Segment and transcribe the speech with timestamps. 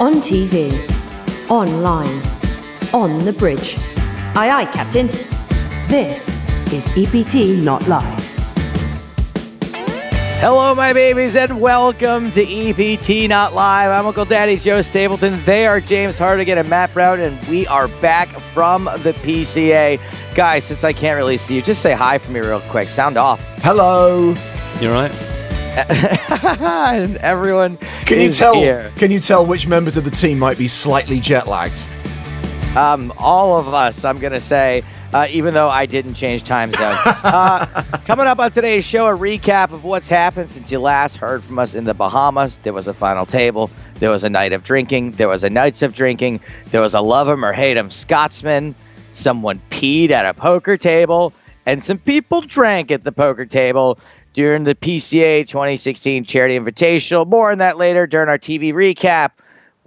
[0.00, 0.70] On TV.
[1.50, 2.22] Online.
[2.94, 3.76] On the bridge.
[4.36, 5.08] Aye, aye, Captain.
[5.88, 6.28] This
[6.72, 8.24] is EPT Not Live.
[10.40, 13.90] Hello, my babies, and welcome to EPT Not Live.
[13.90, 15.40] I'm Uncle Daddy's Joe Stapleton.
[15.42, 19.98] They are James Hartigan and Matt Brown, and we are back from the PCA.
[20.36, 22.88] Guys, since I can't really see you, just say hi for me real quick.
[22.88, 23.42] Sound off.
[23.62, 24.32] Hello.
[24.80, 25.27] You all right?
[26.68, 27.76] and everyone
[28.06, 28.54] Can you tell?
[28.54, 28.92] here.
[28.96, 31.86] Can you tell which members of the team might be slightly jet lagged?
[32.76, 36.96] Um, all of us, I'm to say, uh, even though I didn't change time zone.
[37.06, 37.66] uh,
[38.04, 41.58] coming up on today's show, a recap of what's happened since you last heard from
[41.58, 42.58] us in the Bahamas.
[42.58, 43.70] There was a final table.
[43.94, 45.12] There was a night of drinking.
[45.12, 46.40] There was a nights of drinking.
[46.66, 48.74] There was a love 'em or hate 'em Scotsman.
[49.12, 51.32] Someone peed at a poker table,
[51.66, 53.98] and some people drank at the poker table
[54.32, 57.26] during the PCA 2016 Charity Invitational.
[57.26, 59.30] More on that later during our TV recap.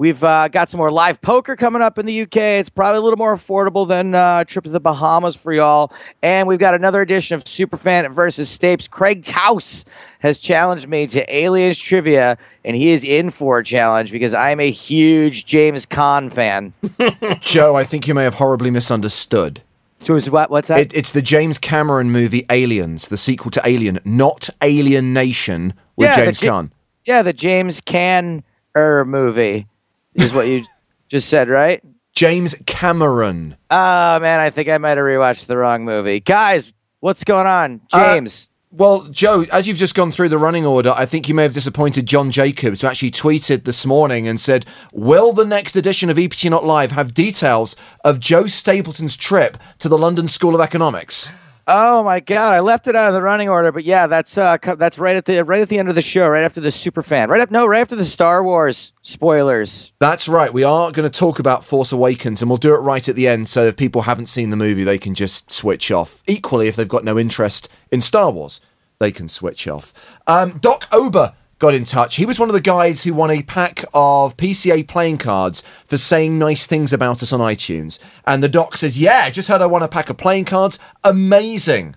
[0.01, 2.37] We've uh, got some more live poker coming up in the UK.
[2.37, 5.93] It's probably a little more affordable than uh, a trip to the Bahamas for y'all.
[6.23, 8.89] And we've got another edition of Superfan versus Stapes.
[8.89, 9.85] Craig Taus
[10.17, 14.59] has challenged me to Aliens Trivia, and he is in for a challenge because I'm
[14.59, 16.73] a huge James Caan fan.
[17.41, 19.61] Joe, I think you may have horribly misunderstood.
[20.01, 20.49] So is what?
[20.49, 20.79] What's that?
[20.79, 26.07] It, it's the James Cameron movie Aliens, the sequel to Alien, not Alien Nation with
[26.09, 26.71] Yeah, James Ja- Caan.
[27.05, 28.43] yeah, the James Can
[28.75, 29.67] er movie
[30.15, 30.65] is what you
[31.07, 31.83] just said, right?
[32.13, 33.55] James Cameron.
[33.69, 36.19] Oh man, I think I might have rewatched the wrong movie.
[36.19, 37.81] Guys, what's going on?
[37.93, 38.49] Uh, James.
[38.73, 41.53] Well, Joe, as you've just gone through the running order, I think you may have
[41.53, 46.17] disappointed John Jacobs, who actually tweeted this morning and said, Will the next edition of
[46.17, 51.29] EPT Not Live have details of Joe Stapleton's trip to the London School of Economics?
[51.73, 54.57] Oh my god, I left it out of the running order, but yeah, that's uh
[54.77, 57.01] that's right at the right at the end of the show, right after the super
[57.01, 57.29] fan.
[57.29, 59.93] Right up no, right after the Star Wars spoilers.
[59.97, 60.51] That's right.
[60.51, 63.25] We are going to talk about Force Awakens, and we'll do it right at the
[63.25, 63.47] end.
[63.47, 66.21] So if people haven't seen the movie, they can just switch off.
[66.27, 68.59] Equally, if they've got no interest in Star Wars,
[68.99, 69.93] they can switch off.
[70.27, 72.15] Um, Doc Ober got in touch.
[72.15, 75.95] He was one of the guys who won a pack of PCA playing cards for
[75.95, 77.99] saying nice things about us on iTunes.
[78.25, 80.79] And the doc says, "Yeah, just heard I won a pack of playing cards.
[81.03, 81.95] Amazing."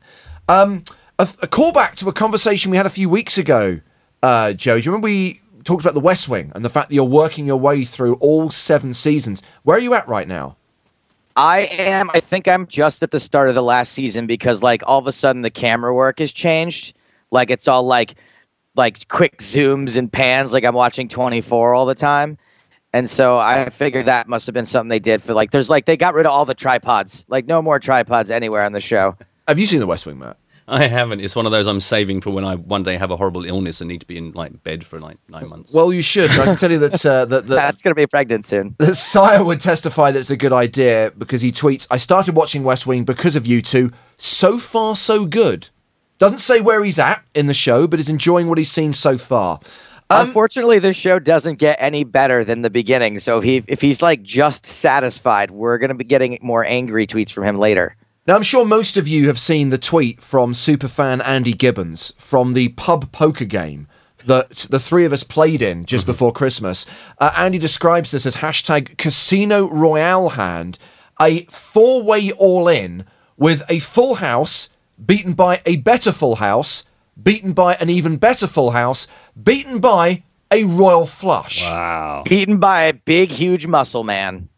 [0.49, 0.85] Um,
[1.19, 3.81] a, a callback to a conversation we had a few weeks ago,
[4.23, 4.79] uh, Joe.
[4.79, 7.47] Do you remember we talked about the West Wing and the fact that you're working
[7.47, 9.43] your way through all seven seasons?
[9.63, 10.57] Where are you at right now?
[11.37, 14.83] I am I think I'm just at the start of the last season because like
[14.87, 16.95] all of a sudden the camera work has changed.
[17.31, 18.15] Like it's all like
[18.75, 22.39] like quick zooms and pans like I'm watching 24 all the time.
[22.93, 25.85] And so I figured that must have been something they did for like there's like
[25.85, 27.25] they got rid of all the tripods.
[27.29, 29.17] Like no more tripods anywhere on the show.
[29.49, 30.39] Have you seen the West Wing, Matt?
[30.67, 31.21] I haven't.
[31.21, 33.81] It's one of those I'm saving for when I one day have a horrible illness
[33.81, 35.75] and need to be in like bed for like nine months.
[35.75, 36.31] Well, you should.
[36.31, 38.75] I can tell you that uh, that, that That's going to be pregnant soon.
[38.79, 42.63] that Sire would testify that it's a good idea because he tweets, I started watching
[42.63, 43.91] West Wing because of you two.
[44.17, 45.69] So far, so good.
[46.19, 49.19] Doesn't say where he's at in the show, but is enjoying what he's seen so
[49.19, 49.61] far.
[50.11, 53.19] Um, Unfortunately, this show doesn't get any better than the beginning.
[53.19, 57.07] So if he if he's like just satisfied, we're going to be getting more angry
[57.07, 57.97] tweets from him later.
[58.27, 62.55] Now, I'm sure most of you have seen the tweet from superfan Andy Gibbons from
[62.55, 63.87] the pub poker game
[64.25, 66.87] that the three of us played in just before Christmas.
[67.19, 70.79] Uh, Andy describes this as hashtag Casino Royale hand,
[71.21, 73.05] a four way all in
[73.37, 74.69] with a full house
[75.05, 76.85] beaten by a better full house,
[77.21, 79.07] beaten by an even better full house,
[79.41, 81.65] beaten by a royal flush.
[81.65, 82.23] wow.
[82.25, 84.49] Beaten by a big, huge muscle man.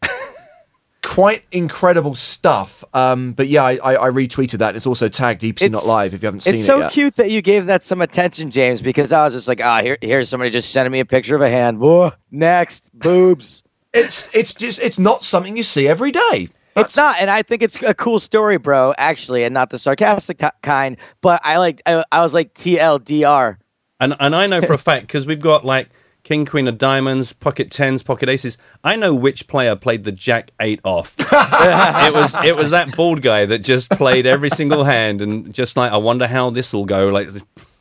[1.02, 2.82] Quite incredible stuff.
[2.92, 4.74] Um, but yeah, I, I, I retweeted that.
[4.74, 6.56] It's also tagged EPT Not Live if you haven't seen it.
[6.56, 6.92] It's it so yet.
[6.92, 9.96] cute that you gave that some attention, James, because I was just like, ah, here,
[10.00, 11.78] here's somebody just sending me a picture of a hand.
[11.78, 13.62] Whoa, next, boobs.
[13.94, 16.50] It's it's just it's not something you see every day.
[16.76, 18.94] It's not, and I think it's a cool story, bro.
[18.98, 20.96] Actually, and not the sarcastic t- kind.
[21.20, 23.56] But I like, I, I was like TLDR.
[23.98, 25.88] And and I know for a fact because we've got like
[26.22, 28.58] king queen of diamonds, pocket tens, pocket aces.
[28.84, 31.14] I know which player played the jack eight off.
[31.20, 35.76] it was it was that bald guy that just played every single hand and just
[35.76, 37.08] like I wonder how this will go.
[37.08, 37.30] Like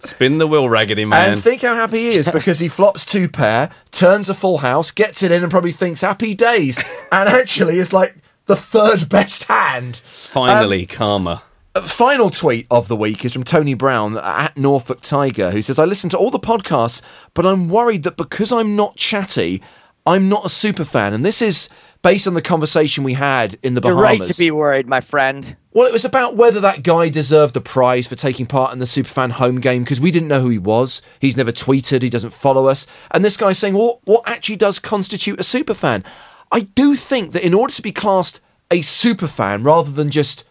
[0.03, 1.33] spin the wheel, raggedy man.
[1.33, 4.91] And think how happy he is because he flops two pair, turns a full house,
[4.91, 6.77] gets it in, and probably thinks happy days.
[7.11, 8.15] And actually, it's like
[8.45, 9.97] the third best hand.
[9.97, 11.43] Finally, karma.
[11.73, 15.77] Uh, Final tweet of the week is from Tony Brown at Norfolk Tiger, who says,
[15.77, 17.01] I listen to all the podcasts,
[17.33, 19.61] but I'm worried that because I'm not chatty,
[20.05, 21.13] I'm not a super fan.
[21.13, 21.67] And this is
[22.01, 24.19] based on the conversation we had in the You're Bahamas.
[24.21, 25.57] right to be worried, my friend.
[25.73, 28.85] Well, it was about whether that guy deserved a prize for taking part in the
[28.85, 31.01] Superfan home game because we didn't know who he was.
[31.19, 32.85] He's never tweeted, he doesn't follow us.
[33.11, 36.05] And this guy's saying, well, what actually does constitute a superfan?
[36.51, 40.45] I do think that in order to be classed a super fan rather than just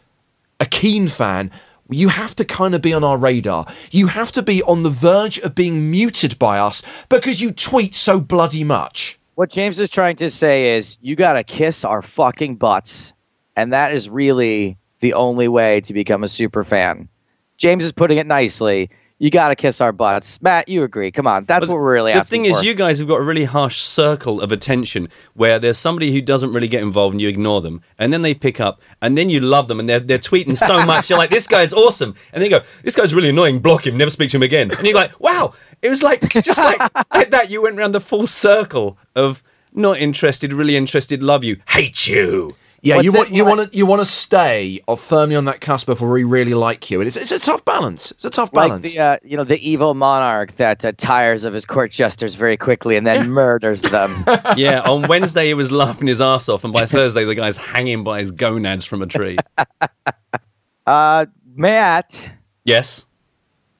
[0.61, 1.50] a keen fan,
[1.91, 3.67] you have to kind of be on our radar.
[3.91, 7.94] You have to be on the verge of being muted by us because you tweet
[7.94, 9.19] so bloody much.
[9.35, 13.12] What James is trying to say is you got to kiss our fucking butts.
[13.56, 17.08] And that is really the only way to become a super fan.
[17.56, 18.91] James is putting it nicely.
[19.20, 20.43] You got to kiss our butts.
[20.43, 21.11] Matt, you agree.
[21.12, 21.44] Come on.
[21.44, 22.58] That's But what we're really the asking The thing for.
[22.58, 26.20] is, you guys have got a really harsh circle of attention where there's somebody who
[26.20, 29.31] doesn't really get involved and you ignore them, and then they pick up, and then
[29.31, 31.11] you love them, and they're, they're tweeting so much.
[31.11, 32.14] You're like, this guy's awesome.
[32.32, 34.70] And then you go, this guy's really annoying, block him, never speak to him again.
[34.72, 35.55] And you're like, wow.
[35.81, 36.78] It was like, just like,
[37.14, 41.58] like that, you went around the full circle of not interested, really interested, love you,
[41.69, 42.56] hate you.
[42.86, 45.36] Yeah, What's you it want you like- want to you want to stay or firmly
[45.36, 48.10] on that cusp before we really like you, and it's it's a tough balance.
[48.10, 48.82] It's a tough like balance.
[48.92, 52.58] the uh, you know the evil monarch that uh, tires of his court jesters very
[52.58, 54.25] quickly and then murders them.
[54.58, 58.04] Yeah, on Wednesday he was laughing his ass off, and by Thursday the guy's hanging
[58.04, 59.38] by his gonads from a tree.
[60.86, 62.31] uh, Matt,
[62.64, 63.06] Yes,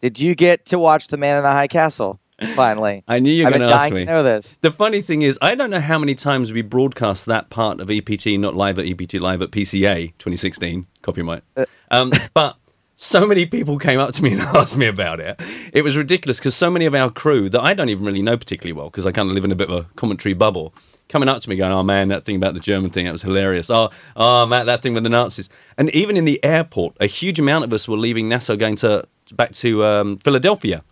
[0.01, 2.21] did you get to watch The Man in the High Castle?
[2.55, 4.01] Finally, I knew you were going to ask me.
[4.01, 4.57] to know this.
[4.59, 7.91] The funny thing is, I don't know how many times we broadcast that part of
[7.91, 11.43] EPT, not live at EPT, live at PCA 2016, copyright.
[11.91, 12.57] Um, but
[12.97, 15.41] so many people came up to me and asked me about it.
[15.73, 18.37] It was ridiculous because so many of our crew that I don't even really know
[18.37, 20.75] particularly well, because I kind of live in a bit of a commentary bubble,
[21.09, 23.23] coming up to me going, "Oh man, that thing about the German thing, that was
[23.23, 25.49] hilarious." Oh, oh Matt, that thing with the Nazis.
[25.77, 29.05] And even in the airport, a huge amount of us were leaving Nassau going to
[29.33, 30.85] back to um, Philadelphia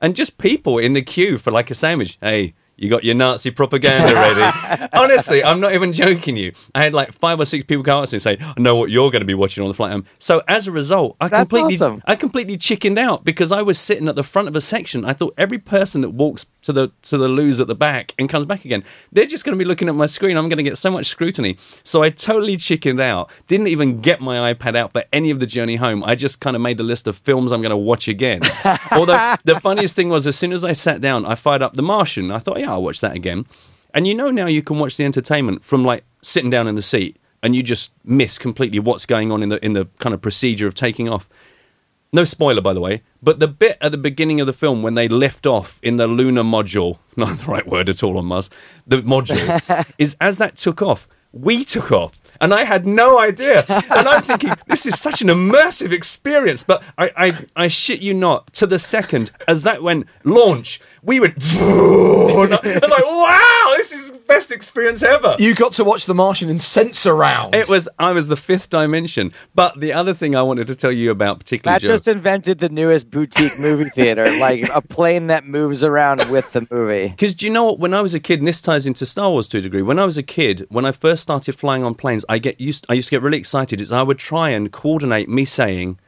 [0.00, 2.18] and just people in the queue for like a sandwich.
[2.20, 4.88] Hey, you got your Nazi propaganda ready?
[4.94, 6.52] Honestly, I'm not even joking you.
[6.74, 8.74] I had like five or six people come up to me and say, "I know
[8.74, 11.28] what you're going to be watching on the flight home." So as a result, I
[11.28, 12.02] That's completely, awesome.
[12.06, 15.04] I completely chickened out because I was sitting at the front of a section.
[15.04, 18.30] I thought every person that walks to the to the loos at the back and
[18.30, 18.82] comes back again,
[19.12, 20.38] they're just going to be looking at my screen.
[20.38, 21.56] I'm going to get so much scrutiny.
[21.84, 23.30] So I totally chickened out.
[23.46, 26.02] Didn't even get my iPad out for any of the journey home.
[26.04, 28.40] I just kind of made a list of films I'm going to watch again.
[28.92, 31.82] Although the funniest thing was, as soon as I sat down, I fired up The
[31.82, 32.30] Martian.
[32.30, 33.46] I thought, yeah, I'll watch that again.
[33.92, 36.82] And you know now you can watch the entertainment from like sitting down in the
[36.82, 40.20] seat and you just miss completely what's going on in the in the kind of
[40.20, 41.28] procedure of taking off.
[42.12, 44.94] No spoiler, by the way, but the bit at the beginning of the film when
[44.94, 48.50] they lift off in the lunar module, not the right word at all on Mars,
[48.86, 52.20] the module, is as that took off, we took off.
[52.40, 53.64] And I had no idea.
[53.68, 56.64] And I'm thinking, this is such an immersive experience.
[56.64, 61.18] But I, I, I shit you not, to the second, as that went launch, we
[61.20, 65.34] went, and I was like, wow, this is the best experience ever.
[65.38, 67.54] you got to watch The Martian in Sensurround.
[67.54, 69.32] It was I was the fifth dimension.
[69.54, 72.58] But the other thing I wanted to tell you about, particularly Matt Joe, just invented
[72.58, 77.08] the newest boutique movie theater, like a plane that moves around with the movie.
[77.08, 77.78] Because do you know what?
[77.78, 79.82] When I was a kid, and this ties into Star Wars to a degree.
[79.82, 82.84] When I was a kid, when I first started flying on planes, I get used.
[82.88, 83.80] I used to get really excited.
[83.80, 85.98] Is I would try and coordinate me saying,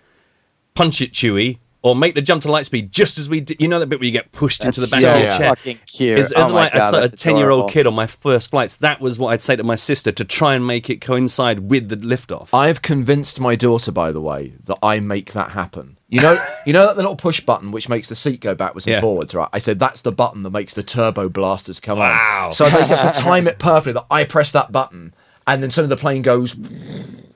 [0.74, 3.40] "Punch it, Chewie," or "Make the jump to light speed," just as we.
[3.40, 3.60] Did.
[3.60, 5.38] You know that bit where you get pushed into the That's back so of your
[5.38, 5.48] chair.
[5.50, 6.18] fucking cute.
[6.18, 9.18] As, as Oh like God, a, a ten-year-old kid on my first flights, that was
[9.18, 12.50] what I'd say to my sister to try and make it coincide with the liftoff.
[12.52, 15.96] I've convinced my daughter, by the way, that I make that happen.
[16.08, 18.86] You know, you know that the little push button which makes the seat go backwards
[18.86, 19.00] and Yeah.
[19.00, 19.48] forwards, right?
[19.52, 22.46] I said that's the button that makes the turbo blasters come Wow.
[22.48, 22.52] on.
[22.52, 25.14] So I basically have to time it perfectly that I press that button,
[25.46, 26.54] and then suddenly the plane goes.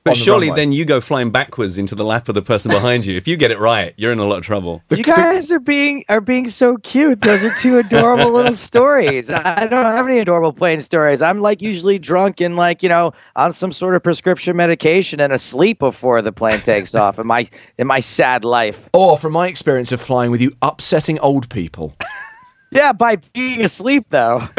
[0.07, 0.61] But on the surely runway.
[0.61, 3.15] then you go flying backwards into the lap of the person behind you.
[3.15, 4.83] If you get it right, you're in a lot of trouble.
[4.89, 7.21] You guys are being are being so cute.
[7.21, 9.29] Those are two adorable little stories.
[9.29, 11.21] I don't have any adorable plane stories.
[11.21, 15.33] I'm like usually drunk and like you know on some sort of prescription medication and
[15.33, 17.19] asleep before the plane takes off.
[17.19, 17.47] In my
[17.77, 18.89] in my sad life.
[18.93, 21.95] Or from my experience of flying with you, upsetting old people.
[22.71, 24.47] Yeah, by being asleep though.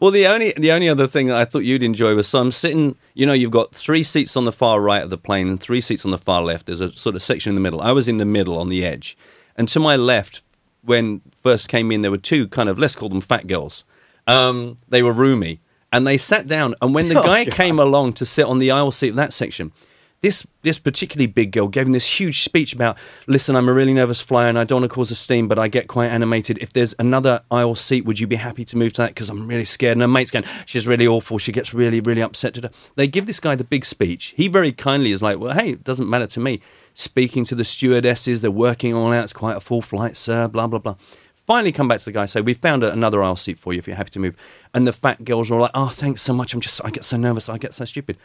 [0.00, 2.50] Well, the only the only other thing that I thought you'd enjoy was so I'm
[2.52, 2.96] sitting.
[3.14, 5.80] You know, you've got three seats on the far right of the plane and three
[5.80, 6.66] seats on the far left.
[6.66, 7.80] There's a sort of section in the middle.
[7.80, 9.16] I was in the middle on the edge,
[9.56, 10.42] and to my left,
[10.82, 13.84] when first came in, there were two kind of let's call them fat girls.
[14.26, 16.74] Um, they were roomy, and they sat down.
[16.82, 19.72] And when the guy came along to sit on the aisle seat of that section,
[20.24, 24.22] this this particularly big girl gave this huge speech about listen i'm a really nervous
[24.22, 26.56] flyer and i don't want to cause a steam but i get quite animated.
[26.62, 29.10] If there's another aisle seat would you be happy to move to that?
[29.10, 29.92] Because i'm really scared.
[29.92, 31.36] And her mate's going she's really awful.
[31.36, 32.58] She gets really really upset.
[32.96, 34.32] They give this guy the big speech.
[34.34, 36.60] He very kindly is like well hey it doesn't matter to me.
[36.94, 39.24] Speaking to the stewardesses they're working all out.
[39.24, 40.96] It's quite a full flight sir blah blah blah.
[41.46, 43.86] Finally, come back to the guy, say, "We found another aisle seat for you if
[43.86, 44.34] you're happy to move."
[44.72, 46.54] And the fat girls are all like, "Oh, thanks so much.
[46.54, 48.16] I'm just, I get so nervous, I get so stupid."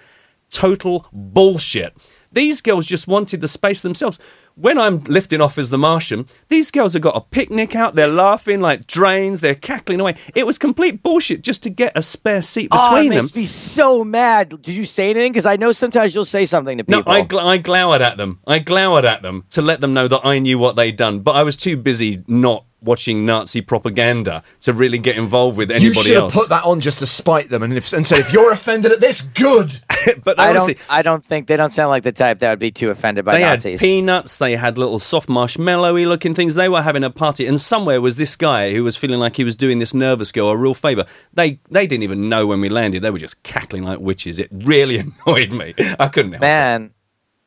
[0.50, 1.96] Total bullshit.
[2.32, 4.20] These girls just wanted the space themselves.
[4.54, 7.96] When I'm lifting off as the Martian, these girls have got a picnic out.
[7.96, 9.40] They're laughing like drains.
[9.42, 10.16] They're cackling away.
[10.36, 13.24] It was complete bullshit just to get a spare seat Oh, it between them.
[13.26, 14.50] makes me so mad.
[14.62, 15.32] Did you say anything?
[15.32, 17.12] Because I know sometimes you'll say something to No, people.
[17.14, 18.42] I, gl- I glowered at them.
[18.46, 21.36] I glowered at them to let them know that I knew what they'd done, but
[21.38, 26.00] I was too busy not watching Nazi propaganda to really get involved with You anybody
[26.02, 26.34] should have else.
[26.34, 29.00] put that on just to spite them and, if, and say, if you're offended at
[29.00, 29.72] this, good.
[30.24, 30.86] but I honestly, don't.
[30.92, 33.34] I don't think they don't sound like the type that would be too offended by
[33.34, 33.80] they Nazis.
[33.80, 34.38] had peanuts.
[34.38, 36.56] They had little soft marshmallowy looking things.
[36.56, 39.44] They were having a party, and somewhere was this guy who was feeling like he
[39.44, 41.06] was doing this nervous girl a real favour.
[41.34, 43.02] They they didn't even know when we landed.
[43.02, 44.40] They were just cackling like witches.
[44.40, 45.74] It really annoyed me.
[46.00, 46.46] I couldn't help it.
[46.46, 46.92] Man,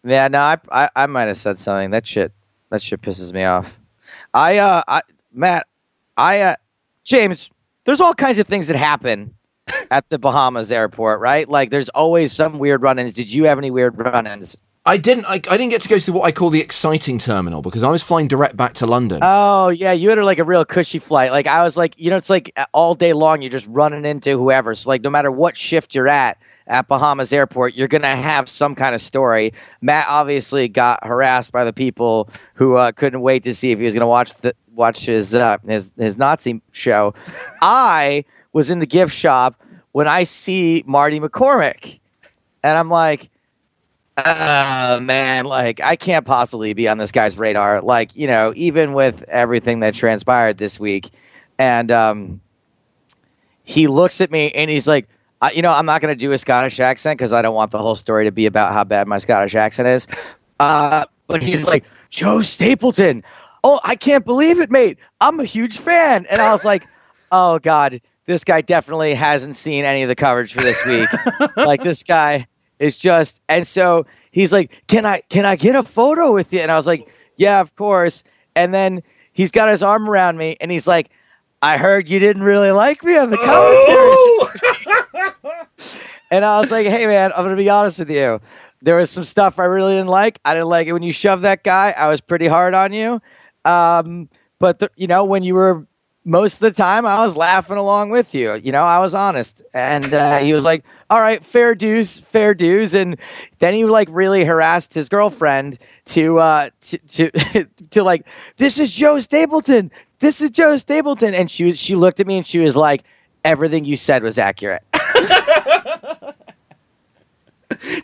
[0.04, 1.90] yeah, no, I, I, I might have said something.
[1.90, 2.32] That shit,
[2.70, 3.78] that shit pisses me off.
[4.34, 5.00] I, uh, I,
[5.32, 5.66] Matt,
[6.16, 6.54] I, uh,
[7.04, 7.50] James,
[7.84, 9.34] there's all kinds of things that happen
[9.90, 11.48] at the Bahamas airport, right?
[11.48, 13.12] Like, there's always some weird run-ins.
[13.12, 14.56] Did you have any weird run-ins?
[14.84, 15.26] I didn't.
[15.26, 17.90] I, I didn't get to go to what I call the exciting terminal because I
[17.90, 19.20] was flying direct back to London.
[19.22, 21.30] Oh yeah, you had like a real cushy flight.
[21.30, 24.36] Like I was like, you know, it's like all day long you're just running into
[24.36, 24.74] whoever.
[24.74, 26.36] So like no matter what shift you're at
[26.66, 29.52] at Bahamas Airport, you're gonna have some kind of story.
[29.80, 33.84] Matt obviously got harassed by the people who uh, couldn't wait to see if he
[33.84, 37.14] was gonna watch the watch his uh, his his Nazi show.
[37.62, 39.62] I was in the gift shop
[39.92, 42.00] when I see Marty McCormick,
[42.64, 43.30] and I'm like
[44.18, 47.80] uh man like i can't possibly be on this guy's radar.
[47.80, 51.10] Like you know even with everything that transpired this week
[51.58, 52.40] and um
[53.64, 55.08] he looks at me and he's like
[55.54, 57.78] you know i'm not going to do a scottish accent because i don't want the
[57.78, 60.06] whole story to be about how bad my scottish accent is.
[60.60, 63.24] Uh but he's like joe stapleton.
[63.64, 64.98] Oh i can't believe it mate.
[65.22, 66.26] I'm a huge fan.
[66.30, 66.84] And i was like
[67.32, 71.08] oh god this guy definitely hasn't seen any of the coverage for this week.
[71.56, 72.46] Like this guy
[72.82, 76.60] is just and so he's like can i can i get a photo with you?
[76.60, 78.24] And i was like yeah of course.
[78.54, 81.10] And then he's got his arm around me and he's like
[81.62, 84.98] i heard you didn't really like me on the commentary.
[86.32, 88.40] And i was like hey man i'm gonna be honest with you.
[88.80, 90.40] There was some stuff i really didn't like.
[90.44, 91.94] I didn't like it when you shoved that guy.
[91.96, 93.20] I was pretty hard on you.
[93.64, 95.86] Um, but the, you know when you were
[96.24, 98.54] most of the time I was laughing along with you.
[98.54, 99.62] You know, I was honest.
[99.74, 102.94] And uh, he was like, all right, fair dues, fair dues.
[102.94, 103.16] And
[103.58, 108.26] then he like really harassed his girlfriend to, uh, to, to, to like,
[108.56, 109.90] this is Joe Stapleton.
[110.20, 111.34] This is Joe Stapleton.
[111.34, 113.02] And she was, she looked at me and she was like,
[113.44, 114.82] everything you said was accurate.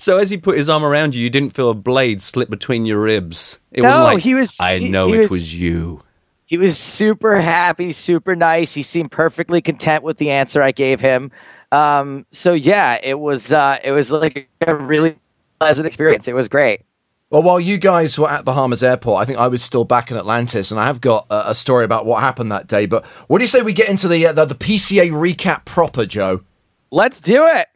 [0.01, 2.85] So as he put his arm around you, you didn't feel a blade slip between
[2.85, 3.59] your ribs.
[3.71, 6.03] It No, wasn't like he was- I he- know he it was- was you.
[6.49, 8.73] He was super happy, super nice.
[8.73, 11.31] He seemed perfectly content with the answer I gave him.
[11.71, 15.17] Um, so yeah, it was uh, it was like a really
[15.61, 16.27] pleasant experience.
[16.27, 16.81] It was great.
[17.29, 20.17] Well, while you guys were at Bahamas Airport, I think I was still back in
[20.17, 22.87] Atlantis, and I have got a, a story about what happened that day.
[22.87, 26.07] But what do you say we get into the uh, the, the PCA recap proper,
[26.07, 26.41] Joe?
[26.91, 27.69] Let's do it.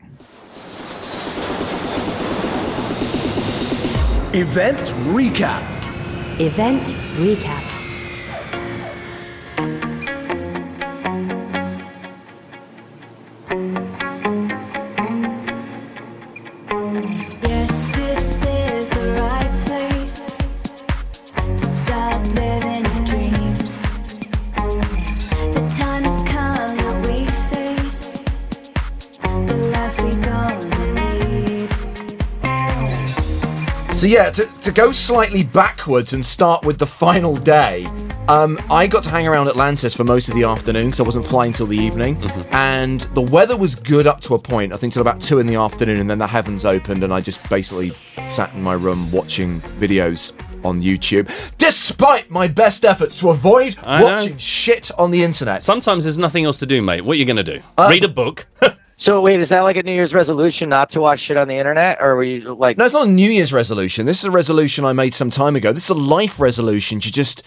[4.35, 4.79] Event
[5.12, 5.61] recap.
[6.41, 6.87] Event
[7.19, 7.72] recap.
[34.02, 37.85] So yeah, to, to go slightly backwards and start with the final day,
[38.26, 41.25] um, I got to hang around Atlantis for most of the afternoon because I wasn't
[41.25, 42.16] flying till the evening,
[42.50, 44.73] and the weather was good up to a point.
[44.73, 47.21] I think till about two in the afternoon, and then the heavens opened, and I
[47.21, 47.92] just basically
[48.28, 50.32] sat in my room watching videos
[50.64, 54.06] on YouTube, despite my best efforts to avoid I know.
[54.06, 55.62] watching shit on the internet.
[55.62, 57.02] Sometimes there's nothing else to do, mate.
[57.02, 57.62] What are you going to do?
[57.78, 58.49] Uh, Read a book?
[59.02, 61.56] So wait, is that like a New Year's resolution not to watch shit on the
[61.56, 62.78] internet, or were you like?
[62.78, 64.06] No, it's not a New Year's resolution.
[64.06, 65.73] This is a resolution I made some time ago.
[65.73, 67.42] This is a life resolution to just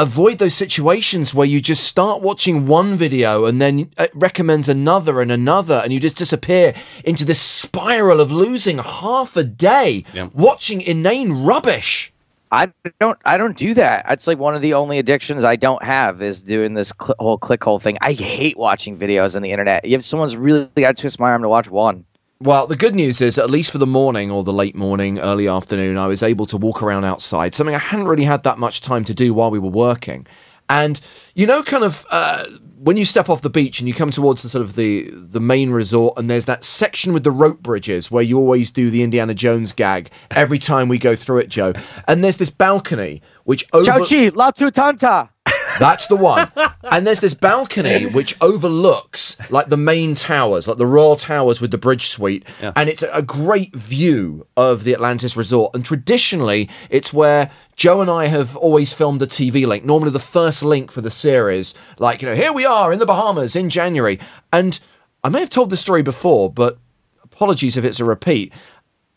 [0.00, 5.20] avoid those situations where you just start watching one video and then it recommends another
[5.20, 10.30] and another, and you just disappear into this spiral of losing half a day Yeah.
[10.34, 12.12] watching inane rubbish.
[12.52, 13.18] I don't.
[13.24, 14.06] I don't do that.
[14.08, 17.38] It's like one of the only addictions I don't have is doing this cl- whole
[17.38, 17.98] click hole thing.
[18.00, 19.84] I hate watching videos on the internet.
[19.84, 22.04] If someone's really got to twist my arm to watch one,
[22.40, 25.48] Well, the good news is, at least for the morning or the late morning, early
[25.48, 28.80] afternoon, I was able to walk around outside, something I hadn't really had that much
[28.82, 30.26] time to do while we were working.
[30.68, 31.00] And
[31.34, 32.44] you know, kind of uh,
[32.78, 35.40] when you step off the beach and you come towards the sort of the the
[35.40, 39.02] main resort, and there's that section with the rope bridges where you always do the
[39.02, 41.72] Indiana Jones gag every time we go through it, Joe.
[42.06, 45.30] And there's this balcony which over Chow Chi, La Tutanta.
[45.78, 46.50] That's the one.
[46.82, 51.70] And there's this balcony which overlooks like the main towers, like the Royal Towers with
[51.70, 52.44] the bridge suite.
[52.60, 52.72] Yeah.
[52.76, 55.74] And it's a great view of the Atlantis Resort.
[55.74, 60.18] And traditionally, it's where Joe and I have always filmed the TV link, normally the
[60.18, 61.74] first link for the series.
[61.98, 64.18] Like, you know, here we are in the Bahamas in January.
[64.52, 64.78] And
[65.22, 66.78] I may have told this story before, but
[67.22, 68.52] apologies if it's a repeat.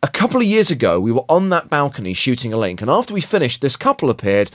[0.02, 3.14] A couple of years ago, we were on that balcony shooting a link, and after
[3.14, 4.50] we finished, this couple appeared.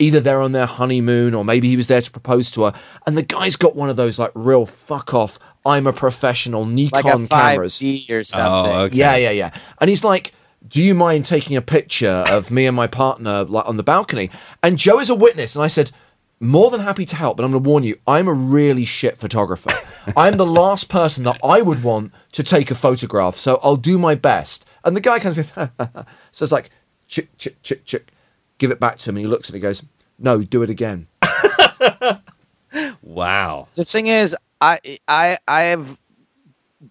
[0.00, 2.72] Either they're on their honeymoon, or maybe he was there to propose to her.
[3.06, 5.38] And the guy's got one of those like real fuck off.
[5.66, 7.78] I'm a professional Nikon Like a cameras.
[7.78, 8.72] 5D or oh, something.
[8.72, 8.96] Oh, okay.
[8.96, 9.50] Yeah, yeah, yeah.
[9.80, 10.32] And he's like,
[10.66, 14.30] "Do you mind taking a picture of me and my partner like on the balcony?"
[14.62, 15.90] And Joe is a witness, and I said.
[16.40, 19.18] More than happy to help, but I'm going to warn you, I'm a really shit
[19.18, 19.72] photographer.
[20.16, 23.98] I'm the last person that I would want to take a photograph, so I'll do
[23.98, 24.64] my best.
[24.84, 25.52] And the guy kind of says,
[26.30, 26.70] so it's like,
[27.08, 28.12] chick, chick, chick, chick.
[28.58, 29.82] Give it back to him, and he looks at me and goes,
[30.18, 31.06] No, do it again.
[33.02, 33.68] Wow.
[33.74, 35.98] The thing is, I I I have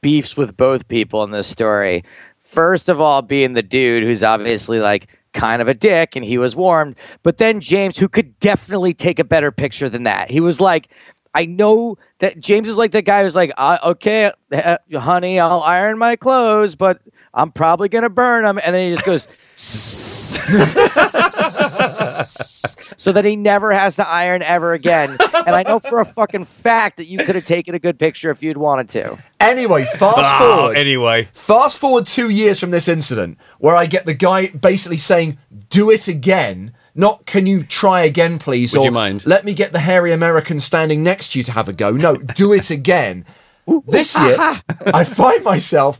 [0.01, 2.03] beefs with both people in this story.
[2.39, 6.37] First of all, being the dude who's obviously like kind of a dick and he
[6.37, 10.31] was warmed, but then James, who could definitely take a better picture than that.
[10.31, 10.89] He was like,
[11.33, 15.61] I know that James is like the guy who's like, uh, okay, uh, honey, I'll
[15.61, 17.01] iron my clothes, but
[17.33, 20.03] I'm probably gonna burn them, and then he just goes.
[22.97, 25.09] so that he never has to iron ever again.
[25.19, 28.31] And I know for a fucking fact that you could have taken a good picture
[28.31, 29.17] if you'd wanted to.
[29.39, 30.77] Anyway, fast Oh, forward.
[30.77, 31.29] anyway.
[31.33, 35.37] Fast forward two years from this incident, where I get the guy basically saying,
[35.69, 38.73] "Do it again." Not, can you try again, please?
[38.73, 39.23] Would or you mind?
[39.27, 41.91] Let me get the hairy American standing next to you to have a go.
[41.91, 43.23] No, do it again.
[43.87, 45.99] this year, I find myself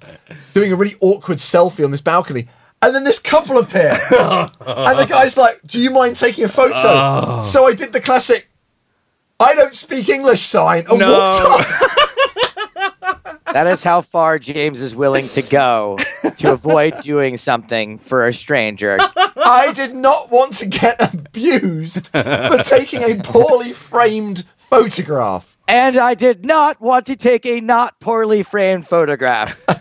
[0.55, 2.47] doing a really awkward selfie on this balcony,
[2.81, 6.73] and then this couple appear, and the guy's like, "Do you mind taking a photo?"
[6.75, 7.43] Oh.
[7.43, 8.49] So I did the classic,
[9.39, 11.11] "I don't speak English" sign and No.
[11.11, 11.83] walked off.
[13.53, 15.97] That is how far James is willing to go
[16.39, 18.97] to avoid doing something for a stranger.
[18.99, 25.57] I did not want to get abused for taking a poorly framed photograph.
[25.67, 29.65] And I did not want to take a not poorly framed photograph.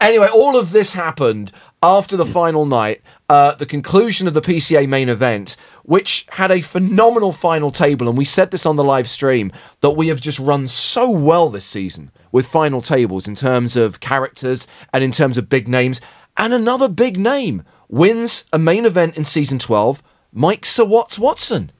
[0.00, 1.50] Anyway, all of this happened
[1.84, 6.62] after the final night, uh, the conclusion of the PCA main event, which had a
[6.62, 8.08] phenomenal final table.
[8.08, 11.50] And we said this on the live stream that we have just run so well
[11.50, 16.00] this season with final tables in terms of characters and in terms of big names.
[16.38, 21.70] And another big name wins a main event in season 12, Mike Sir Watts Watson.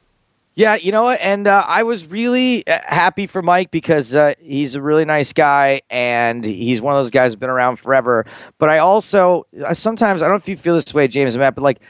[0.57, 1.21] Yeah, you know what?
[1.21, 5.33] And uh, I was really uh, happy for Mike because uh, he's a really nice
[5.33, 8.25] guy and he's one of those guys who's been around forever.
[8.59, 11.41] But I also I sometimes I don't know if you feel this way, James and
[11.41, 11.81] Matt, but like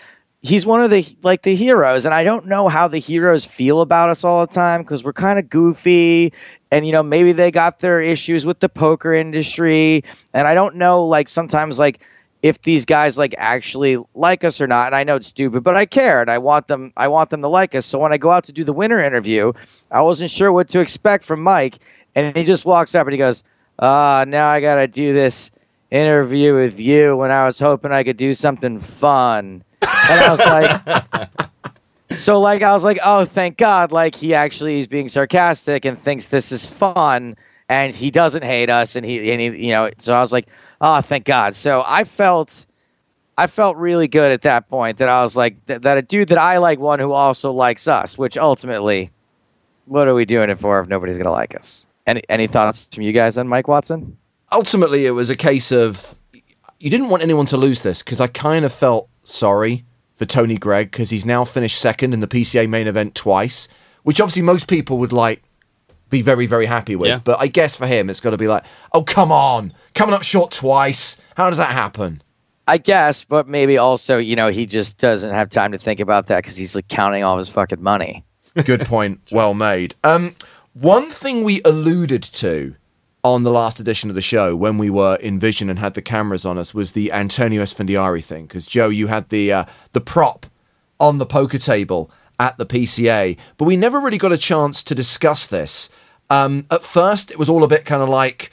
[0.41, 3.83] he's one of the like the heroes, and I don't know how the heroes feel
[3.83, 6.33] about us all the time because we're kind of goofy,
[6.71, 10.77] and you know maybe they got their issues with the poker industry, and I don't
[10.77, 12.01] know like sometimes like
[12.45, 15.79] if these guys like actually like us or not and i know it's stupid but
[15.79, 17.87] i care and i want them i want them to like us.
[17.87, 19.55] So when i go out to do the winner interview
[19.91, 21.79] i wasn't sure what to expect from mike
[22.15, 23.45] and he just walks up and he goes
[23.79, 25.51] uh now i gotta do this
[25.91, 29.65] interview with you when i was hoping i could do something fun.
[29.81, 31.31] And i was like
[32.19, 35.97] so like i was like oh thank god like he actually is being sarcastic and
[35.97, 37.37] thinks this is fun
[37.71, 40.47] and he doesn't hate us and he and he you know so i was like
[40.81, 41.55] oh thank god.
[41.55, 42.67] So i felt
[43.37, 46.29] i felt really good at that point that i was like th- that a dude
[46.29, 49.11] that i like one who also likes us which ultimately
[49.87, 51.87] what are we doing it for if nobody's gonna like us?
[52.07, 54.17] Any any thoughts from you guys on mike watson?
[54.53, 56.19] Ultimately it was a case of
[56.79, 59.85] you didn't want anyone to lose this because I kind of felt sorry
[60.17, 63.69] for Tony Gregg because he's now finished second in the PCA main event twice,
[64.03, 65.43] which obviously most people would like
[66.19, 67.09] be very very happy with.
[67.09, 67.21] Yeah.
[67.23, 70.23] But I guess for him it's got to be like, oh come on, coming up
[70.23, 71.21] short twice.
[71.37, 72.23] How does that happen?
[72.67, 76.29] i guess but maybe also you know he just doesn't have time to think about
[76.29, 78.25] that because he's like counting all his fucking money
[78.63, 79.21] Good point.
[79.33, 79.95] well made.
[80.05, 80.37] Um,
[80.75, 82.77] one thing we alluded to
[83.23, 86.03] on the last edition of the show when we were in Vision and had the
[86.03, 88.47] cameras on us was the Antonio Esfandiari thing.
[88.47, 90.47] Because Joe, you had the uh, the prop
[91.01, 94.95] on the poker table at the PCA, but we never really got a chance to
[94.95, 95.89] discuss this.
[96.31, 98.51] Um, at first, it was all a bit kind of like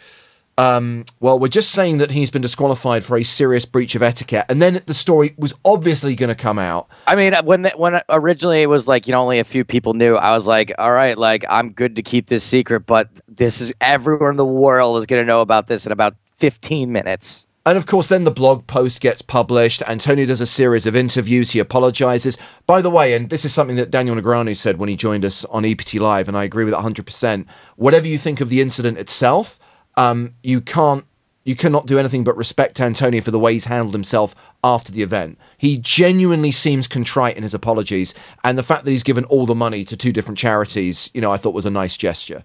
[0.58, 4.46] um, well, we're just saying that he's been disqualified for a serious breach of etiquette.
[4.50, 6.88] And then the story was obviously going to come out.
[7.08, 9.94] I mean, when the, when originally it was like you know only a few people
[9.94, 13.62] knew, I was like, all right, like I'm good to keep this secret, but this
[13.62, 17.48] is everyone in the world is going to know about this in about 15 minutes.
[17.64, 19.84] And of course, then the blog post gets published.
[19.88, 21.52] Antonio does a series of interviews.
[21.52, 22.38] He apologizes.
[22.66, 25.46] By the way, and this is something that Daniel Negreanu said when he joined us
[25.46, 27.46] on EPT Live, and I agree with it 100%.
[27.76, 29.60] Whatever you think of the incident itself,
[29.96, 31.06] um, you can't.
[31.44, 35.02] You cannot do anything but respect Antonio for the way he's handled himself after the
[35.02, 35.40] event.
[35.58, 39.56] He genuinely seems contrite in his apologies, and the fact that he's given all the
[39.56, 42.44] money to two different charities, you know, I thought was a nice gesture.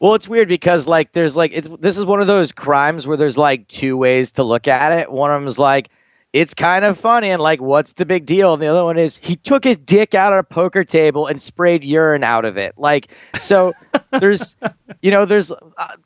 [0.00, 3.18] Well, it's weird because like there's like it's this is one of those crimes where
[3.18, 5.12] there's like two ways to look at it.
[5.12, 5.90] One of them is like
[6.32, 8.54] it's kind of funny and like what's the big deal?
[8.54, 11.40] And the other one is he took his dick out of a poker table and
[11.40, 12.72] sprayed urine out of it.
[12.78, 13.74] Like so
[14.18, 14.56] there's
[15.02, 15.96] you know there's uh,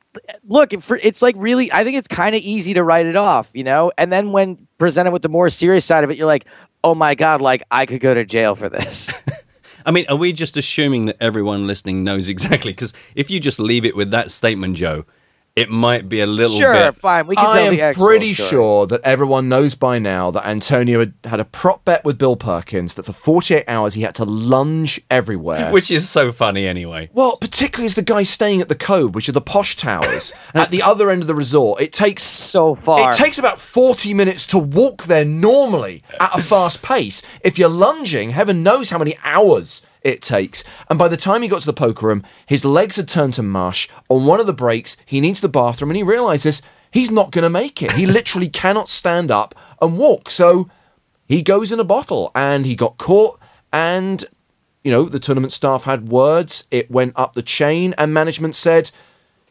[0.42, 3.50] look for, it's like really I think it's kind of easy to write it off,
[3.54, 3.92] you know?
[3.96, 6.46] And then when presented with the more serious side of it, you're like,
[6.82, 9.22] "Oh my god, like I could go to jail for this."
[9.84, 12.72] I mean, are we just assuming that everyone listening knows exactly?
[12.72, 15.04] Because if you just leave it with that statement, Joe,
[15.56, 16.96] it might be a little sure, bit.
[16.96, 17.28] fine.
[17.28, 18.48] We can I tell the am actual pretty story.
[18.48, 22.34] sure that everyone knows by now that Antonio had, had a prop bet with Bill
[22.34, 25.70] Perkins that for 48 hours he had to lunge everywhere.
[25.72, 27.08] Which is so funny anyway.
[27.12, 30.70] well, particularly as the guy staying at the Cove, which are the posh towers at
[30.72, 33.12] the other end of the resort, it takes so far.
[33.12, 37.22] It takes about 40 minutes to walk there normally at a fast pace.
[37.42, 40.62] If you're lunging, heaven knows how many hours it takes.
[40.88, 43.42] And by the time he got to the poker room, his legs had turned to
[43.42, 43.88] mush.
[44.08, 46.62] On one of the breaks, he needs the bathroom and he realizes
[46.92, 47.92] he's not going to make it.
[47.92, 50.30] He literally cannot stand up and walk.
[50.30, 50.70] So
[51.26, 53.40] he goes in a bottle and he got caught
[53.72, 54.24] and
[54.84, 58.90] you know the tournament staff had words it went up the chain and management said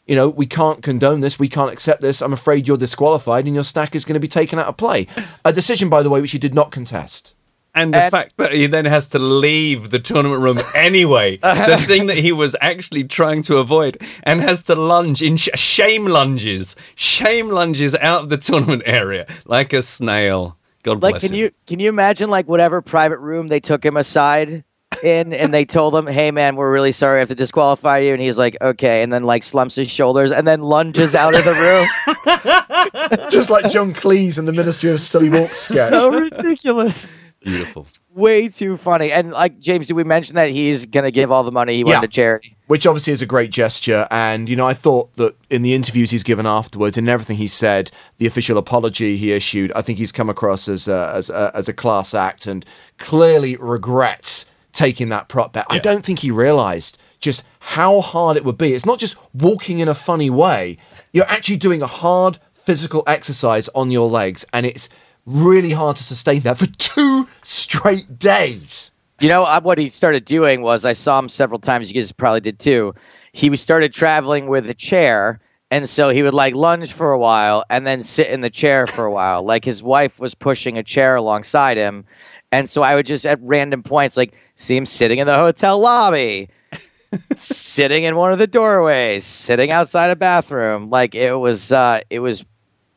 [0.06, 3.56] you know we can't condone this we can't accept this i'm afraid you're disqualified and
[3.56, 5.08] your stack is going to be taken out of play
[5.44, 7.34] a decision by the way which he did not contest
[7.76, 11.84] And the And- fact that he then has to leave the tournament room anyway, the
[11.88, 16.06] thing that he was actually trying to avoid, and has to lunge in sh- shame
[16.06, 20.58] lunges, shame lunges out of the tournament area like a snail.
[20.84, 21.40] God like bless can him.
[21.40, 24.64] you can you imagine like whatever private room they took him aside
[25.02, 28.12] in and they told him hey man we're really sorry i have to disqualify you
[28.14, 31.44] and he's like okay and then like slumps his shoulders and then lunges out of
[31.46, 37.16] the room just like john cleese in the ministry of silly walks sketch so ridiculous
[37.44, 37.86] Beautiful.
[38.14, 41.52] way too funny and like james did we mention that he's gonna give all the
[41.52, 42.00] money he won Yeah.
[42.02, 44.08] to charity which obviously is a great gesture.
[44.10, 47.48] And, you know, I thought that in the interviews he's given afterwards and everything he
[47.48, 51.52] said, the official apology he issued, I think he's come across as a, as a,
[51.54, 52.66] as a class act and
[52.98, 55.66] clearly regrets taking that prop bet.
[55.70, 58.74] I don't think he realized just how hard it would be.
[58.74, 60.78] It's not just walking in a funny way,
[61.12, 64.46] you're actually doing a hard physical exercise on your legs.
[64.54, 64.90] And it's
[65.26, 68.92] really hard to sustain that for two straight days.
[69.20, 71.90] You know what he started doing was I saw him several times.
[71.90, 72.94] You guys probably did too.
[73.32, 75.40] He started traveling with a chair,
[75.72, 78.86] and so he would like lunge for a while and then sit in the chair
[78.86, 79.44] for a while.
[79.44, 82.06] Like his wife was pushing a chair alongside him,
[82.52, 85.80] and so I would just at random points like see him sitting in the hotel
[85.80, 86.50] lobby,
[87.36, 90.90] sitting in one of the doorways, sitting outside a bathroom.
[90.90, 92.44] Like it was, uh, it was,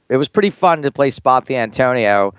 [0.09, 2.35] it was pretty fun to play Spot the Antonio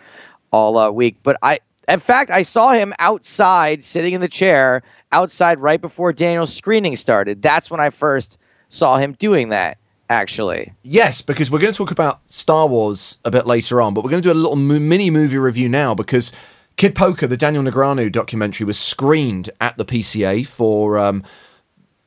[0.52, 1.18] all uh, week.
[1.24, 6.14] But I, in fact, I saw him outside, sitting in the chair outside right before
[6.14, 7.42] Daniel's screening started.
[7.42, 8.38] That's when I first
[8.70, 9.78] saw him doing that.
[10.10, 14.06] Actually, Yes, because we're going to talk about Star Wars a bit later on, but
[14.06, 16.32] we're going to do a little mini movie review now because
[16.78, 21.24] Kid Poker, the Daniel Negreanu documentary, was screened at the PCA for um,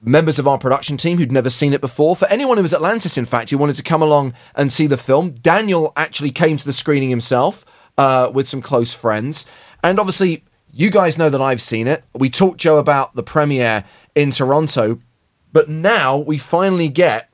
[0.01, 2.17] members of our production team who'd never seen it before.
[2.17, 4.97] For anyone who was Atlantis, in fact, who wanted to come along and see the
[4.97, 7.65] film, Daniel actually came to the screening himself
[7.99, 9.47] uh, with some close friends.
[9.83, 12.05] And obviously, you guys know that I've seen it.
[12.15, 13.85] We talked, Joe, about the premiere
[14.15, 15.01] in Toronto,
[15.53, 17.31] but now we finally get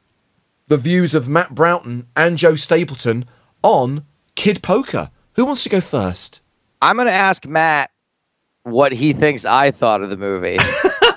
[0.68, 3.26] the views of Matt Broughton and Joe Stapleton
[3.62, 5.10] on Kid Poker.
[5.34, 6.40] Who wants to go first?
[6.82, 7.90] I'm going to ask Matt
[8.62, 10.56] what he thinks I thought of the movie.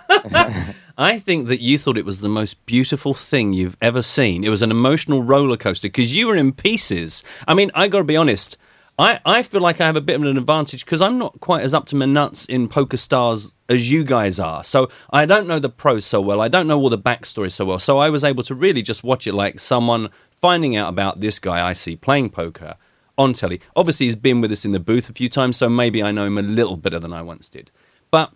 [1.00, 4.44] I think that you thought it was the most beautiful thing you've ever seen.
[4.44, 7.24] It was an emotional roller coaster because you were in pieces.
[7.48, 8.58] I mean, I got to be honest.
[8.98, 11.64] I, I feel like I have a bit of an advantage because I'm not quite
[11.64, 14.62] as up to my nuts in Poker Stars as you guys are.
[14.62, 16.42] So I don't know the pros so well.
[16.42, 17.80] I don't know all the backstory so well.
[17.80, 21.40] So I was able to really just watch it like someone finding out about this
[21.40, 22.76] guy I see playing poker
[23.18, 23.62] on telly.
[23.74, 26.26] Obviously, he's been with us in the booth a few times, so maybe I know
[26.26, 27.72] him a little better than I once did.
[28.12, 28.34] But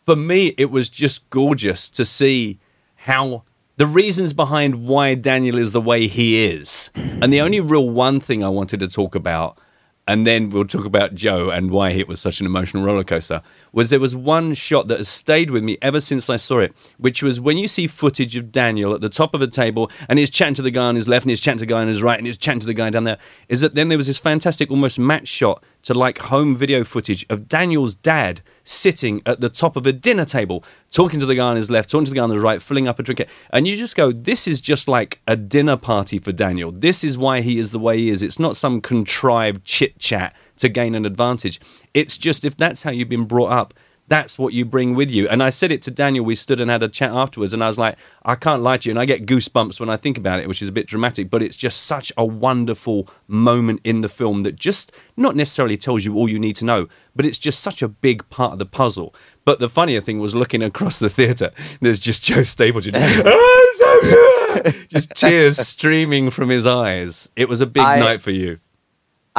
[0.00, 2.58] for me, it was just gorgeous to see
[2.96, 3.44] how
[3.76, 6.90] the reasons behind why Daniel is the way he is.
[6.94, 9.58] And the only real one thing I wanted to talk about,
[10.06, 13.40] and then we'll talk about Joe and why it was such an emotional roller coaster,
[13.72, 16.74] was there was one shot that has stayed with me ever since I saw it,
[16.98, 20.18] which was when you see footage of Daniel at the top of a table and
[20.18, 21.88] he's chatting to the guy on his left and he's chatting to the guy on
[21.88, 23.18] his right and he's chatting to the guy down there.
[23.48, 27.24] Is that then there was this fantastic almost match shot to like home video footage
[27.30, 31.46] of Daniel's dad sitting at the top of a dinner table, talking to the guy
[31.46, 33.28] on his left, talking to the guy on his right, filling up a drink.
[33.50, 36.70] And you just go, this is just like a dinner party for Daniel.
[36.70, 38.22] This is why he is the way he is.
[38.22, 41.60] It's not some contrived chit chat to gain an advantage.
[41.94, 43.74] It's just if that's how you've been brought up,
[44.10, 45.28] that's what you bring with you.
[45.28, 46.24] And I said it to Daniel.
[46.24, 48.88] We stood and had a chat afterwards, and I was like, I can't lie to
[48.88, 48.90] you.
[48.92, 51.44] And I get goosebumps when I think about it, which is a bit dramatic, but
[51.44, 56.16] it's just such a wonderful moment in the film that just not necessarily tells you
[56.16, 59.14] all you need to know, but it's just such a big part of the puzzle.
[59.44, 62.94] But the funnier thing was looking across the theatre, there's just Joe Stapleton.
[62.96, 67.30] "Oh, so good!" just tears streaming from his eyes.
[67.36, 68.58] It was a big I- night for you.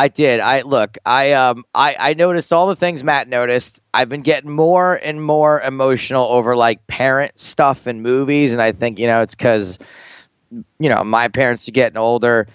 [0.01, 0.39] I did.
[0.39, 0.97] I look.
[1.05, 1.63] I um.
[1.75, 3.83] I I noticed all the things Matt noticed.
[3.93, 8.71] I've been getting more and more emotional over like parent stuff in movies, and I
[8.71, 9.77] think you know it's because
[10.49, 12.47] you know my parents are getting older.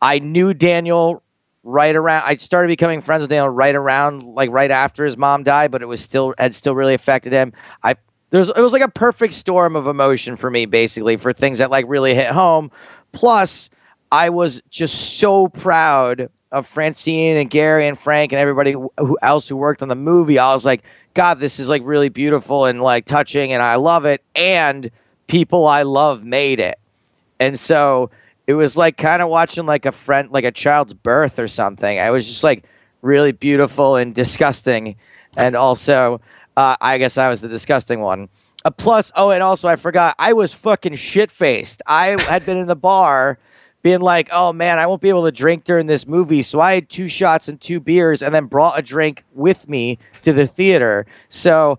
[0.00, 1.22] I knew Daniel
[1.64, 2.22] right around.
[2.24, 5.82] I started becoming friends with Daniel right around like right after his mom died, but
[5.82, 7.52] it was still had still really affected him.
[7.82, 7.96] I
[8.30, 11.70] there's it was like a perfect storm of emotion for me, basically for things that
[11.70, 12.70] like really hit home.
[13.12, 13.68] Plus,
[14.10, 19.48] I was just so proud of Francine and Gary and Frank and everybody who else
[19.48, 20.38] who worked on the movie.
[20.38, 24.04] I was like, God, this is like really beautiful and like touching, and I love
[24.04, 24.22] it.
[24.34, 24.90] And
[25.26, 26.78] people I love made it.
[27.40, 28.10] And so
[28.46, 31.98] it was like kind of watching like a friend, like a child's birth or something.
[31.98, 32.64] I was just like
[33.02, 34.96] really beautiful and disgusting.
[35.36, 36.20] And also,
[36.56, 38.28] uh, I guess I was the disgusting one.
[38.64, 41.82] Uh, plus, oh, and also I forgot, I was fucking shit faced.
[41.86, 43.38] I had been in the bar
[43.84, 46.40] being like, oh man, I won't be able to drink during this movie.
[46.42, 49.98] So I had two shots and two beers and then brought a drink with me
[50.22, 51.06] to the theater.
[51.28, 51.78] So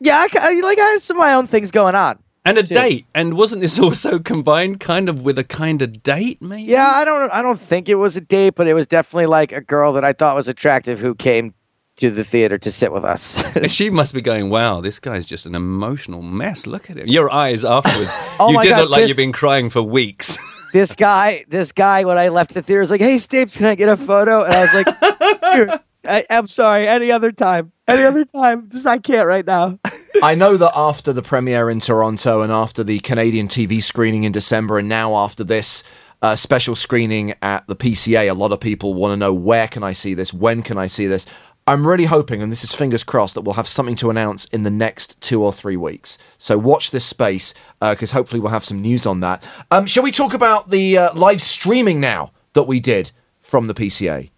[0.00, 2.18] yeah, I, like I had some of my own things going on.
[2.44, 3.06] And a date.
[3.14, 6.64] And wasn't this also combined kind of with a kind of date, maybe?
[6.64, 9.52] Yeah, I don't I don't think it was a date, but it was definitely like
[9.52, 11.54] a girl that I thought was attractive who came
[11.98, 13.44] to the theater to sit with us.
[13.72, 16.66] She must be going, wow, this guy's just an emotional mess.
[16.66, 17.06] Look at him.
[17.06, 18.10] Your eyes afterwards.
[18.40, 20.36] Oh you did God, look like this- you've been crying for weeks.
[20.74, 23.76] This guy, this guy when I left the theater was like, "Hey, Stapes, can I
[23.76, 26.88] get a photo?" And I was like, "Dude, I, I'm sorry.
[26.88, 27.70] Any other time.
[27.86, 28.68] Any other time.
[28.68, 29.78] Just I can't right now."
[30.22, 34.32] I know that after the premiere in Toronto and after the Canadian TV screening in
[34.32, 35.84] December, and now after this
[36.22, 39.84] uh, special screening at the PCA, a lot of people want to know where can
[39.84, 40.34] I see this?
[40.34, 41.24] When can I see this?
[41.66, 44.64] I'm really hoping, and this is fingers crossed, that we'll have something to announce in
[44.64, 46.18] the next two or three weeks.
[46.36, 49.42] So watch this space because hopefully we'll have some news on that.
[49.70, 53.74] Um, shall we talk about the uh, live streaming now that we did from the
[53.74, 54.30] PCA?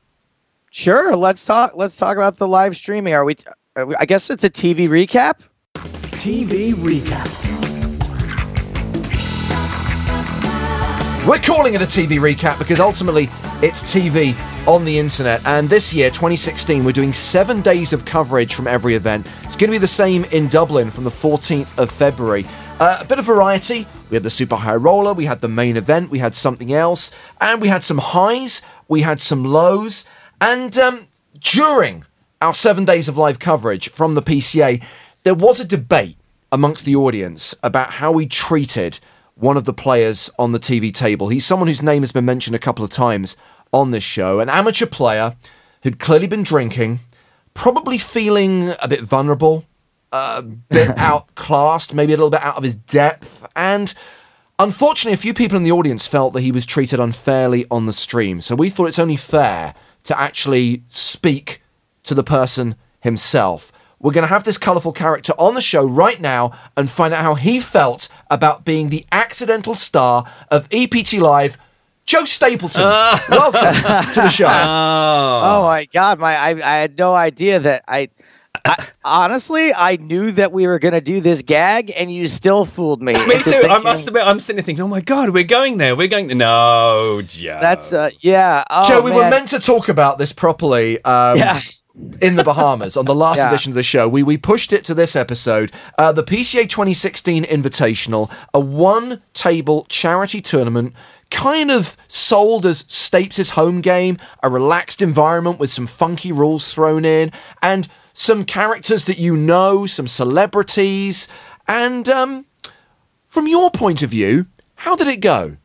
[0.71, 1.17] Sure.
[1.17, 1.75] Let's talk.
[1.75, 3.15] Let's talk about the live streaming.
[3.15, 3.37] Are we?
[3.75, 5.41] Are we I guess it's a TV recap.
[5.75, 7.46] TV recap.
[11.27, 13.25] We're calling it a TV recap because ultimately
[13.61, 14.37] it's TV
[14.69, 15.45] on the internet.
[15.45, 19.27] And this year, 2016, we're doing seven days of coverage from every event.
[19.43, 22.47] It's going to be the same in Dublin from the 14th of February.
[22.79, 23.89] Uh, a bit of variety.
[24.09, 27.12] We had the Super High Roller, we had the main event, we had something else,
[27.41, 30.07] and we had some highs, we had some lows.
[30.41, 31.09] And um,
[31.41, 32.05] during
[32.41, 34.81] our seven days of live coverage from the PCA,
[35.25, 36.19] there was a debate
[36.53, 39.01] amongst the audience about how we treated
[39.37, 41.29] one of the players on the TV table.
[41.29, 43.37] He's someone whose name has been mentioned a couple of times
[43.72, 45.37] on this show, an amateur player
[45.83, 47.01] who'd clearly been drinking,
[47.55, 49.64] probably feeling a bit vulnerable,
[50.11, 53.94] a bit outclassed, maybe a little bit out of his depth, and
[54.59, 57.92] unfortunately, a few people in the audience felt that he was treated unfairly on the
[57.92, 58.40] stream.
[58.40, 61.62] So we thought it's only fair to actually speak
[62.05, 63.70] to the person himself.
[64.07, 67.25] We're going to have this colourful character on the show right now and find out
[67.25, 71.59] how he felt about being the accidental star of EPT Live.
[72.07, 72.83] Joe Stapleton,
[73.29, 73.75] welcome
[74.12, 74.47] to the show.
[74.47, 78.11] Oh my god, my I, I had no idea that I,
[78.64, 83.03] I honestly I knew that we were gonna do this gag and you still fooled
[83.03, 83.14] me.
[83.27, 83.69] Me into too.
[83.69, 85.97] I must admit, I'm sitting there thinking, oh my God, we're going there.
[85.97, 86.37] We're going there.
[86.37, 87.59] No, Joe.
[87.61, 88.62] That's uh yeah.
[88.71, 91.03] Oh, Joe, we were meant to talk about this properly.
[91.03, 91.61] Um, Yeah.
[92.21, 93.49] In the Bahamas on the last Yeah.
[93.49, 94.09] edition of the show.
[94.09, 95.73] We we pushed it to this episode.
[95.99, 100.93] Uh, the PCA 2016 Invitational, a one table charity tournament,
[101.31, 107.05] kind of sold as Stapes' home game, a relaxed environment with some funky rules thrown
[107.05, 107.33] in,
[107.63, 111.29] and some characters that you know, some celebrities,
[111.69, 112.47] and um,
[113.27, 115.57] from your point of view, how did it go?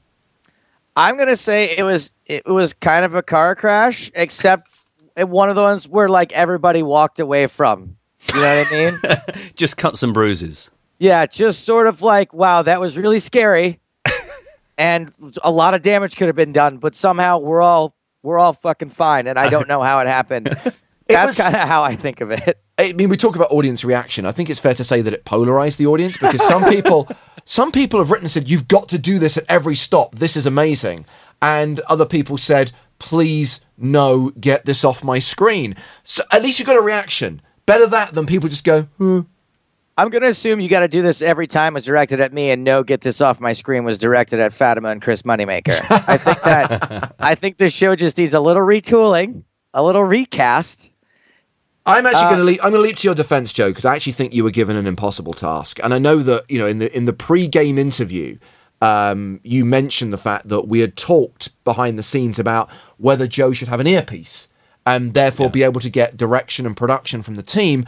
[0.96, 4.70] I'm gonna say it was it was kind of a car crash, except
[5.16, 7.98] Eh, one of the ones where like everybody walked away from.
[8.34, 8.92] You know what I
[9.36, 9.52] mean?
[9.56, 10.72] Just cuts and bruises.
[11.00, 13.80] Yeah, just sort of like, wow, that was really scary,
[14.78, 15.12] and
[15.44, 18.90] a lot of damage could have been done, but somehow we're all we're all fucking
[18.90, 20.46] fine, and I don't know how it happened.
[21.08, 22.62] That's was- kind of how I think of it.
[22.78, 24.28] I mean, we talk about audience reaction.
[24.28, 27.10] I think it's fair to say that it polarized the audience because some people,
[27.46, 30.14] some people have written and said, "You've got to do this at every stop.
[30.14, 31.06] This is amazing,"
[31.42, 36.66] and other people said, "Please, no, get this off my screen." So at least you
[36.66, 37.42] got a reaction.
[37.66, 39.22] Better that than people just go, "Hmm."
[39.98, 42.64] I'm gonna assume you got to do this every time was directed at me, and
[42.64, 45.76] no, get this off my screen was directed at Fatima and Chris Moneymaker.
[46.08, 50.90] I think that I think this show just needs a little retooling, a little recast.
[51.86, 52.60] I'm actually Uh, going to leap.
[52.64, 54.76] I'm going to leap to your defense, Joe, because I actually think you were given
[54.78, 58.38] an impossible task, and I know that you know in the in the pre-game interview,
[58.82, 63.54] um, you mentioned the fact that we had talked behind the scenes about whether Joe
[63.54, 64.50] should have an earpiece
[64.86, 67.86] and therefore be able to get direction and production from the team.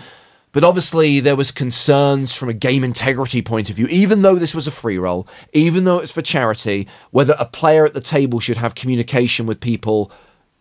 [0.52, 3.88] But obviously, there was concerns from a game integrity point of view.
[3.88, 7.86] Even though this was a free roll, even though it's for charity, whether a player
[7.86, 10.12] at the table should have communication with people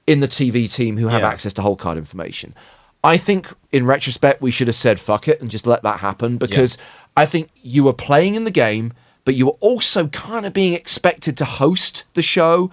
[0.07, 1.29] in the TV team who have Yeah.
[1.29, 2.55] access to whole card information.
[3.05, 6.38] I think, in retrospect, we should have said fuck it and just let that happen
[6.38, 6.79] because
[7.14, 10.74] I think you were playing in the game, but you were also kind of being
[10.74, 12.70] expected to host the show.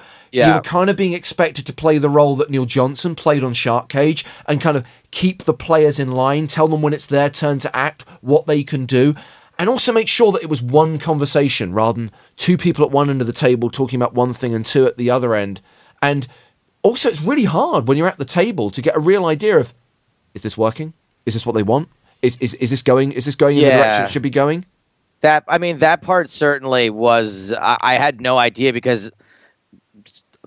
[0.47, 3.53] You were kind of being expected to play the role that Neil Johnson played on
[3.53, 7.29] Shark Cage and kind of keep the players in line, tell them when it's their
[7.29, 9.15] turn to act, what they can do,
[9.57, 13.09] and also make sure that it was one conversation rather than two people at one
[13.09, 15.61] end of the table talking about one thing and two at the other end.
[16.01, 16.27] And
[16.81, 19.73] also, it's really hard when you're at the table to get a real idea of
[20.33, 20.93] is this working?
[21.25, 21.89] Is this what they want?
[22.21, 23.11] Is is, is this going?
[23.11, 24.65] Is this going in the direction it should be going?
[25.21, 27.51] That I mean, that part certainly was.
[27.53, 29.11] I, I had no idea because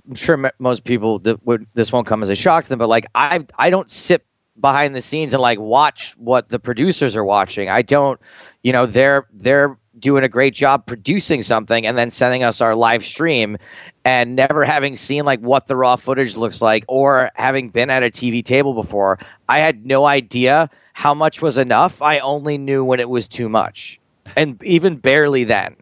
[0.09, 3.07] I'm sure most people would this won't come as a shock to them, but like
[3.15, 4.25] I I don't sit
[4.61, 7.69] behind the scenes and like watch what the producers are watching.
[7.69, 8.21] I don't,
[8.63, 12.75] you know, they're they're doing a great job producing something and then sending us our
[12.75, 13.57] live stream
[14.05, 18.03] and never having seen like what the raw footage looks like or having been at
[18.03, 19.19] a TV table before.
[19.49, 22.03] I had no idea how much was enough.
[22.03, 24.01] I only knew when it was too much.
[24.37, 25.77] And even barely then.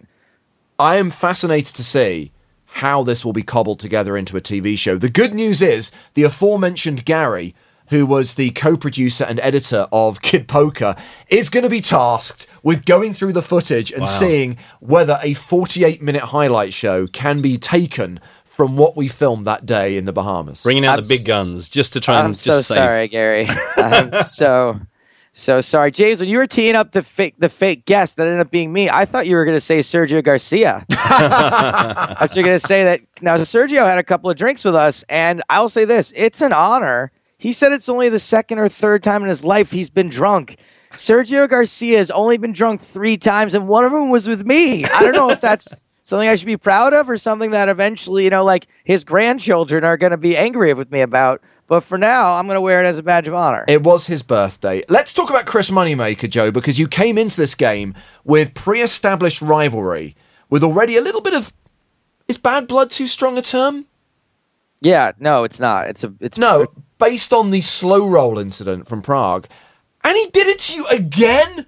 [0.78, 2.32] I am fascinated to see
[2.64, 4.96] how this will be cobbled together into a TV show.
[4.96, 7.54] The good news is the aforementioned Gary,
[7.88, 10.94] who was the co-producer and editor of Kid Poker,
[11.28, 16.22] is going to be tasked with going through the footage and seeing whether a 48-minute
[16.22, 20.62] highlight show can be taken from what we filmed that day in the Bahamas.
[20.62, 22.76] Bringing out I'm the big guns just to try I'm and so just save.
[22.76, 23.48] sorry, Gary.
[23.76, 24.80] I'm so
[25.32, 26.20] so sorry, James.
[26.20, 28.90] When you were teeing up the fake the fake guest that ended up being me,
[28.90, 30.84] I thought you were going to say Sergio Garcia.
[30.90, 33.00] I was going to say that.
[33.22, 36.52] Now Sergio had a couple of drinks with us, and I'll say this: it's an
[36.52, 37.12] honor.
[37.38, 40.58] He said it's only the second or third time in his life he's been drunk.
[40.92, 44.84] Sergio Garcia has only been drunk three times, and one of them was with me.
[44.84, 45.68] I don't know if that's
[46.02, 49.84] something I should be proud of or something that eventually, you know, like his grandchildren
[49.84, 51.40] are going to be angry with me about.
[51.70, 53.64] But for now, I'm going to wear it as a badge of honor.
[53.68, 54.82] It was his birthday.
[54.88, 60.16] Let's talk about Chris Moneymaker, Joe, because you came into this game with pre-established rivalry,
[60.48, 61.52] with already a little bit of
[62.26, 63.86] is bad blood too strong a term?
[64.80, 65.86] yeah, no, it's not.
[65.86, 66.66] It's a it's No,
[66.98, 69.46] based on the slow roll incident from Prague.
[70.02, 71.66] And he did it to you again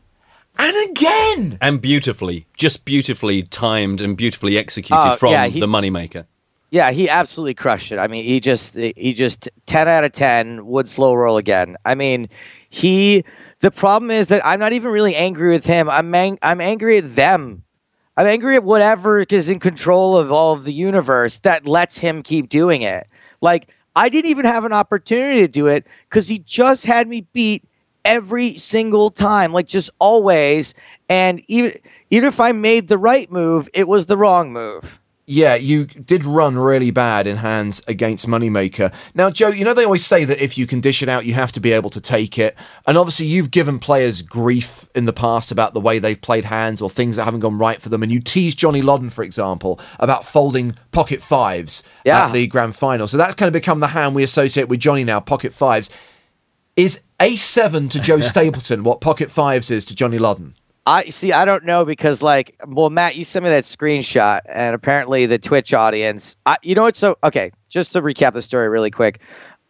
[0.58, 1.58] and again.
[1.60, 6.26] And beautifully, just beautifully timed and beautifully executed Oh, from yeah, he- the moneymaker.
[6.72, 7.98] Yeah, he absolutely crushed it.
[7.98, 11.76] I mean, he just he just ten out of ten would slow roll again.
[11.84, 12.30] I mean,
[12.70, 13.24] he.
[13.60, 15.90] The problem is that I'm not even really angry with him.
[15.90, 17.64] I'm ang- I'm angry at them.
[18.16, 22.22] I'm angry at whatever is in control of all of the universe that lets him
[22.22, 23.06] keep doing it.
[23.42, 27.26] Like I didn't even have an opportunity to do it because he just had me
[27.34, 27.64] beat
[28.02, 30.72] every single time, like just always.
[31.10, 35.01] And even even if I made the right move, it was the wrong move.
[35.24, 38.92] Yeah, you did run really bad in hands against Moneymaker.
[39.14, 41.34] Now, Joe, you know they always say that if you can dish it out, you
[41.34, 42.56] have to be able to take it.
[42.88, 46.82] And obviously, you've given players grief in the past about the way they've played hands
[46.82, 48.02] or things that haven't gone right for them.
[48.02, 52.26] And you teased Johnny Lodden, for example, about folding pocket fives Yeah.
[52.26, 53.06] at the grand final.
[53.06, 55.88] So that's kind of become the hand we associate with Johnny now, pocket fives.
[56.74, 60.54] Is A7 to Joe Stapleton what pocket fives is to Johnny Lodden?
[60.84, 61.32] I see.
[61.32, 65.38] I don't know because, like, well, Matt, you sent me that screenshot, and apparently the
[65.38, 66.36] Twitch audience.
[66.44, 66.96] I, you know what?
[66.96, 69.20] So, okay, just to recap the story really quick,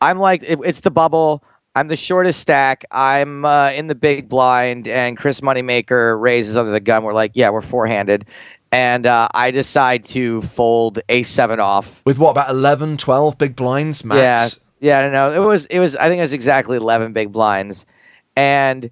[0.01, 1.45] I'm like, it, it's the bubble.
[1.75, 2.85] I'm the shortest stack.
[2.91, 7.03] I'm uh, in the big blind, and Chris Moneymaker raises under the gun.
[7.03, 8.27] We're like, yeah, we're four handed.
[8.71, 12.03] And uh, I decide to fold a seven off.
[12.07, 14.67] With what, about 11, 12 big blinds, max?
[14.81, 15.43] Yeah, yeah, I know.
[15.43, 15.95] It was, it was.
[15.95, 17.87] I think it was exactly eleven big blinds.
[18.35, 18.91] And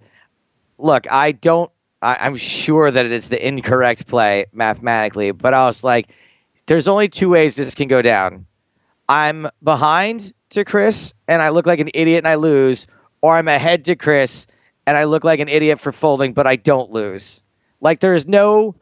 [0.78, 1.70] look, I don't.
[2.02, 6.14] I, I'm sure that it is the incorrect play mathematically, but I was like,
[6.66, 8.46] there's only two ways this can go down.
[9.08, 12.86] I'm behind to Chris and I look like an idiot and I lose,
[13.22, 14.46] or I'm ahead to Chris
[14.86, 17.42] and I look like an idiot for folding, but I don't lose.
[17.80, 18.76] Like there's no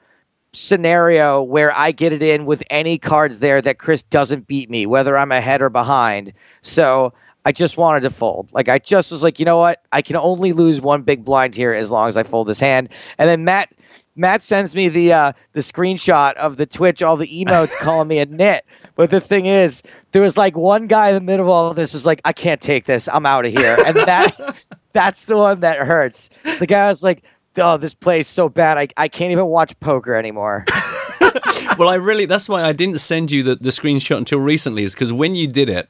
[0.53, 4.87] scenario where I get it in with any cards there that Chris doesn't beat me,
[4.87, 6.33] whether I'm ahead or behind.
[6.62, 7.12] So
[7.49, 8.51] I just wanted to fold.
[8.53, 9.82] Like I just was like, you know what?
[9.90, 12.90] I can only lose one big blind here as long as I fold this hand.
[13.16, 13.72] And then Matt
[14.16, 18.18] Matt sends me the uh, the screenshot of the Twitch, all the emotes calling me
[18.18, 18.66] a nit.
[18.96, 19.82] But the thing is,
[20.12, 22.34] there was like one guy in the middle of all of this was like, I
[22.34, 23.09] can't take this.
[23.09, 23.78] I'm out of here.
[23.86, 24.36] And that
[24.92, 26.28] that's the one that hurts.
[26.59, 27.24] The guy was like,
[27.57, 28.76] Oh, this plays so bad.
[28.76, 30.66] I, I can't even watch poker anymore.
[31.78, 34.94] well, I really, that's why I didn't send you the, the screenshot until recently, is
[34.94, 35.88] because when you did it,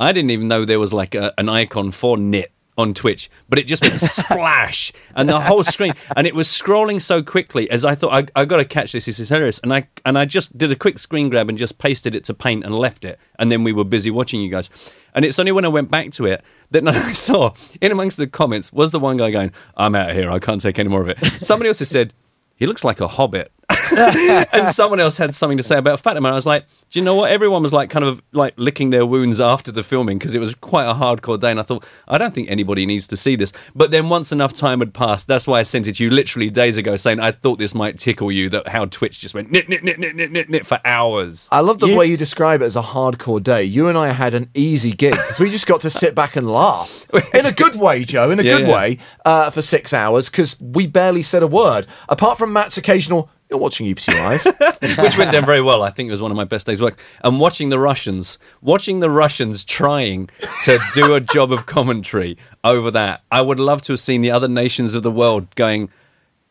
[0.00, 3.58] I didn't even know there was like a, an icon for nit on Twitch, but
[3.58, 7.84] it just went splash and the whole screen, and it was scrolling so quickly as
[7.84, 9.04] I thought I, I got to catch this.
[9.04, 11.78] This is hilarious, and I and I just did a quick screen grab and just
[11.78, 14.70] pasted it to Paint and left it, and then we were busy watching you guys.
[15.14, 18.26] And it's only when I went back to it that I saw in amongst the
[18.26, 20.30] comments was the one guy going, "I'm out of here.
[20.30, 22.14] I can't take any more of it." Somebody else has said,
[22.56, 23.52] "He looks like a hobbit."
[24.52, 26.28] and someone else had something to say about Fatima.
[26.28, 27.30] And I was like, do you know what?
[27.30, 30.54] Everyone was like kind of like licking their wounds after the filming because it was
[30.56, 31.50] quite a hardcore day.
[31.50, 33.52] And I thought, I don't think anybody needs to see this.
[33.74, 36.50] But then once enough time had passed, that's why I sent it to you literally
[36.50, 39.68] days ago saying I thought this might tickle you that how Twitch just went nit,
[39.68, 41.48] nit, nit, nit, nit, nit, nit for hours.
[41.52, 43.64] I love the You- way you describe it as a hardcore day.
[43.64, 46.50] You and I had an easy gig because we just got to sit back and
[46.50, 48.74] laugh in a good way, Joe, in a Yeah, good yeah.
[48.74, 53.30] way uh, for six hours because we barely said a word apart from Matt's occasional.
[53.50, 54.44] You're watching E UPC Live.
[55.02, 55.82] which went down very well.
[55.82, 57.00] I think it was one of my best days work.
[57.24, 60.30] And watching the Russians, watching the Russians trying
[60.64, 64.30] to do a job of commentary over that, I would love to have seen the
[64.30, 65.90] other nations of the world going,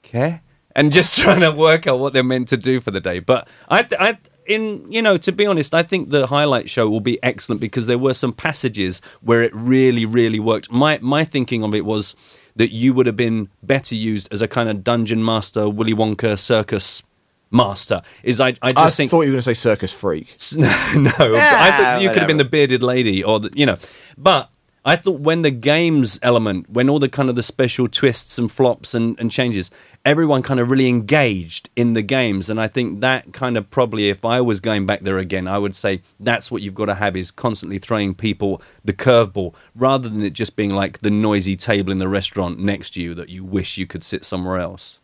[0.05, 0.41] "Okay,"
[0.75, 3.19] and just trying to work out what they're meant to do for the day.
[3.19, 6.99] But I, I, in you know, to be honest, I think the highlight show will
[6.99, 10.69] be excellent because there were some passages where it really, really worked.
[10.69, 12.15] My my thinking of it was
[12.59, 16.37] that you would have been better used as a kind of dungeon master, Willy Wonka
[16.37, 17.01] circus
[17.51, 18.01] master.
[18.21, 20.35] Is I, I just I think thought you were going to say circus freak.
[20.57, 20.67] no,
[21.19, 23.77] I Yeah, thought you could have been the bearded lady or the, you know,
[24.17, 24.49] but
[24.85, 28.51] I thought when the games element, when all the kind of the special twists and
[28.51, 29.69] flops and, and changes,
[30.05, 34.09] everyone kind of really engaged in the games, and I think that kind of probably,
[34.09, 36.95] if I was going back there again, I would say that's what you've got to
[36.95, 41.57] have is constantly throwing people the curveball rather than it just being like the noisy
[41.57, 44.99] table in the restaurant next to you that you wish you could sit somewhere else.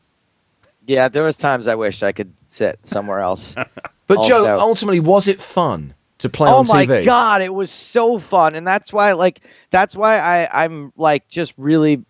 [0.87, 3.55] yeah, there was times I wished I could sit somewhere else.
[4.07, 8.17] But Joe, ultimately, was it fun to play oh on my god, it was so
[8.17, 12.05] fun, and that's why like that's why I I'm like just really.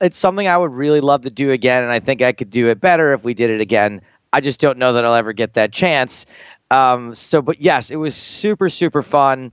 [0.00, 2.68] It's something I would really love to do again, and I think I could do
[2.68, 4.00] it better if we did it again.
[4.32, 6.24] I just don't know that I'll ever get that chance.
[6.70, 9.52] Um, so, but yes, it was super super fun.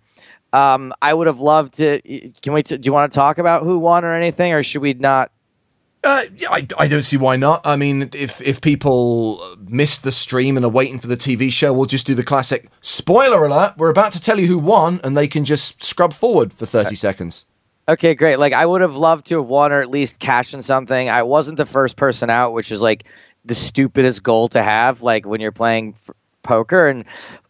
[0.54, 2.00] Um, I would have loved to.
[2.42, 2.64] Can we?
[2.64, 5.32] T- do you want to talk about who won or anything, or should we not?
[6.02, 7.62] Uh, yeah, I, I don't see why not.
[7.66, 11.74] I mean, if if people missed the stream and are waiting for the TV show,
[11.74, 13.74] we'll just do the classic spoiler alert.
[13.78, 16.95] We're about to tell you who won, and they can just scrub forward for thirty
[16.95, 17.45] seconds.
[17.89, 18.38] Okay, great.
[18.38, 21.10] Like I would have loved to have won or at least cashed in something.
[21.10, 23.04] I wasn't the first person out, which is like
[23.43, 25.02] the stupidest goal to have.
[25.02, 27.04] Like when you're playing f- poker, and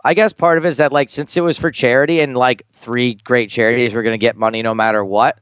[0.03, 2.63] I guess part of it is that like since it was for charity and like
[2.71, 5.39] three great charities were going to get money no matter what.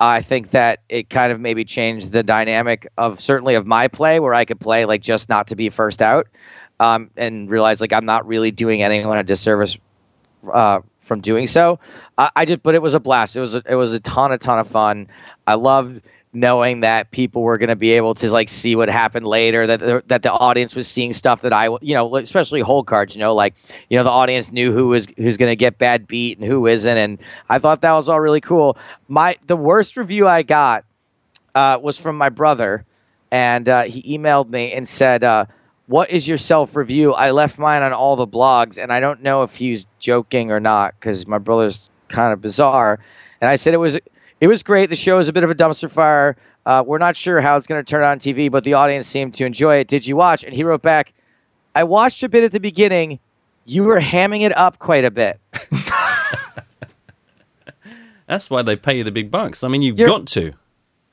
[0.00, 4.20] I think that it kind of maybe changed the dynamic of certainly of my play,
[4.20, 6.28] where I could play like just not to be first out,
[6.78, 9.78] um, and realize like I'm not really doing anyone a disservice
[10.52, 11.80] uh, from doing so.
[12.16, 13.34] I, I just, but it was a blast.
[13.34, 15.08] It was a, it was a ton, a ton of fun.
[15.46, 16.02] I loved
[16.38, 19.66] knowing that people were going to be able to like see what happened later.
[19.66, 23.14] That the, that the audience was seeing stuff that I, you know, especially whole cards.
[23.14, 23.54] You know, like
[23.88, 26.66] you know the audience knew who was who's going to get bad beat and who
[26.66, 27.18] isn't, and
[27.48, 28.76] I thought that was all really cool.
[29.08, 30.84] My the worst review I got
[31.54, 32.84] uh, was from my brother,
[33.30, 35.46] and uh, he emailed me and said, uh,
[35.86, 39.22] "What is your self review?" I left mine on all the blogs, and I don't
[39.22, 43.00] know if he's joking or not because my brother's kind of bizarre.
[43.40, 43.98] And I said it was
[44.40, 44.86] it was great.
[44.90, 46.36] The show is a bit of a dumpster fire.
[46.66, 49.34] Uh, we're not sure how it's going to turn on TV, but the audience seemed
[49.34, 49.88] to enjoy it.
[49.88, 50.44] Did you watch?
[50.44, 51.12] And he wrote back,
[51.74, 53.20] "I watched a bit at the beginning.
[53.64, 55.38] You were hamming it up quite a bit."
[58.26, 59.64] That's why they pay you the big bucks.
[59.64, 60.52] I mean, you've You're- got to.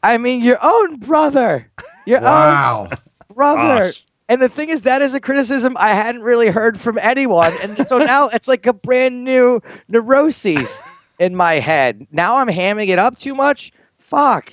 [0.03, 1.71] I mean, your own brother.
[2.05, 2.89] Your Wow.
[2.91, 2.97] own
[3.35, 3.85] brother.
[3.85, 4.03] Gosh.
[4.27, 7.51] And the thing is, that is a criticism I hadn't really heard from anyone.
[7.63, 10.81] And so now it's like a brand new neuroses
[11.19, 12.07] in my head.
[12.11, 13.71] Now I'm hamming it up too much.
[13.97, 14.51] Fuck.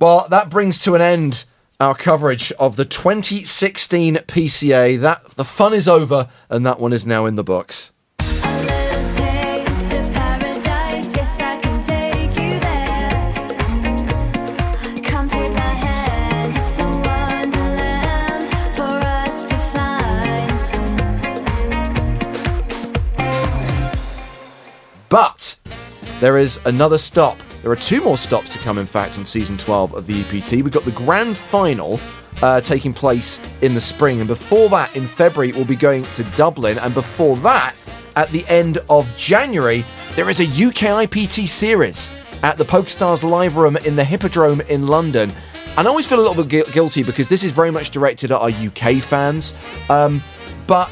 [0.00, 1.44] Well, that brings to an end
[1.80, 5.00] our coverage of the 2016 PCA.
[5.00, 7.92] That the fun is over, and that one is now in the books.
[25.08, 25.58] But
[26.20, 27.38] there is another stop.
[27.62, 30.52] There are two more stops to come, in fact, on season 12 of the EPT.
[30.52, 32.00] We've got the grand final
[32.42, 36.22] uh, taking place in the spring, and before that, in February, we'll be going to
[36.36, 37.74] Dublin, and before that,
[38.16, 39.84] at the end of January,
[40.14, 42.10] there is a UK IPT series
[42.42, 45.32] at the PokerStars Live Room in the Hippodrome in London.
[45.76, 48.32] And I always feel a little bit gui- guilty because this is very much directed
[48.32, 49.54] at our UK fans.
[49.88, 50.22] Um,
[50.66, 50.90] but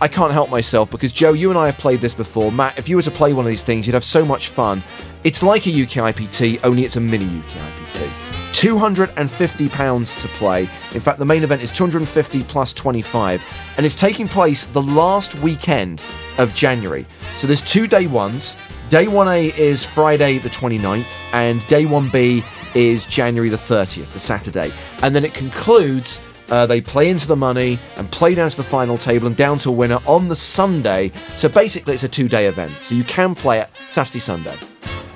[0.00, 2.52] I can't help myself because Joe, you and I have played this before.
[2.52, 4.82] Matt, if you were to play one of these things, you'd have so much fun.
[5.24, 8.28] It's like a UK IPT, only it's a mini UK IPT.
[8.52, 10.62] £250 to play.
[10.92, 13.44] In fact, the main event is 250 plus 25,
[13.76, 16.00] and it's taking place the last weekend
[16.38, 17.06] of January.
[17.36, 18.56] So there's two day ones.
[18.90, 22.44] Day 1A is Friday the 29th, and day 1B
[22.74, 24.72] is January the 30th, the Saturday.
[25.02, 26.20] And then it concludes
[26.50, 29.58] uh, they play into the money and play down to the final table and down
[29.58, 31.12] to a winner on the Sunday.
[31.36, 32.72] So basically, it's a two day event.
[32.80, 34.56] So you can play it Saturday, Sunday.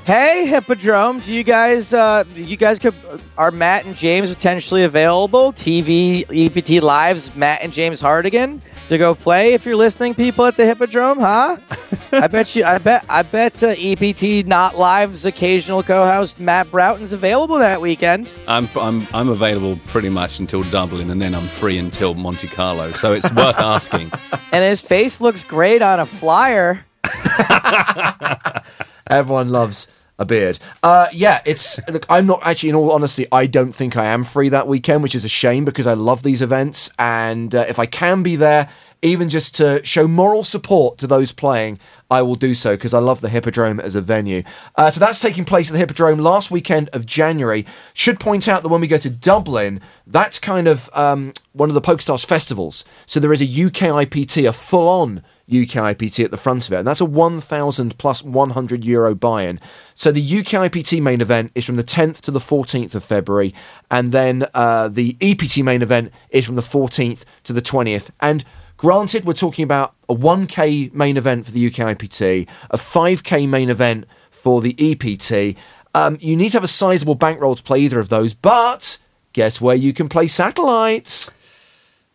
[0.05, 2.93] Hey, Hippodrome, do you guys, uh, you guys could,
[3.39, 5.53] are Matt and James potentially available?
[5.53, 10.57] TV, EPT Lives, Matt and James Hartigan to go play if you're listening, people at
[10.57, 11.57] the Hippodrome, huh?
[12.13, 17.13] I bet you, I bet, I bet uh, EPT Not Live's occasional co-host Matt Broughton's
[17.13, 18.33] available that weekend.
[18.47, 22.93] I'm, I'm, I'm available pretty much until Dublin, and then I'm free until Monte Carlo.
[22.93, 24.13] So it's worth asking.
[24.53, 26.85] And his face looks great on a flyer.
[29.07, 29.89] Everyone loves
[30.23, 30.59] a beard.
[30.83, 31.79] Uh, yeah, it's.
[31.89, 32.71] Look, I'm not actually.
[32.71, 35.65] In all honesty, I don't think I am free that weekend, which is a shame
[35.65, 38.71] because I love these events, and uh, if I can be there,
[39.03, 43.01] even just to show moral support to those playing, I will do so because I
[43.01, 44.45] love the Hippodrome as a venue.
[44.77, 47.67] Uh, so that's taking place at the Hippodrome last weekend of January.
[47.95, 51.75] Should point out that when we go to Dublin, that's kind of um, one of
[51.75, 52.85] the PokerStars festivals.
[53.07, 56.77] So there is a UK IPT, a full-on UK IPT at the front of it,
[56.77, 59.59] and that's a 1,000 plus 100 euro buy-in.
[60.03, 63.55] So the UK IPT main event is from the 10th to the 14th of February,
[63.89, 68.11] and then uh, the EPT main event is from the 14th to the 20th.
[68.21, 68.45] And
[68.77, 73.71] granted, we're talking about a 1K main event for the UK IPT, a 5K main
[73.71, 75.57] event for the EPT.
[75.95, 78.99] Um, you need to have a sizable bankroll to play either of those, but
[79.33, 81.31] guess where you can play satellites?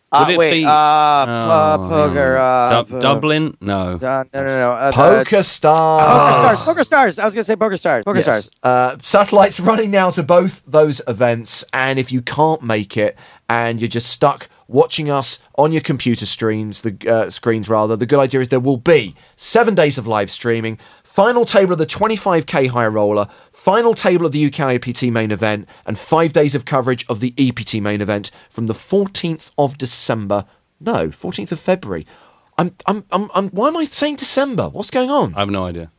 [0.10, 3.58] Uh, Would it wait, be- uh, uh, Oh, poker, uh, Dub- po- Dublin?
[3.60, 3.95] No.
[3.95, 4.72] Uh, no, no, no.
[4.72, 6.05] Uh, Poker uh, Stars.
[6.08, 6.64] Poker Stars.
[6.66, 7.20] Poker Stars.
[7.20, 8.05] I was gonna say Poker Stars.
[8.05, 8.26] Poker Yes.
[8.26, 8.51] Stars.
[8.64, 13.18] Uh, satellites running now to both those events, and if you can't make it
[13.49, 18.05] and you're just stuck watching us on your computer streams, the uh, screens rather, the
[18.05, 21.86] good idea is there will be seven days of live streaming, final table of the
[21.86, 23.28] 25k high roller,
[23.68, 27.34] final table of the UK IPT main event, and five days of coverage of the
[27.38, 30.45] EPT main event from the 14th of December.
[30.80, 32.07] No, 14th of February.
[32.57, 34.70] I'm, I'm, I'm, I'm, why am I saying December?
[34.70, 35.36] What's going on?
[35.36, 35.91] I have no idea.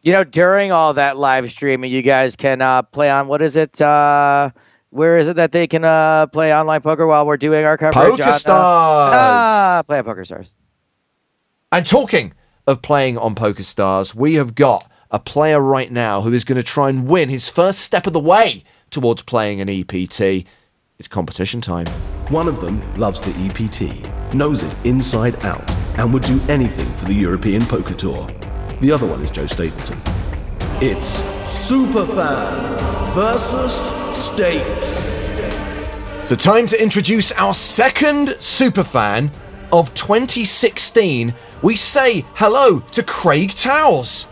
[0.00, 3.54] You know, during all that live streaming, you guys can uh, play on what is
[3.54, 3.82] it?
[3.82, 4.48] Uh,
[4.88, 8.12] where is it that they can uh, play online poker while we're doing our coverage?
[8.12, 9.14] Poker on, uh, Stars.
[9.14, 10.56] ah, play at Poker Stars.
[11.70, 12.32] And talking
[12.66, 16.56] of playing on Poker Stars, we have got a player right now who is going
[16.56, 20.44] to try and win his first step of the way towards playing an EPT.
[20.98, 21.86] It's competition time.
[22.30, 27.04] One of them loves the EPT, knows it inside out, and would do anything for
[27.04, 28.26] the European Poker Tour.
[28.80, 30.00] The other one is Joe Stapleton.
[30.82, 31.22] It's
[31.70, 33.82] Superfan versus
[34.18, 35.14] Stapes.
[36.26, 39.30] So, time to introduce our second superfan
[39.72, 41.32] of 2016.
[41.62, 44.26] We say hello to Craig Towles.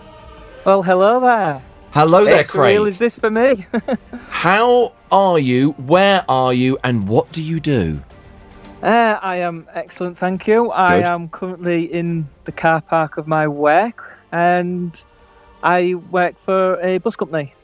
[0.64, 1.60] Well, hello there.
[1.90, 2.88] Hello there, Extra real Craig.
[2.90, 3.66] is this for me?
[4.28, 5.72] How are you?
[5.72, 6.78] Where are you?
[6.84, 8.00] And what do you do?
[8.82, 10.70] uh, I am excellent, thank you.
[10.70, 15.04] I am currently in the car park of my work, and
[15.64, 17.54] I work for a bus company.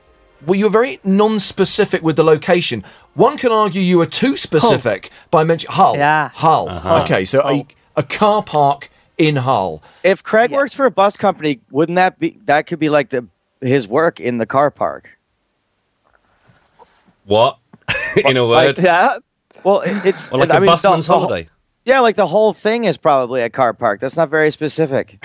[0.45, 2.85] Well, you're very non-specific with the location.
[3.15, 5.97] One can argue you are too specific by mentioning Hull.
[5.97, 6.31] Yeah.
[6.35, 6.69] Hull.
[6.69, 7.03] Uh-huh.
[7.03, 9.83] Okay, so a, a car park in Hull.
[10.05, 10.57] If Craig Yeah.
[10.59, 13.27] works for a bus company, wouldn't that be that could be like the
[13.61, 15.19] his work in the car park.
[17.25, 17.59] What?
[18.25, 18.79] In a word.
[18.79, 19.19] Yeah.
[19.65, 21.49] Well, it- it's Or like I a mean, the- busman's the whole- holiday.
[21.85, 24.01] Yeah, like the whole thing is probably a car park.
[24.01, 25.25] That's not very specific.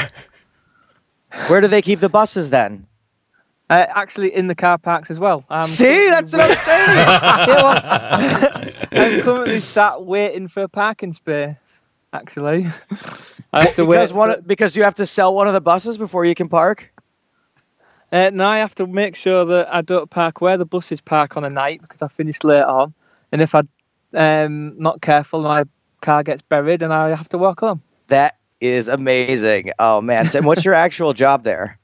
[1.48, 2.88] Where do they keep the buses then?
[3.70, 5.44] Uh, actually, in the car parks as well.
[5.50, 7.08] I'm See, that's what I'm saying.
[8.92, 11.83] I'm currently sat waiting for a parking space.
[12.14, 12.68] Actually,
[13.54, 13.98] I have to wait.
[13.98, 16.48] because one for- because you have to sell one of the buses before you can
[16.48, 16.94] park.
[18.12, 21.36] Uh, now I have to make sure that I don't park where the buses park
[21.36, 22.94] on a night because I finished late on,
[23.32, 23.68] and if I'm
[24.14, 25.64] um, not careful, my
[26.02, 27.82] car gets buried and I have to walk home.
[28.08, 29.72] That is amazing.
[29.80, 31.80] Oh man, Sam, what's your actual job there?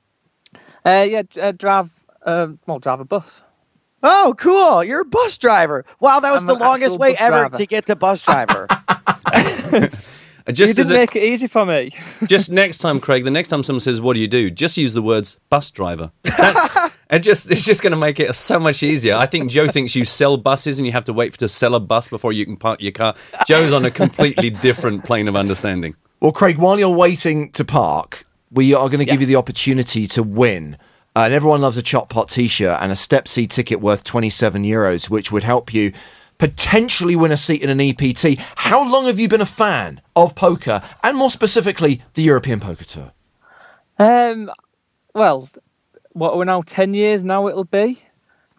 [0.85, 1.89] Uh, yeah, uh, drive.
[2.23, 3.41] Uh, well, drive a bus.
[4.03, 4.83] Oh, cool!
[4.83, 5.83] You're a bus driver.
[5.99, 7.57] Wow, that was I'm the longest way bus ever driver.
[7.57, 8.67] to get to bus driver.
[10.49, 11.91] Uh, You Just as didn't a, make it easy for me.
[12.27, 13.23] just next time, Craig.
[13.23, 16.11] The next time someone says, "What do you do?" Just use the words "bus driver."
[16.23, 17.19] That's it.
[17.19, 19.15] Just it's just going to make it so much easier.
[19.15, 21.79] I think Joe thinks you sell buses and you have to wait to sell a
[21.79, 23.13] bus before you can park your car.
[23.47, 25.95] Joe's on a completely different plane of understanding.
[26.19, 30.07] Well, Craig, while you're waiting to park, we are going to give you the opportunity
[30.07, 30.77] to win.
[31.15, 34.63] Uh, and everyone loves a chop pot T-shirt and a Step C ticket worth 27
[34.63, 35.91] euros, which would help you
[36.39, 38.39] potentially win a seat in an EPT.
[38.55, 42.85] How long have you been a fan of poker, and more specifically, the European Poker
[42.85, 43.11] Tour?
[43.99, 44.49] Um,
[45.13, 45.47] well,
[46.13, 48.01] what we're now ten years now it'll be,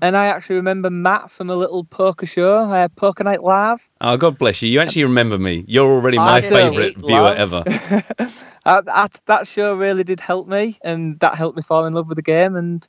[0.02, 3.88] and I actually remember Matt from a little poker show, uh, Poker Night Live.
[4.00, 4.68] Oh, God bless you.
[4.68, 5.64] You actually remember me.
[5.66, 7.36] You're already my favourite viewer love.
[7.36, 8.28] ever.
[8.66, 12.06] Uh, that that show really did help me, and that helped me fall in love
[12.08, 12.54] with the game.
[12.54, 12.86] And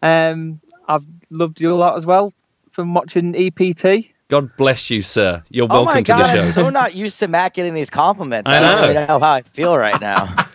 [0.00, 2.32] um, I've loved you a lot as well
[2.70, 4.14] from watching E EPT.
[4.28, 5.42] God bless you, sir.
[5.48, 6.46] You're oh welcome my god, to the show.
[6.48, 8.50] I'm so not used to Matt getting these compliments.
[8.50, 8.68] I I, know.
[8.72, 10.34] don't really know how I feel right now.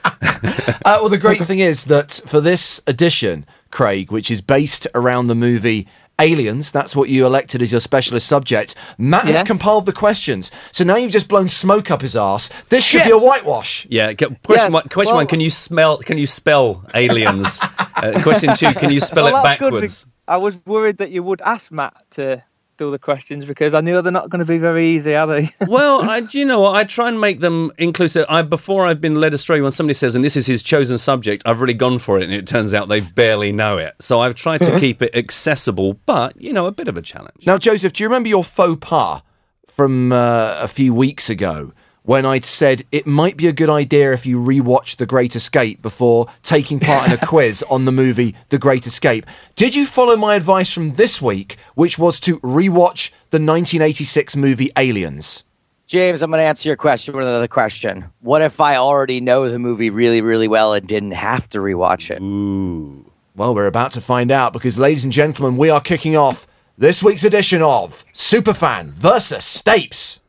[0.86, 5.28] Uh, well, the great thing is that for this edition, Craig, which is based around
[5.28, 5.88] the movie
[6.20, 8.76] Aliens, that's what you elected as your specialist subject.
[8.98, 12.50] Matt has compiled the questions, so now you've just blown smoke up his ass.
[12.68, 13.88] This should be a whitewash.
[13.90, 14.12] Yeah.
[14.14, 14.84] Question Yeah, one.
[14.90, 15.28] Question well- one.
[15.28, 15.98] Can you smell?
[15.98, 17.60] Can you spell aliens?
[17.80, 18.74] uh, question two.
[18.74, 20.06] Can you spell Well, it backwards?
[20.28, 22.44] I was worried that you would ask Matt to
[22.78, 25.50] do the questions because I knew they're not going to be very easy, are they?
[25.68, 26.76] well, I, do you know what?
[26.76, 28.26] I try and make them inclusive.
[28.30, 31.44] I before I've been led astray when somebody says, "and this is his chosen subject,"
[31.46, 33.96] I've really gone for it, and it turns out they barely know it.
[34.00, 37.46] So I've tried to keep it accessible, but you know, a bit of a challenge.
[37.46, 39.22] Now, Joseph, do you remember your faux pas
[39.68, 41.74] from uh, a few weeks ago
[42.04, 45.82] when I'd said it might be a good idea if you rewatch The Great Escape
[45.82, 49.26] before taking part in a quiz on the movie The Great Escape?
[49.56, 54.72] Did you follow my advice from this week, which was to rewatch the 1986 movie
[54.78, 55.46] Aliens?
[55.88, 58.06] James, I'm going to answer your question with another question.
[58.22, 62.10] What if I already know the movie really, really well and didn't have to rewatch
[62.10, 62.22] it?
[62.22, 63.12] Ooh.
[63.36, 66.48] Well, we're about to find out because, ladies and gentlemen, we are kicking off
[66.78, 70.20] this week's edition of Superfan versus Stapes.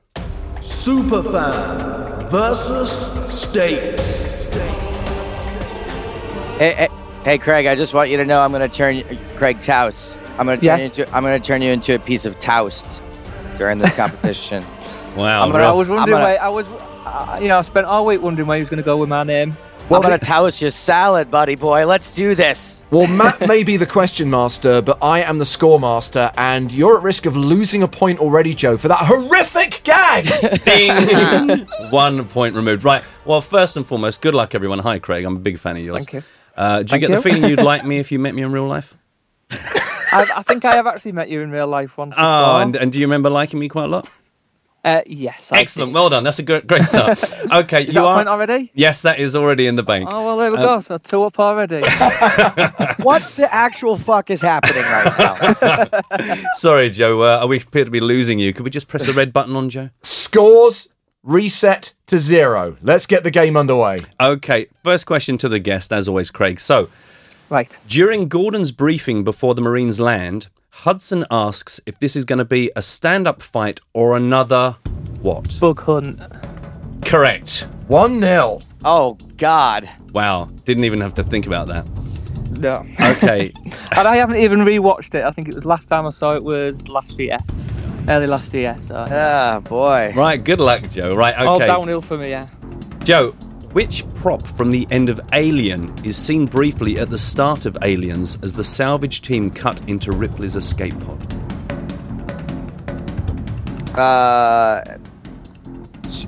[0.64, 4.48] Superfan versus Stapes.
[6.58, 6.88] Hey, hey,
[7.24, 9.02] hey, Craig, I just want you to know I'm going to turn
[9.36, 10.16] Craig Taus.
[10.38, 10.96] I'm going to turn Yes.
[10.96, 13.02] you into I'm going to turn you into a piece of toast
[13.56, 14.64] during this competition.
[15.16, 15.44] Wow.
[15.44, 16.66] I'm gonna- I was wondering I'm gonna- where I was.
[17.06, 19.08] Uh, you know, I spent all week wondering where he was going to go with
[19.08, 19.56] my name.
[19.90, 21.86] I'm going to toast your salad, buddy boy.
[21.86, 22.82] Let's do this.
[22.90, 26.96] Well, Matt may be the question master, but I am the score master, and you're
[26.96, 30.24] at risk of losing a point already, Joe, for that horrific gag.
[30.64, 31.66] Ding!
[31.90, 32.82] One point removed.
[32.82, 33.04] Right.
[33.26, 34.78] Well, first and foremost, good luck, everyone.
[34.80, 35.24] Hi, Craig.
[35.24, 35.98] I'm a big fan of yours.
[35.98, 36.22] Thank you.
[36.56, 38.52] Uh, do you Thank get the feeling you'd like me if you met me in
[38.52, 38.96] real life?
[39.50, 42.14] I, I think I have actually met you in real life once.
[42.16, 42.62] Oh, before.
[42.62, 44.08] and, and do you remember liking me quite a lot?
[44.84, 45.50] Uh, yes.
[45.50, 45.90] I Excellent.
[45.90, 45.94] did.
[45.94, 46.24] Well done.
[46.24, 47.18] That's a good, great start.
[47.52, 48.16] Okay, Is you that are.
[48.16, 48.70] point already?
[48.74, 50.08] Yes, that is already in the bank.
[50.12, 50.80] Oh well, there we Uh, go.
[50.80, 51.76] So two up already.
[53.02, 56.40] What the actual fuck is happening right now?
[56.56, 57.22] Sorry, Joe.
[57.22, 58.52] Uh, we appear to be losing you.
[58.52, 59.90] Could we just press the red button on Joe?
[60.02, 60.88] Scores
[61.22, 62.76] reset to zero.
[62.82, 63.96] Let's get the game underway.
[64.20, 64.66] Okay.
[64.82, 66.60] First question to the guest, as always, Craig.
[66.60, 66.88] So,
[67.48, 67.76] right.
[67.88, 70.48] during Gorman's briefing before the Marines land,
[70.78, 74.76] Hudson asks if this is going to be a stand-up fight or another
[75.22, 75.56] what?
[75.60, 76.20] Bug hunt.
[77.04, 77.66] Correct.
[77.86, 78.58] 1 0.
[78.84, 79.88] Oh God.
[80.12, 80.50] Wow.
[80.64, 81.86] Didn't even have to think about that.
[82.58, 82.84] No.
[83.00, 83.52] Okay.
[83.96, 85.24] and I haven't even rewatched it.
[85.24, 87.38] I think it was last time I saw it was last year,
[88.08, 88.76] early last year.
[88.78, 90.12] So Ah, boy.
[90.16, 90.42] right.
[90.42, 91.14] Good luck, Joe.
[91.14, 91.34] Right.
[91.34, 91.46] Okay.
[91.46, 91.66] All Okay.
[91.66, 92.30] downhill for me.
[92.30, 92.48] Yeah.
[93.04, 93.34] Joe,
[93.74, 98.38] which prop from the end of Alien is seen briefly at the start of Aliens
[98.40, 101.34] as the salvage team cut into Ripley's escape pod?
[103.98, 104.80] Uh,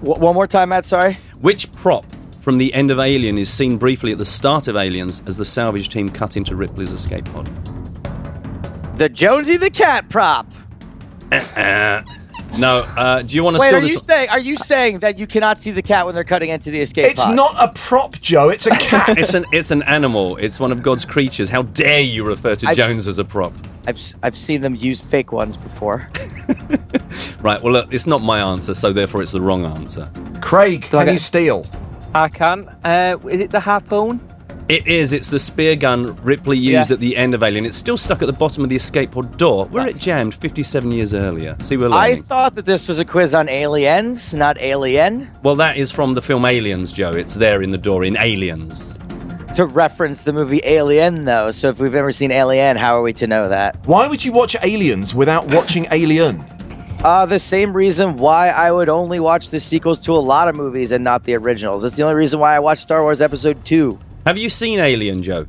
[0.00, 0.86] one more time, Matt.
[0.86, 1.14] Sorry.
[1.40, 2.04] Which prop
[2.40, 5.44] from the end of Alien is seen briefly at the start of Aliens as the
[5.44, 7.46] salvage team cut into Ripley's escape pod?
[8.96, 10.50] The Jonesy the cat prop.
[12.58, 12.78] No.
[12.96, 14.02] Uh, do you want to Wait, steal are you this?
[14.06, 16.80] saying are you saying that you cannot see the cat when they're cutting into the
[16.80, 17.36] escape It's pod?
[17.36, 18.48] not a prop, Joe.
[18.48, 19.18] It's a cat.
[19.18, 20.36] It's an it's an animal.
[20.38, 21.48] It's one of God's creatures.
[21.50, 23.52] How dare you refer to I've- Jones as a prop?
[23.88, 26.08] I've s- I've seen them use fake ones before.
[27.40, 27.62] Right.
[27.62, 30.10] Well, look, it's not my answer, so therefore it's the wrong answer.
[30.40, 31.66] Craig, can get- you steal?
[32.14, 32.68] I can.
[32.82, 34.20] Uh, is it the harpoon?
[34.68, 35.12] It is.
[35.12, 36.94] It's the spear gun Ripley used Yeah.
[36.94, 37.64] at the end of Alien.
[37.64, 40.90] It's still stuck at the bottom of the escape pod door, where it jammed 57
[40.90, 41.54] years earlier.
[41.60, 45.30] See, we're I thought that this was a quiz on aliens, not alien.
[45.44, 47.10] well, that is from the film Aliens, Joe.
[47.10, 48.94] It's there in the door in Aliens.
[49.54, 53.12] To reference the movie Alien, though, so if we've ever seen Alien, how are we
[53.14, 53.76] to know that?
[53.86, 56.44] Why would you watch Aliens without watching Alien?
[57.04, 60.56] Uh, the same reason why I would only watch the sequels to a lot of
[60.56, 61.84] movies and not the originals.
[61.84, 63.96] It's the only reason why I watched Star Wars Episode 2.
[64.26, 65.46] Have you seen Alien, Joe?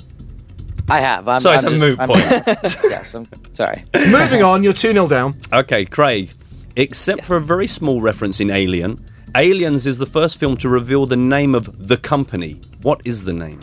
[0.89, 1.27] I have.
[1.27, 2.21] I'm, So I'm it's a just- moot I'm- point.
[2.89, 3.83] yes, I'm sorry.
[4.11, 5.35] Moving on, you're 2 0 down.
[5.51, 6.31] Okay, Craig.
[6.75, 9.03] Except for a very small reference in Alien,
[9.35, 12.61] Aliens is the first film to reveal the name of the company.
[12.83, 13.59] What is the name?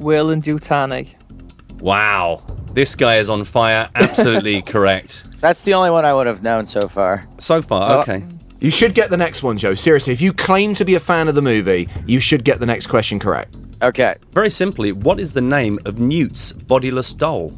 [0.00, 1.14] Weyland Yutani.
[1.80, 2.42] Wow.
[2.72, 3.90] This guy is on fire.
[3.94, 5.24] Absolutely correct.
[5.40, 7.28] That's the only one I would have known so far.
[7.38, 8.24] So far, okay.
[8.60, 9.74] You should get the next one, Joe.
[9.74, 12.66] Seriously, if you claim to be a fan of the movie, you should get the
[12.66, 13.54] next question correct.
[13.82, 14.16] Okay.
[14.32, 17.56] Very simply, what is the name of Newt's bodiless doll?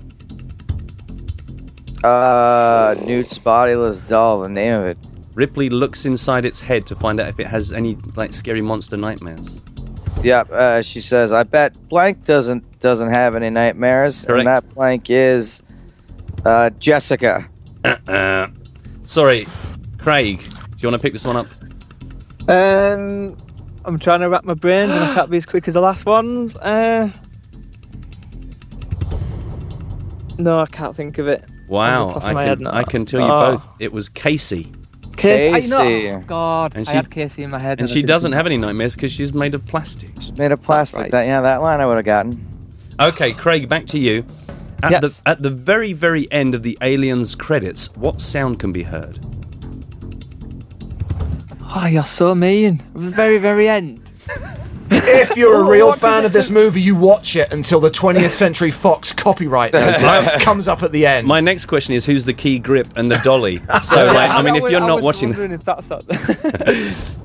[2.04, 4.98] Uh, Newt's bodiless doll, the name of it.
[5.34, 8.96] Ripley looks inside its head to find out if it has any like scary monster
[8.96, 9.60] nightmares.
[10.22, 10.50] Yep.
[10.50, 14.38] Uh, she says, "I bet blank doesn't doesn't have any nightmares, Correct.
[14.40, 15.62] and that blank is
[16.44, 17.48] uh, Jessica."
[19.04, 19.46] Sorry,
[19.98, 20.40] Craig.
[20.40, 21.46] Do you want to pick this one up?
[22.48, 23.36] Um,
[23.84, 26.04] I'm trying to wrap my brains and I can't be as quick as the last
[26.06, 26.54] ones.
[26.56, 27.10] Uh,
[30.38, 31.44] no, I can't think of it.
[31.68, 32.66] Wow, Off the top of I my head can.
[32.66, 33.50] I can tell you Oh.
[33.52, 33.68] both.
[33.78, 34.72] It was Casey,
[35.16, 35.74] Casey.
[35.74, 35.78] I
[36.10, 37.78] know- oh, God, And I she- had Casey in my head.
[37.80, 40.10] and I she doesn't have any nightmares because she's made of plastic.
[40.20, 41.00] She's made of plastic.
[41.02, 41.10] right.
[41.10, 42.44] That yeah, that line I would have gotten.
[42.98, 44.24] Okay, Craig, back to you.
[44.82, 45.02] At Yes.
[45.02, 49.20] the at the very very end of the Aliens credits, what sound can be heard?
[51.72, 52.82] Oh, you're so mean.
[52.94, 54.00] At the very, very end.
[54.90, 58.72] If you're a real fan of this movie, you watch it until the 20th Century
[58.72, 61.26] Fox copyright notice comes up at the end.
[61.28, 63.60] My next question is who's the key grip and the dolly?
[63.84, 66.04] So like, I mean, if you're not watching, if that's not-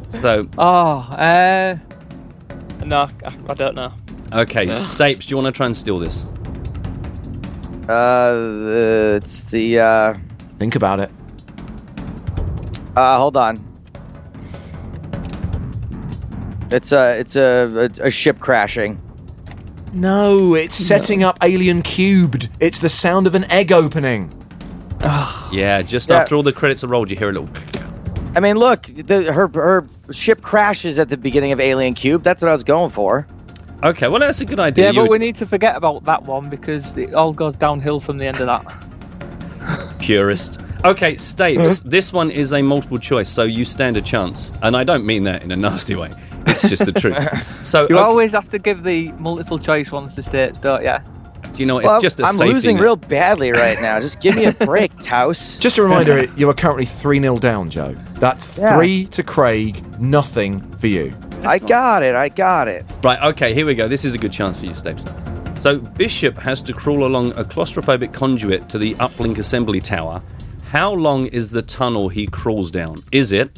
[0.10, 1.76] so oh, uh,
[2.86, 3.92] no, I, I don't know.
[4.32, 6.26] okay, Stapes, do you want to try and steal this?
[7.90, 10.14] Uh, it's the uh,
[10.60, 11.12] Think about it.
[12.96, 13.75] uh, hold on.
[16.72, 19.02] It's a it's a, a, a ship crashing.
[19.94, 22.50] No, it's setting up Alien Cubed.
[22.60, 24.32] It's the sound of an egg opening.
[25.52, 26.18] Yeah, just Yeah.
[26.18, 27.50] after all the credits are rolled, you hear a little.
[28.36, 32.24] I mean, look, the, her her ship crashes at the beginning of Alien Cube.
[32.24, 33.26] That's what I was going for.
[33.84, 34.86] Okay, well that's a good idea.
[34.86, 38.00] Yeah, You but we need to forget about that one because it all goes downhill
[38.00, 39.96] from the end of that.
[40.00, 40.62] purist.
[40.84, 44.84] Okay, Stapes, this one is a multiple choice, so you stand a chance, and I
[44.84, 46.12] don't mean that in a nasty way.
[46.48, 47.16] It's just the truth.
[47.66, 50.96] So You okay, always have to give the multiple choice ones to Stapes, don't you?
[51.54, 52.84] do you know it's Well, just a I'm safety losing net.
[52.84, 54.00] real badly right now.
[54.02, 55.58] Just give me a break, Taus.
[55.58, 57.96] Just a reminder, you are currently 3 0 down, Joe.
[58.16, 58.76] That's Yeah.
[58.76, 61.16] 3 to Craig, nothing for you.
[61.44, 62.16] I got it.
[62.16, 62.86] I got it.
[63.04, 63.88] Right, okay, here we go.
[63.88, 65.06] This is a good chance for you, Stapes.
[65.58, 70.22] So Bishop has to crawl along a claustrophobic conduit to the uplink assembly tower.
[70.72, 73.00] How long is the tunnel he crawls down?
[73.12, 73.58] Is it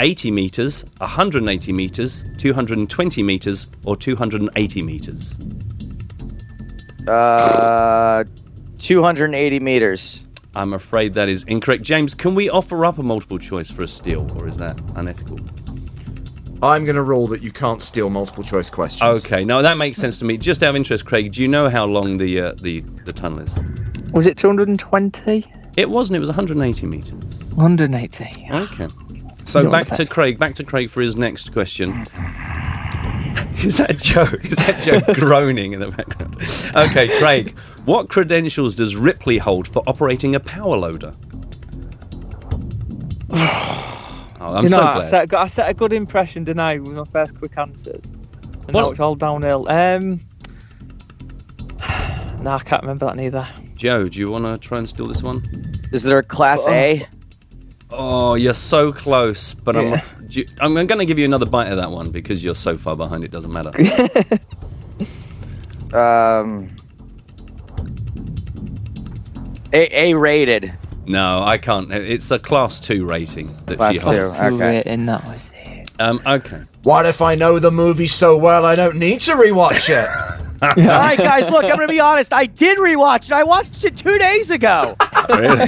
[0.00, 5.36] 80 meters, 180 meters, 220 meters, or 280 meters?
[7.06, 8.24] Uh,
[8.78, 10.24] 280 meters.
[10.54, 11.82] I'm afraid that is incorrect.
[11.82, 15.38] James, can we offer up a multiple choice for a steal, or is that unethical?
[16.62, 19.24] I'm going to rule that you can't steal multiple choice questions.
[19.24, 20.36] Okay, no, that makes sense to me.
[20.36, 23.40] Just out of interest, Craig, do you know how long the uh, the the tunnel
[23.40, 23.56] is?
[24.12, 25.44] Was it 220?
[25.76, 26.16] It wasn't.
[26.16, 27.12] It was 180 meters.
[27.54, 28.48] 180.
[28.50, 28.88] Okay.
[29.48, 30.04] So Not back to.
[30.04, 30.38] Craig.
[30.38, 31.88] Back to Craig for his next question.
[33.64, 34.26] Is that Joe?
[34.44, 36.36] Is that Joe groaning in the background?
[36.90, 37.58] Okay, Craig.
[37.86, 41.14] What credentials does Ripley hold for operating a power loader?
[44.40, 45.10] Oh, I'm you know, so I glad.
[45.10, 48.04] set, I set a good impression, didn't I, with my first quick answers?
[48.68, 49.68] And Well- it's all downhill.
[49.68, 50.20] Um,
[52.40, 53.48] no, I can't remember that neither.
[53.74, 55.42] Joe, do you want to try and steal this one?
[55.92, 57.04] Is there a class A?
[57.90, 61.78] Oh, you're so close, but I'm you- I'm going to give you another bite of
[61.78, 63.24] that one because you're so far behind.
[63.24, 63.72] It doesn't matter.
[65.90, 66.76] Um,
[69.72, 70.70] A, A rated.
[71.06, 71.90] no, I can't.
[71.90, 74.04] It's a class two rating that Class she two.
[74.04, 74.38] holds.
[74.38, 74.82] Okay.
[74.84, 75.90] And that was it.
[75.98, 76.62] Um, okay.
[76.82, 80.08] What if I know the movie so well I don't need to rewatch it?
[80.62, 82.34] All right, guys, look, I'm going to be honest.
[82.34, 83.32] I did rewatch it.
[83.32, 84.94] I watched it two days ago.
[85.28, 85.60] Really?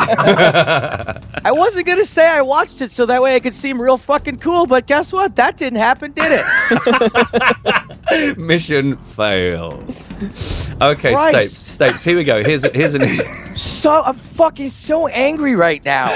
[1.42, 3.98] I wasn't going to say I watched it so that way I could seem real
[3.98, 5.36] fucking cool, but guess what?
[5.36, 8.36] That didn't happen, did it?
[8.38, 9.82] Mission fail.
[10.82, 11.78] Okay, Christ.
[11.78, 11.92] Stapes.
[11.92, 12.42] Stapes, here we go.
[12.42, 13.06] Here's here's an.
[13.54, 16.08] so I'm fucking so angry right now.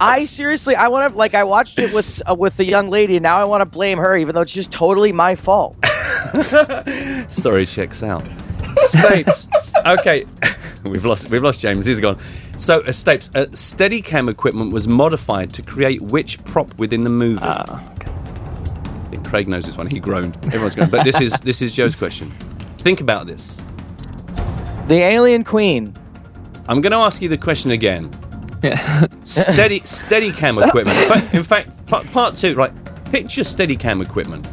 [0.00, 3.16] I seriously, I want to like I watched it with uh, with the young lady,
[3.16, 5.76] and now I want to blame her, even though it's just totally my fault.
[7.28, 8.24] Story checks out.
[8.76, 9.48] Stapes.
[9.86, 10.24] okay,
[10.84, 11.86] we've lost we've lost James.
[11.86, 12.18] He's gone.
[12.56, 17.42] So, uh, Stapes, uh, Steadicam equipment was modified to create which prop within the movie?
[17.42, 17.94] I
[19.10, 19.86] think Craig knows this one.
[19.86, 20.36] He groaned.
[20.46, 20.90] Everyone's groaned.
[20.90, 22.30] But this is this is Joe's question.
[22.78, 23.60] Think about this.
[24.88, 25.94] The Alien Queen.
[26.68, 28.10] I'm going to ask you the question again.
[28.62, 29.06] Yeah.
[29.24, 30.96] Steady Steadicam equipment.
[30.98, 32.72] In fact, in fact part, part two, right?
[33.06, 34.46] Picture Steadicam equipment.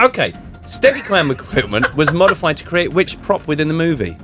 [0.00, 0.32] Okay,
[0.64, 4.16] Steadicam equipment was modified to create which prop within the movie?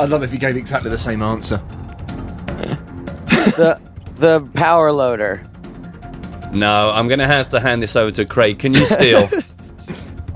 [0.00, 1.56] I'd love if you gave exactly the same answer.
[3.56, 3.80] The
[4.16, 5.44] the power loader.
[6.52, 8.58] No, I'm going to have to hand this over to Craig.
[8.58, 9.28] Can you steal?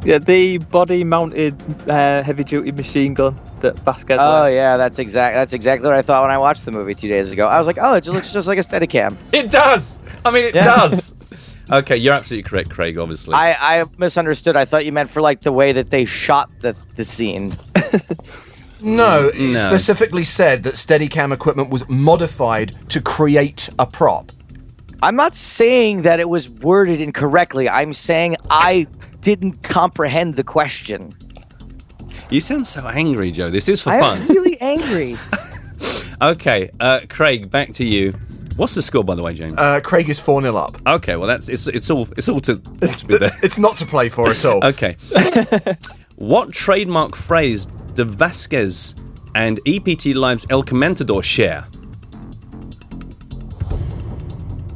[0.04, 4.18] Yeah, the body-mounted uh, heavy-duty machine gun that Vasquez.
[4.20, 4.54] Oh wears.
[4.56, 5.36] yeah, that's exact.
[5.36, 7.46] That's exactly what I thought when I watched the movie two days ago.
[7.46, 9.14] I was like, oh, it just looks just like a Steadicam.
[9.32, 10.00] it does.
[10.24, 10.64] I mean, it Yeah.
[10.64, 11.14] does.
[11.70, 12.98] Okay, you're absolutely correct, Craig.
[12.98, 13.32] Obviously.
[13.34, 14.56] I, I misunderstood.
[14.56, 17.54] I thought you meant for like the way that they shot the the scene.
[18.82, 19.58] No, it No.
[19.58, 24.32] specifically said that Steadicam equipment was modified to create a prop.
[25.02, 27.68] I'm not saying that it was worded incorrectly.
[27.68, 28.86] I'm saying I
[29.20, 31.12] didn't comprehend the question.
[32.30, 33.50] you sound so angry, Joe.
[33.50, 34.20] This is for fun.
[34.20, 35.16] I'm really angry.
[36.20, 38.12] Okay, uh, Craig, back to you.
[38.54, 39.54] What's the score, by the way, James?
[39.58, 40.78] Uh, Craig is 4 0 up.
[40.86, 43.32] okay, well that's it's it's all it's all to, to be there.
[43.42, 44.64] It's not to play for at all.
[44.64, 44.94] Okay.
[46.16, 48.94] what trademark phrase do Vasquez
[49.34, 51.66] and EPT Live's El Comentador share?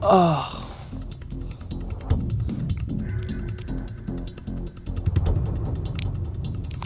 [0.03, 0.53] Oh.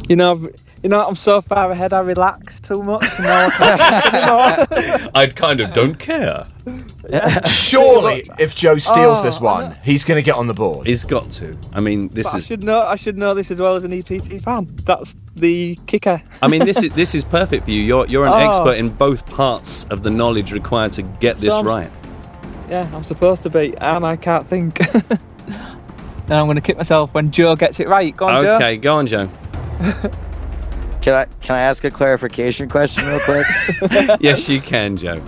[0.09, 1.93] You know, I've- you know, I'm so far ahead.
[1.93, 3.05] I relax too much.
[3.05, 5.11] and now I can't anymore.
[5.15, 6.47] I kind of don't care.
[7.47, 10.87] Surely, if Joe steals Oh, this one, he's going to get on the board.
[10.87, 11.57] He's got to.
[11.73, 12.47] I mean, this But I is.
[12.47, 12.83] should know.
[12.83, 14.69] I should know this as well as an EPT fan.
[14.85, 16.23] That's the kicker.
[16.43, 17.83] I mean, this is this is perfect for you.
[17.83, 18.37] You're you're an Oh.
[18.49, 21.91] expert in both parts of the knowledge required to get this So- right.
[22.69, 24.79] Yeah, I'm supposed to be, and I can't think.
[26.29, 28.17] now I'm going to kick myself when Joe gets it right.
[28.17, 28.55] Go on, Joe.
[28.57, 29.29] Okay, go on, Joe.
[31.11, 33.45] Can I can I ask a clarification question real quick?
[34.21, 35.21] yes, you can, Joe.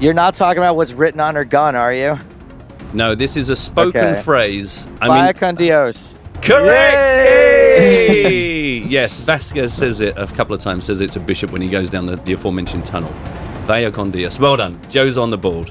[0.00, 2.18] You're not talking about what's written on her gun, are you?
[2.94, 4.22] No, this is a spoken Okay.
[4.22, 4.88] phrase.
[5.02, 6.16] I Via mean, con Dios.
[6.40, 7.34] correct.
[8.88, 10.84] Yes, Vasquez says it a couple of times.
[10.86, 13.12] Says it to Bishop when he goes down the, the aforementioned tunnel.
[13.66, 14.38] Vaya con Dios.
[14.40, 14.80] Well done.
[14.88, 15.70] Joe's on the board.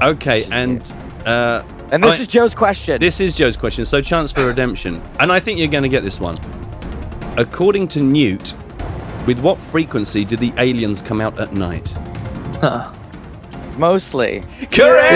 [0.00, 0.80] Okay, and
[1.26, 3.00] uh, And this I- is Joe's question.
[3.00, 3.84] This is Joe's question.
[3.84, 5.02] So, chance for redemption.
[5.18, 6.36] And I think you're going to get this one.
[7.36, 8.54] According to Newt,
[9.28, 11.92] with what frequency do the aliens come out at night?
[13.76, 14.40] Mostly.
[14.72, 15.12] Correct!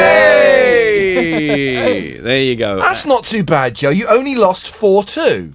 [2.22, 2.78] there you go.
[2.78, 3.88] That's not too bad, Joe.
[3.88, 5.54] You only lost 4 2.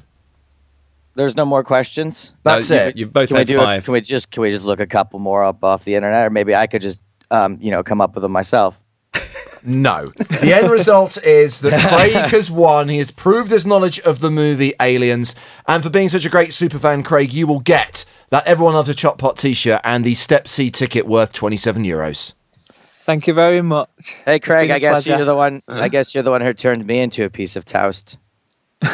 [1.13, 2.33] There's no more questions.
[2.43, 2.97] That's No, you- it.
[2.97, 3.57] You've both Can we had do?
[3.57, 3.83] five.
[3.83, 6.25] A, can we just can we just look a couple more up off the internet,
[6.25, 8.79] or maybe I could just um, you know come up with them myself.
[9.65, 10.11] No.
[10.17, 12.87] The end result is that Craig has won.
[12.89, 15.35] He has proved his knowledge of the movie Aliens.
[15.67, 18.93] And for being such a great superfan, Craig, you will get that Everyone Loves a
[18.95, 22.33] Chop Pot t shirt and the Step C ticket worth 27 euros.
[22.69, 23.89] Thank you very much.
[24.25, 25.17] Hey Craig, been a I guess pleasure.
[25.17, 25.61] you're the one.
[25.67, 28.17] I guess you're the one who turned me into a piece of toast.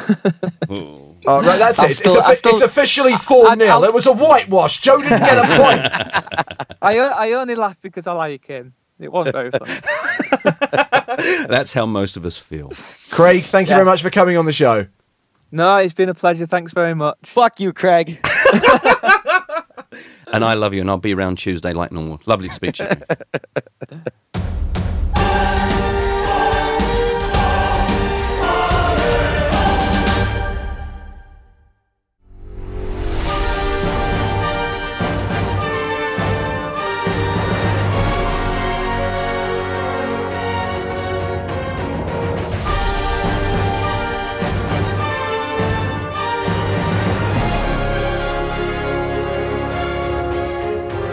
[1.26, 1.92] Oh, right, that's I'm it.
[1.92, 3.84] It's, still- offi- I'm still- it's officially 4 0.
[3.86, 4.82] It was a whitewash.
[4.82, 6.76] Joe didn't get a point.
[6.82, 8.74] I, I only laugh because I like him.
[9.00, 9.72] It was very funny.
[11.48, 12.72] That's how most of us feel.
[13.10, 13.78] Craig, thank you Yeah.
[13.78, 14.88] very much for coming on the show.
[15.54, 16.46] no, it's been a pleasure.
[16.46, 17.18] Thanks very much.
[17.24, 18.20] Fuck you, Craig.
[20.32, 22.22] And I love you, and I'll be around Tuesday like normal.
[22.26, 22.88] Lovely you.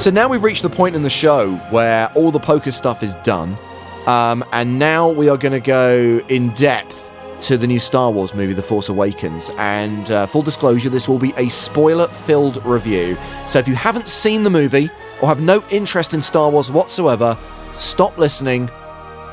[0.00, 3.12] So now we've reached the point in the show where all the poker stuff is
[3.16, 3.58] done,
[4.06, 7.10] um, and now we are going to go in depth
[7.42, 9.50] to the new Star Wars movie, The Force Awakens.
[9.58, 13.18] And uh, full disclosure, this will be a spoiler-filled review.
[13.46, 14.88] So if you haven't seen the movie
[15.20, 17.36] or have no interest in Star Wars whatsoever,
[17.76, 18.70] stop listening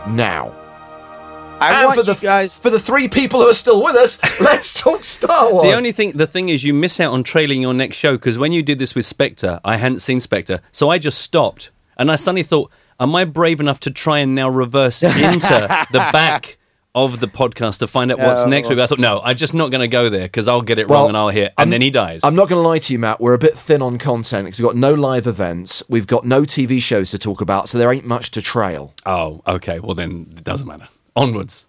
[0.10, 0.54] now.
[1.60, 2.60] I and want for the you guys.
[2.60, 5.66] for the three people who are still with us, let's talk Star Wars.
[5.68, 8.38] The only thing, the thing is, you miss out on trailing your next show because
[8.38, 12.12] when you did this with Spectre, I hadn't seen Spectre, so I just stopped, and
[12.12, 16.58] I suddenly thought, am I brave enough to try and now reverse into the back
[16.94, 18.50] of the podcast to find out what's No.
[18.50, 18.78] next week?
[18.78, 21.02] I thought, no, I'm just not going to go there because I'll get it Well,
[21.02, 22.22] wrong and I'll hear, and I'm- then he dies.
[22.24, 23.20] I'm not going to lie to you, Matt.
[23.20, 26.44] We're a bit thin on content because we've got no live events, we've got no
[26.44, 28.94] TV shows to talk about, so there ain't much to trail.
[29.08, 29.80] Oh, okay.
[29.80, 30.88] Well, then it doesn't matter.
[31.18, 31.68] Onwards.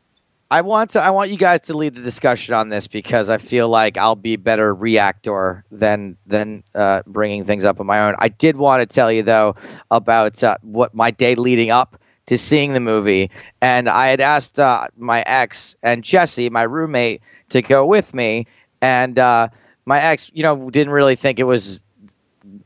[0.51, 1.01] I want to.
[1.01, 4.15] I want you guys to lead the discussion on this because I feel like I'll
[4.15, 8.15] be better reactor than than uh, bringing things up on my own.
[8.19, 9.57] I did want to tell you though
[9.91, 13.31] about uh, what my day leading up to seeing the movie,
[13.61, 18.47] and I had asked uh, my ex and Jesse, my roommate, to go with me,
[18.81, 19.49] and uh,
[19.87, 21.83] my ex, you know, didn't really think it was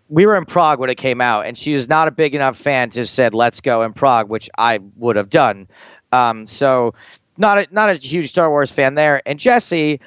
[0.08, 2.56] we were in Prague when it came out, and she was not a big enough
[2.56, 5.68] fan to said let's go in Prague, which I would have done.
[6.12, 6.94] Um, so
[7.38, 9.22] not a not a huge Star Wars fan there.
[9.26, 10.00] And Jesse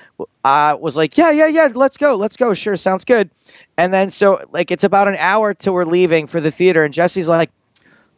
[0.43, 3.29] uh, was like, yeah, yeah, yeah, let's go, let's go, sure, sounds good.
[3.77, 6.93] And then so like it's about an hour till we're leaving for the theater, and
[6.93, 7.51] Jesse's like,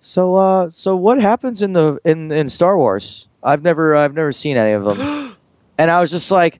[0.01, 3.27] so uh, so what happens in the in in Star Wars?
[3.43, 5.37] I've never I've never seen any of them,
[5.77, 6.59] and I was just like,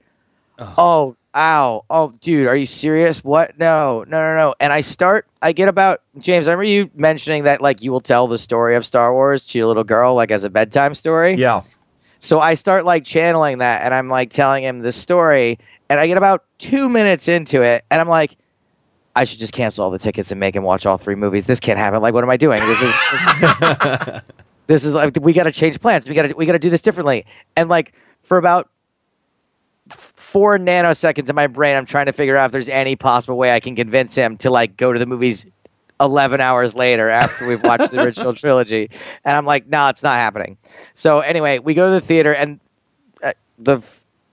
[0.58, 1.86] oh ow.
[1.90, 3.24] Oh dude are you serious?
[3.24, 3.58] What?
[3.60, 4.04] No.
[4.08, 4.56] No no no.
[4.60, 8.02] And i start i get about james i remember you mentioning that like you will
[8.02, 11.36] tell the story of star wars to your little girl like as a bedtime story?
[11.36, 11.62] Yeah.
[12.18, 15.60] so i start like channeling that and i'm like telling him the story
[15.90, 18.36] and i get about two minutes into it and i'm like
[19.16, 21.48] i should just cancel all the tickets and make him watch all three movies.
[21.48, 22.02] This can't happen.
[22.02, 22.60] Like what am i doing?
[22.60, 22.94] This is
[23.42, 24.22] this,
[24.68, 26.08] this is like we got to change plans.
[26.08, 27.26] We got to we got to do this differently.
[27.56, 28.70] And like for about
[30.28, 33.54] four nanoseconds in my brain, I'm trying to figure out if there's any possible way
[33.54, 35.50] I can convince him to like go to the movies
[36.02, 38.90] 11 hours later after we've watched the original trilogy.
[39.24, 40.58] And I'm like, nah, it's not happening.
[40.94, 42.60] So anyway, we go to the theater, and
[43.24, 43.82] uh, the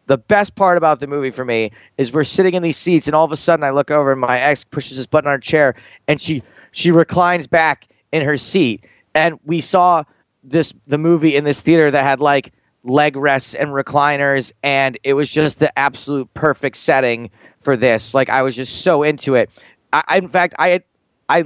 [0.07, 3.14] the best part about the movie for me is we're sitting in these seats, and
[3.14, 5.38] all of a sudden I look over, and my ex pushes this button on her
[5.38, 5.76] chair,
[6.09, 6.42] and she
[6.72, 8.84] she reclines back in her seat,
[9.14, 10.03] and we saw
[10.42, 12.53] this the movie in this theater that had like
[12.85, 17.30] leg rests and recliners and it was just the absolute perfect setting
[17.61, 18.14] for this.
[18.14, 19.51] Like i was just so into it.
[19.93, 20.80] I, in fact i
[21.28, 21.43] i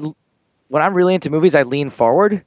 [0.69, 2.45] when i'm really into movies i lean forward.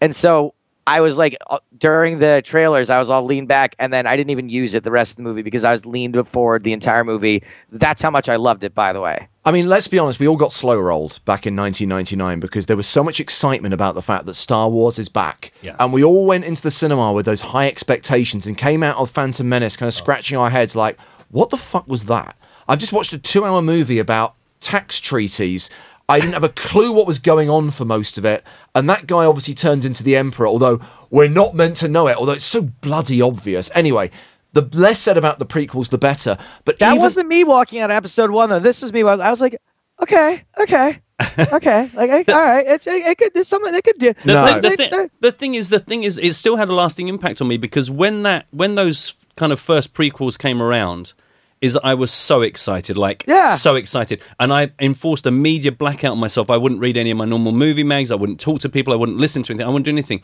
[0.00, 0.54] And so
[0.86, 4.16] i was like uh, during the trailers i was all leaned back and then i
[4.16, 6.72] didn't even use it the rest of the movie because i was leaned forward the
[6.72, 10.00] entire movie that's how much i loved it by the way I mean, let's be
[10.00, 13.72] honest, we all got slow rolled back in 1999 because there was so much excitement
[13.74, 15.52] about the fact that Star Wars is back.
[15.62, 15.76] Yeah.
[15.78, 19.08] And we all went into the cinema with those high expectations and came out of
[19.08, 20.98] Phantom Menace kind of scratching our heads like,
[21.30, 22.36] what the fuck was that?
[22.68, 25.70] I've just watched a two hour movie about tax treaties.
[26.08, 28.44] I didn't have a clue what was going on for most of it.
[28.74, 30.80] And that guy obviously turns into the Emperor, although
[31.10, 33.70] we're not meant to know it, although it's so bloody obvious.
[33.74, 34.10] Anyway,
[34.52, 36.38] the less said about the prequels, the better.
[36.64, 39.30] But that even- wasn't me walking out of episode one though this was me i
[39.30, 39.56] was like
[40.00, 41.00] okay okay
[41.52, 44.32] okay like I- all right it's it, it could there's something they could do The,
[44.34, 44.46] No.
[44.46, 47.08] thing, the, It's- thing, the thing is, the thing is, it still had a lasting
[47.08, 51.14] impact on me because when that, when those kind of first prequels came around,
[51.60, 53.54] is I was so excited, like Yeah.
[53.54, 56.50] so excited, and I enforced a media blackout on myself.
[56.50, 58.10] I wouldn't read any of my normal movie mags.
[58.10, 58.92] I wouldn't talk to people.
[58.92, 59.66] I wouldn't listen to anything.
[59.66, 60.22] I wouldn't do anything.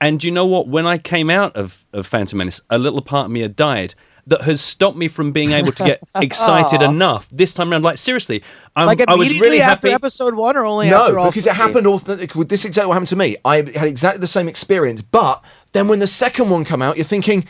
[0.00, 0.68] And do you know what?
[0.68, 3.94] When I came out of, of Phantom Menace, a little part of me had died.
[4.28, 7.82] That has stopped me from being able to get excited enough this time around.
[7.82, 8.42] Like seriously,
[8.76, 9.94] I'm, like I was immediately really after happy.
[9.94, 11.56] episode one or only after No, because it three?
[11.56, 12.34] happened authentic.
[12.34, 13.36] With this is exactly what happened to me.
[13.42, 17.04] I had exactly the same experience, but then when the second one come out, you're
[17.06, 17.46] thinking,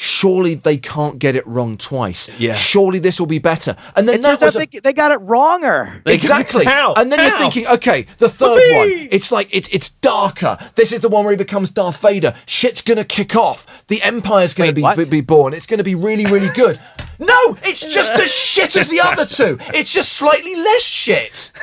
[0.00, 2.30] surely they can't get it wrong twice.
[2.38, 2.54] Yeah.
[2.54, 3.76] Surely this will be better.
[3.96, 6.00] And then It that was a- they, they got it wronger.
[6.06, 6.64] Exactly.
[6.64, 6.94] How?
[6.94, 7.26] And then How?
[7.26, 9.08] you're thinking, okay, the third one.
[9.10, 10.56] It's like it's it's darker.
[10.76, 12.34] This is the one where he becomes Darth Vader.
[12.46, 13.66] Shit's gonna kick off.
[13.88, 14.96] The Empire's gonna Wait, be, what?
[14.96, 15.52] be be born.
[15.52, 16.78] It's gonna be really really good.
[17.20, 19.58] No, it's just as shit as the other two.
[19.74, 21.50] It's just slightly less shit.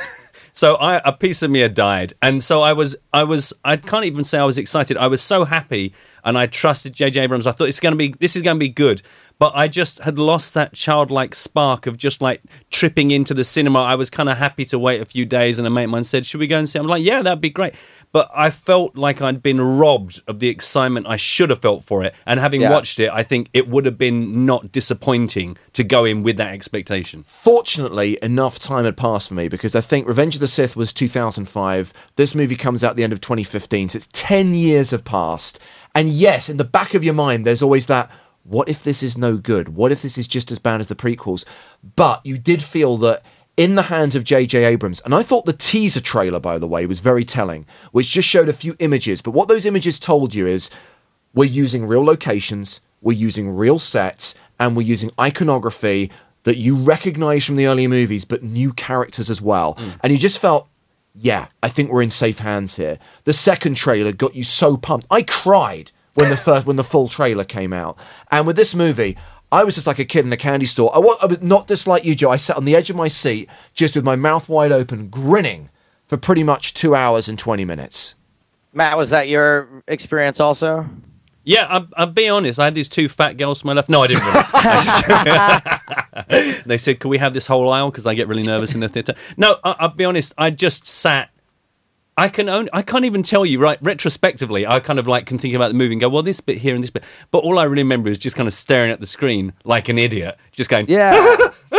[0.52, 3.76] So I, a piece of me had died, and so I was, I was, I
[3.76, 4.96] can't even say I was excited.
[4.96, 5.92] I was so happy,
[6.26, 7.20] and I trusted J.J.
[7.22, 7.46] Abrams.
[7.46, 9.00] I thought it's going to be, this is going to be good.
[9.38, 13.80] but I just had lost that childlike spark of just like tripping into the cinema.
[13.82, 16.04] I was kind of happy to wait a few days, and a mate of mine
[16.04, 17.74] said, "Should we go and see?" it?" I'm like, "Yeah, that'd be great."
[18.12, 22.02] But I felt like I'd been robbed of the excitement I should have felt for
[22.02, 22.14] it.
[22.24, 22.70] And having Yeah.
[22.70, 26.54] watched it, I think it would have been not disappointing to go in with that
[26.54, 27.22] expectation.
[27.26, 30.94] Fortunately, enough time had passed for me because I think Revenge of the Sith was
[30.94, 31.92] 2005.
[32.16, 35.58] This movie comes out at the end of 2015, so it's 10 years have passed.
[35.96, 38.10] And yes, in the back of your mind, there's always that
[38.42, 39.70] what if this is no good?
[39.70, 41.46] What if this is just as bad as the prequels?
[41.96, 43.24] But you did feel that
[43.56, 44.64] in the hands of J.J.
[44.64, 48.28] Abrams, and I thought the teaser trailer, by the way, was very telling, which just
[48.28, 49.22] showed a few images.
[49.22, 50.68] But what those images told you is
[51.34, 56.10] we're using real locations, we're using real sets, and we're using iconography
[56.42, 59.74] that you recognize from the earlier movies, but new characters as well.
[59.74, 59.98] Mm.
[60.02, 60.68] And you just felt,
[61.18, 62.98] yeah, I think we're in safe hands here.
[63.24, 65.06] The second trailer got you so pumped.
[65.10, 67.96] I cried when the first when the full trailer came out.
[68.30, 69.16] And with this movie,
[69.50, 70.94] I was just like a kid in a candy store.
[70.94, 72.30] I, wa- I was not just like you, Joe.
[72.30, 75.70] I sat on the edge of my seat, just with my mouth wide open, grinning
[76.06, 78.14] for pretty much two hours and 20 minutes.
[78.72, 80.88] Matt, was that your experience also?
[81.44, 82.58] Yeah, I'll, I'll be honest.
[82.58, 83.88] I had these two fat girls to my left.
[83.88, 84.24] No, I didn't.
[84.24, 85.60] Really.
[86.66, 88.88] they said, "Can we have this whole aisle?" Because I get really nervous in the
[88.88, 89.14] theatre.
[89.36, 90.34] No, I, I'll be honest.
[90.36, 91.30] I just sat.
[92.18, 94.66] I can only, I can't even tell you right retrospectively.
[94.66, 96.74] I kind of like can think about the movie and go, well, this bit here
[96.74, 97.04] and this bit.
[97.30, 99.98] But all I really remember is just kind of staring at the screen like an
[99.98, 101.36] idiot, just going, Yeah.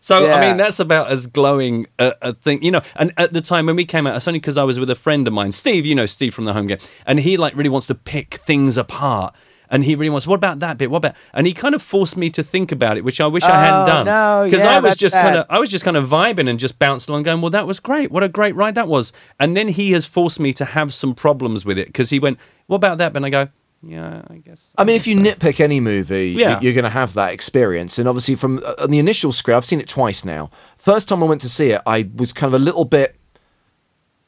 [0.00, 2.82] So I mean, that's about as glowing a, a thing, you know.
[2.96, 4.94] And at the time when we came out, it's only because I was with a
[4.94, 5.86] friend of mine, Steve.
[5.86, 8.76] You know, Steve from the home game, and he like really wants to pick things
[8.76, 9.34] apart.
[9.72, 10.26] And he really wants.
[10.26, 10.90] What about that bit?
[10.90, 11.14] What about?
[11.32, 13.82] And he kind of forced me to think about it, which I wish I hadn't
[13.82, 14.06] Oh, done.
[14.06, 16.58] no, because yeah, I was just kind of, I was just kind of vibing and
[16.58, 18.10] just bouncing along, going, "Well, that was great.
[18.10, 21.14] What a great ride that was." And then he has forced me to have some
[21.14, 23.48] problems with it because he went, "What about that?" And I go,
[23.80, 26.58] "Yeah, I guess." I mean, if you nitpick any movie, Yeah.
[26.60, 27.96] you're going to have that experience.
[27.96, 30.50] And obviously, from uh, on the initial screen, I've seen it twice now.
[30.78, 33.14] First time I went to see it, I was kind of a little bit.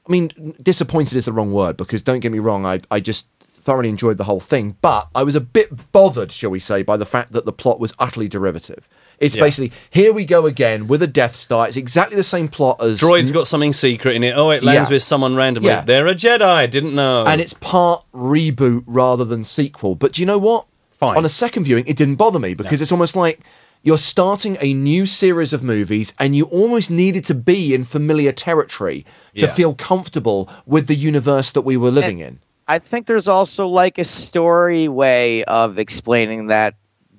[0.09, 3.26] I mean, disappointed is the wrong word because don't get me wrong, I I just
[3.62, 6.96] thoroughly enjoyed the whole thing, but I was a bit bothered, shall we say, by
[6.96, 8.88] the fact that the plot was utterly derivative.
[9.20, 9.42] It's Yeah.
[9.44, 11.68] basically here we go again with a Death Star.
[11.68, 14.34] It's exactly the same plot as Droid's got something secret in it.
[14.36, 14.94] Oh, it lands Yeah.
[14.96, 15.68] with someone randomly.
[15.70, 15.82] Yeah.
[15.82, 16.68] They're a Jedi.
[16.70, 17.24] Didn't know.
[17.24, 19.94] and it's part reboot rather than sequel.
[19.94, 20.66] But do you know what?
[20.90, 21.16] Fine.
[21.18, 23.40] On a second viewing, it didn't bother me because it's almost like
[23.84, 28.30] you're starting a new series of movies and you almost needed to be in familiar
[28.32, 29.04] territory
[29.36, 29.52] to Yeah.
[29.52, 32.38] feel comfortable with the universe that we were living in.
[32.72, 36.74] I think there's also like a story way of explaining that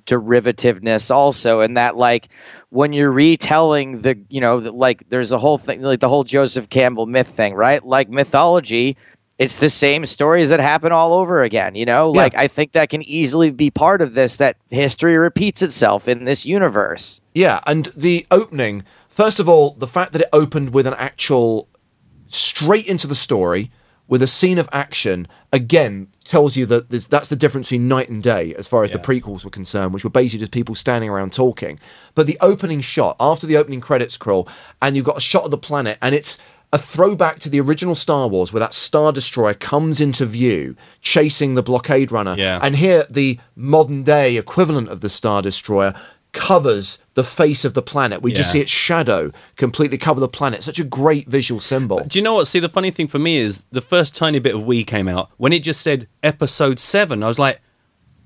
[0.08, 2.30] derivativeness also and that like
[2.70, 6.24] when you're retelling the you know the, like there's a whole thing like the whole
[6.24, 7.86] Joseph Campbell myth thing right?
[7.86, 8.98] Like mythology
[9.38, 12.12] it's the same stories that happen all over again you know?
[12.12, 12.22] Yeah.
[12.22, 16.26] like I think that can easily be part of this that history repeats itself in
[16.26, 17.22] this universe.
[17.36, 21.70] Yeah, and the opening, first of all, the fact that it opened with an actual
[22.28, 23.70] straight into the story
[24.14, 28.10] with a scene of action again tells you that there's, that's the difference between night
[28.10, 31.10] and day as far as the prequels were concerned, which were basically just people standing
[31.10, 31.80] around talking.
[32.14, 34.48] But the opening shot after the opening credits crawl,
[34.84, 36.38] and you've got a shot of the planet, and it's
[36.72, 41.56] a throwback to the original Star Wars where that Star Destroyer comes into view chasing
[41.56, 42.36] the blockade runner.
[42.38, 42.60] Yeah.
[42.62, 45.96] And here, the modern day equivalent of the Star Destroyer
[46.34, 48.22] covers the face of the planet.
[48.22, 50.64] We just see its shadow completely cover the planet.
[50.64, 52.04] Such a great visual symbol.
[52.06, 52.48] Do you know what?
[52.48, 55.30] See, the funny thing for me is the first tiny bit of We came out
[55.38, 57.24] when it just said episode seven.
[57.24, 57.62] I was like,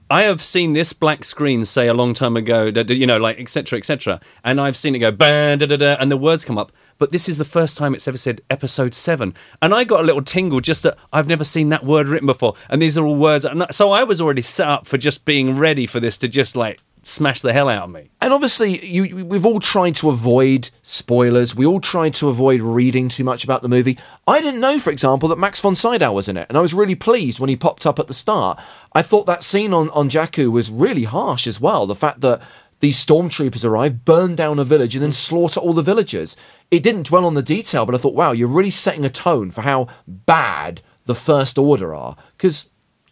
[0.10, 3.40] I have seen this black screen say a long time ago, that you know, like
[3.40, 3.78] etc.
[3.78, 4.22] etc.
[4.42, 6.72] And I've seen it go bang, da da da, and the words come up.
[6.98, 10.04] But this is the first time it's ever said episode seven, and I got a
[10.04, 13.18] little tingle just that I've never seen that word written before, and these are all
[13.18, 13.46] words.
[13.72, 16.80] So I was already set up for just being ready for this to just like
[17.08, 18.10] smash the hell out of me.
[18.22, 21.56] And obviously, you, we've all tried to avoid spoilers.
[21.56, 23.98] We all tried to avoid reading too much about the movie.
[24.28, 26.74] I didn't know, for example, that Max von Sydow was in it, and I was
[26.74, 28.60] really pleased when he popped up at the start.
[28.94, 31.86] I thought that scene on, on Jakku was really harsh as well.
[31.86, 32.42] The fact that
[32.80, 36.36] these stormtroopers arrive, burn down a village, and then slaughter all the villagers.
[36.70, 39.50] It didn't dwell on the detail, but I thought, wow, you're really setting a tone
[39.50, 42.16] for how bad the First Order are.
[42.38, 42.70] Because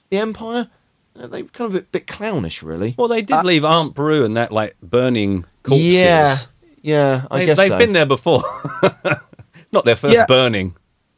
[0.09, 0.69] the Empire,
[1.15, 2.95] they were kind of a bit clownish, really.
[2.97, 5.85] Well, they did uh, leave Aunt Beru and that like burning corpses.
[5.93, 6.35] Yeah,
[6.81, 7.77] yeah, I They, guess they've so.
[7.77, 8.43] been there before.
[9.71, 10.25] Not their first Yeah.
[10.27, 10.75] burning.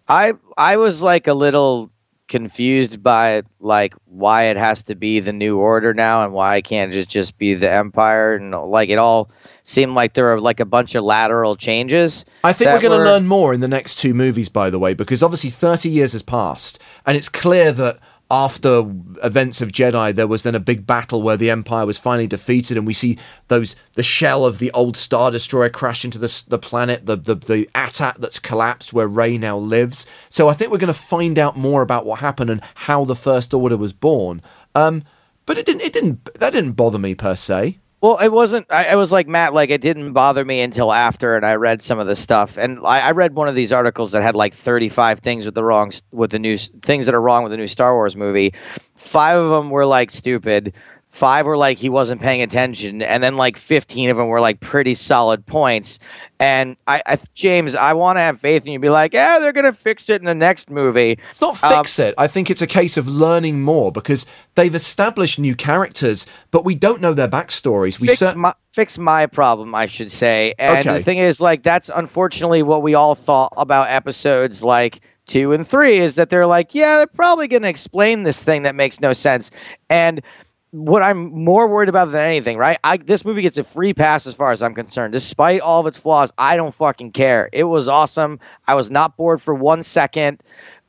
[0.08, 1.92] I I was like a little
[2.28, 6.64] confused by like why it has to be the new order now and why it
[6.64, 9.30] can't just just be the empire and like it all
[9.64, 12.26] seemed like there were like a bunch of lateral changes.
[12.44, 14.80] I think we're going to were- learn more in the next two movies, by the
[14.80, 18.84] way, because obviously 30 years has passed, and it's clear that after
[19.24, 22.78] events of Jedi, there was then a big battle where the Empire was finally defeated,
[22.78, 23.18] and we see
[23.48, 27.36] those the shell of the old Star Destroyer crash into the the planet, the the
[27.36, 30.06] the AT-AT that's collapsed where Rey now lives.
[30.30, 33.16] So I think we're going to find out more about what happened and how the
[33.16, 34.42] First Order was born.
[34.76, 35.04] Um,
[35.46, 37.80] but it didn't it didn't that didn't bother me per se.
[38.00, 38.68] Well, it wasn't.
[38.70, 39.56] I, I was like Matt.
[39.56, 42.58] Like it didn't bother me until after, and I read some of the stuff.
[42.58, 45.64] And I, I read one of these articles that had like thirty-five things with the
[45.64, 48.54] wrong with the new things that are wrong with the new Star Wars movie.
[48.96, 50.76] Five of them were like stupid.
[51.10, 54.60] Five were like he wasn't paying attention, and then like fifteen of them were like
[54.60, 55.98] pretty solid points.
[56.40, 58.80] And I, I James, I want to have faith in you.
[58.80, 61.18] Be like, yeah, they're gonna fix it in the next movie.
[61.32, 62.14] It's not Um, fix it.
[62.18, 66.76] I think it's a case of learning more because they've established new characters, but we
[66.76, 68.00] don't know their backstories.
[68.00, 70.54] We fix cer- my fix my problem, I should say.
[70.60, 70.98] And Okay.
[71.00, 75.68] the thing is, like, that's unfortunately what we all thought about episodes like two and
[75.68, 79.14] three is that they're like, yeah, they're probably to explain this thing that makes no
[79.14, 79.50] sense.
[79.90, 80.22] And
[80.72, 82.78] what I'm more worried about than anything, right?
[82.84, 85.14] I this movie gets a free pass as far as I'm concerned.
[85.14, 87.50] Despite all of its flaws, I don't fucking care.
[87.54, 88.40] It was awesome.
[88.68, 90.42] I was not bored for one second.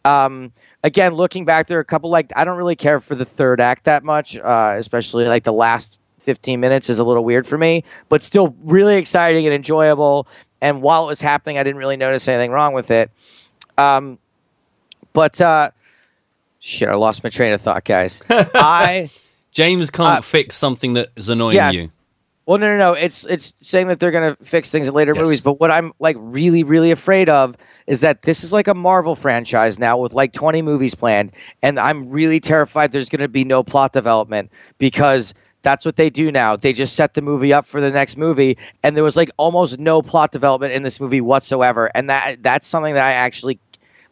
[0.04, 0.52] Um,
[0.82, 3.60] again, looking back, there are a couple like I don't really care for the third
[3.60, 7.56] act that much, uh, especially like the last 15 minutes is a little weird for
[7.56, 10.26] me, but still really exciting and enjoyable.
[10.60, 13.10] And while it was happening, I didn't really notice anything wrong with it.
[13.76, 14.18] Um,
[15.12, 15.70] but uh,
[16.58, 18.22] shit, I lost my train of thought, guys.
[18.30, 19.10] I
[19.58, 21.74] James can't Uh, fix something that is annoying yes.
[21.74, 21.86] you.
[22.46, 22.92] Well, no, no, no.
[22.92, 25.24] It's it's saying that they're gonna fix things in later Yes.
[25.24, 25.40] movies.
[25.40, 27.56] But what I'm like really, really afraid of
[27.88, 31.80] is that this is like a Marvel franchise now with like 20 movies planned, and
[31.80, 36.54] I'm really terrified there's gonna be no plot development because that's what they do now.
[36.54, 39.80] They just set the movie up for the next movie, and there was like almost
[39.80, 41.90] no plot development in this movie whatsoever.
[41.96, 43.58] And that that's something that I actually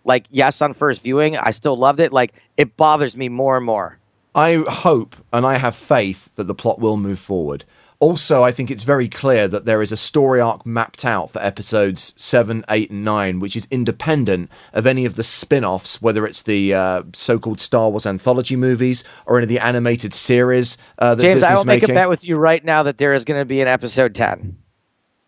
[0.04, 0.24] like.
[0.30, 2.12] Yes, on first viewing, I still loved it.
[2.12, 3.98] Like it bothers me more and more.
[4.36, 7.64] I hope and I have faith that the plot will move forward.
[7.98, 11.40] Also, I think it's very clear that there is a story arc mapped out for
[11.40, 16.26] episodes 7, 8, and 9, which is independent of any of the spin offs, whether
[16.26, 20.76] it's the uh, so called Star Wars anthology movies or any of the animated series
[20.98, 23.14] uh, that James, Disney's I will make a bet with you right now that there
[23.14, 24.58] is going to be an episode 10.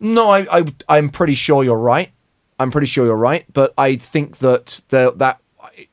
[0.00, 2.12] No, I, I, I'm pretty sure you're right.
[2.60, 5.40] I'm pretty sure you're right, but I think that the that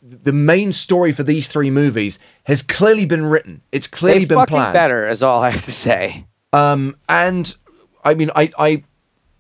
[0.02, 3.62] the main story for these three movies has clearly been written.
[3.72, 4.74] It's clearly They been planned.
[4.74, 6.26] better, is all I have to say.
[6.54, 7.56] Um, and
[8.04, 8.84] I mean, I, I,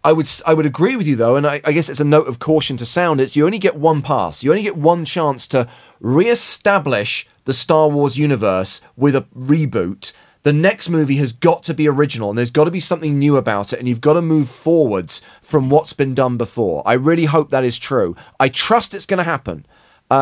[0.03, 2.27] I would, I would agree with you though, and I, I guess it's a note
[2.27, 3.21] of caution to sound.
[3.21, 4.43] It's you only get one pass.
[4.43, 5.67] You only get one chance to
[5.99, 10.13] re-establish the Star Wars universe with a reboot.
[10.43, 13.35] The next movie has got to be original, and there's got to be something new
[13.35, 16.83] about it, and you've got to move forwards from what's been done before.
[16.85, 18.15] I really hope that is true.
[18.39, 19.65] I trust it's going to happen.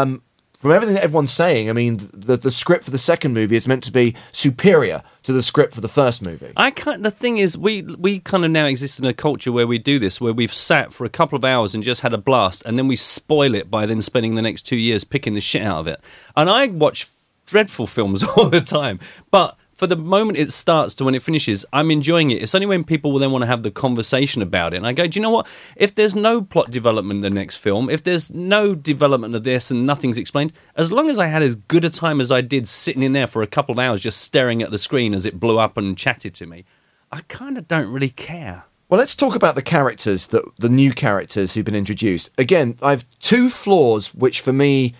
[0.02, 0.22] Um,
[0.64, 3.68] from everything that everyone's saying, I mean, the the script for the second movie is
[3.68, 6.54] meant to be superior to the script for the first movie.
[6.56, 7.04] I can't.
[7.04, 10.00] The thing is, we we kind of now exist in a culture where we do
[10.00, 12.78] this, where we've sat for a couple of hours and just had a blast, and
[12.78, 15.80] then we spoil it by then spending the next two years picking the shit out
[15.80, 16.00] of it.
[16.34, 17.10] And I watch
[17.46, 19.00] dreadful films all the time,
[19.32, 22.42] but for the moment it starts to when it finishes, I'm enjoying it.
[22.42, 24.94] It's only when people will then want to have the conversation about it, and I
[24.94, 25.46] go, do you know what?
[25.76, 29.72] If there's no plot development in the next film, if there's no development of this
[29.72, 32.66] and nothing's explained, as long as I had as good a time as I did
[32.70, 35.38] sitting in there for a couple of hours just staring at the screen as it
[35.38, 36.64] blew up and chatted to me,
[37.12, 38.64] I kind of don't really care.
[38.88, 42.32] Well, let's talk about the characters that the new characters who've been introduced.
[42.38, 44.94] Again, I've two flaws which for me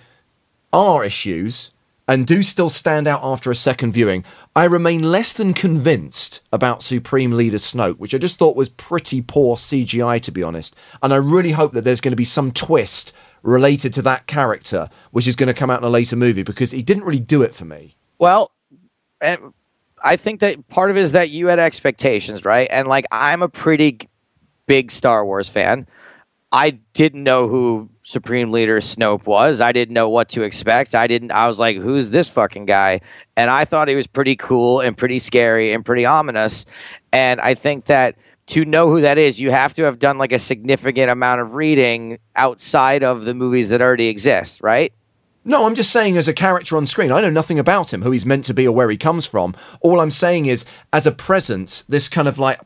[0.74, 1.72] are issues
[2.14, 4.24] and do still stand out after a second viewing.
[4.56, 9.20] I remain less than convinced about Supreme Leader Snoke, which I just thought was pretty
[9.20, 10.76] poor CGI to be honest.
[11.02, 14.92] And I really hope that there's going to be some twist related to that character
[15.10, 17.42] which is going to come out in a later movie because he didn't really do
[17.42, 17.96] it for me.
[18.20, 18.52] Well,
[19.20, 22.68] I think that part of it is that you had expectations, right?
[22.70, 24.08] And like, I'm a pretty
[24.68, 25.88] big Star Wars fan.
[26.52, 29.62] I didn't know who Supreme Leader Snoke was.
[29.62, 30.94] I didn't know what to expect.
[30.94, 31.32] I didn't.
[31.32, 33.00] I was like, "Who's this fucking guy?"
[33.38, 36.66] And I thought he was pretty cool and pretty scary and pretty ominous.
[37.14, 38.16] And I think that
[38.48, 41.54] to know who that is, you have to have done like a significant amount of
[41.54, 44.92] reading outside of the movies that already exist, right?
[45.46, 48.12] No, I'm just saying as a character on screen, I know nothing about him, who
[48.12, 49.56] he's meant to be or where he comes from.
[49.82, 52.60] All I'm saying is, as a presence, this kind of like,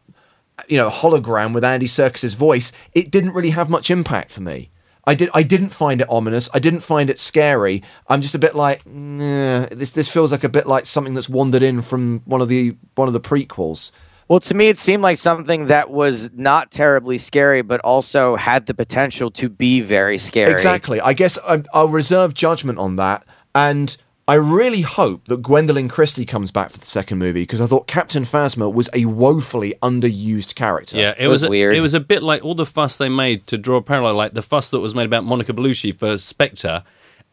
[0.67, 4.69] you know, hologram with Andy Serkis's voice, it didn't really have much impact for me.
[5.07, 5.29] I did.
[5.33, 6.49] I didn't find it ominous.
[6.53, 7.81] I didn't find it scary.
[8.07, 9.91] I'm just a bit like, nah, this.
[9.91, 13.07] This feels like a bit like something that's wandered in from one of the one
[13.07, 13.91] of the prequels.
[14.27, 18.65] Well, to me, it seemed like something that was not terribly scary, but also had
[18.65, 20.51] the potential to be very scary.
[20.51, 20.99] Exactly.
[20.99, 23.23] I guess I, I'll reserve judgment on that.
[23.55, 23.95] And
[24.29, 27.87] I really hope that Gwendoline Christie comes back for the second movie because I thought
[27.87, 30.97] Captain Phasma was a woefully underused character.
[30.97, 31.75] Yeah, it, was was, a- weird.
[31.77, 34.33] It was a bit like all the fuss they made to draw a parallel, like
[34.33, 36.83] the fuss that was made about Monica Bellucci for Spectre.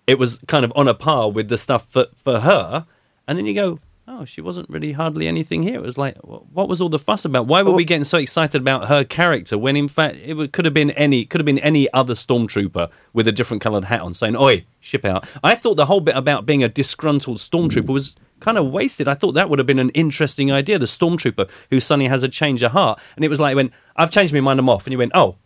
[0.06, 2.86] It was kind of on a par with the stuff for, for her,
[3.26, 5.76] and then you go, oh, she wasn't really hardly anything here.
[5.76, 7.47] It was like, what was all the fuss about?
[7.47, 10.74] Why were we getting so excited about her character when, in fact, it could have
[10.74, 14.36] been any could have been any other stormtrooper with a different coloured hat on, saying,
[14.36, 18.59] "Oi, ship out." I thought the whole bit about being a disgruntled stormtrooper was kind
[18.59, 19.09] of wasted.
[19.09, 20.78] I thought that would have been an interesting idea.
[20.78, 24.10] The stormtrooper who suddenly has a change of heart, and it was like when I've
[24.10, 25.36] changed my mind, I'm off, and you went, "Oh,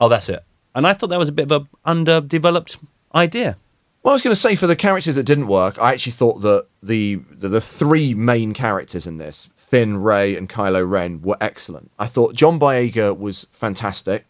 [0.00, 2.78] oh, that's it." And I thought that was a bit of a underdeveloped
[3.14, 3.56] idea.
[4.04, 6.42] Well, I was going to say for the characters that didn't work, I actually thought
[6.42, 11.38] that the, the the three main characters in this, Finn, Rey, and Kylo Ren, were
[11.40, 11.90] excellent.
[11.98, 14.26] I thought John Boyega was fantastic.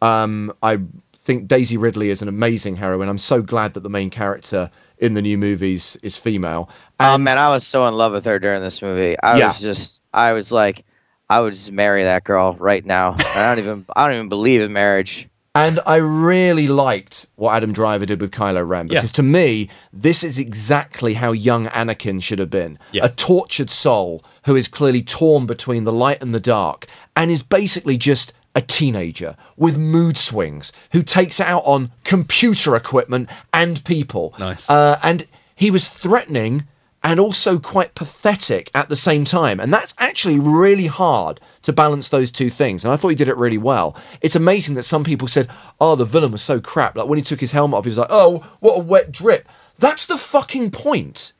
[0.00, 0.78] Um, I
[1.18, 3.08] think Daisy Ridley is an amazing heroine.
[3.08, 6.70] I'm so glad that the main character in the new movies is female.
[7.00, 9.16] Oh man, I was so in love with her during this movie.
[9.24, 9.48] I Yeah.
[9.48, 10.84] was just, I was like,
[11.28, 13.16] I would just marry that girl right now.
[13.18, 15.28] I don't even, I don't even believe in marriage.
[15.56, 19.00] And I really liked what Adam Driver did with Kylo Ren Yeah.
[19.00, 22.78] because to me, this is exactly how young Anakin should have been.
[22.92, 23.06] Yeah.
[23.06, 27.42] A tortured soul who is clearly torn between the light and the dark and is
[27.42, 34.34] basically just a teenager with mood swings who takes out on computer equipment and people.
[34.38, 34.68] Nice.
[34.70, 36.64] Uh, and he was threatening
[37.02, 39.60] and also quite pathetic at the same time.
[39.60, 42.84] And that's actually really hard to balance those two things.
[42.84, 43.96] And I thought he did it really well.
[44.20, 45.48] It's amazing that some people said,
[45.80, 46.96] oh, the villain was so crap.
[46.96, 49.48] Like when he took his helmet off, he was like, oh, what a wet drip.
[49.78, 51.32] That's the fucking point.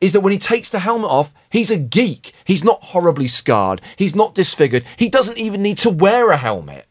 [0.00, 2.32] Is that when he takes the helmet off, he's a geek.
[2.44, 3.80] He's not horribly scarred.
[3.96, 4.84] He's not disfigured.
[4.96, 6.86] He doesn't even need to wear a helmet.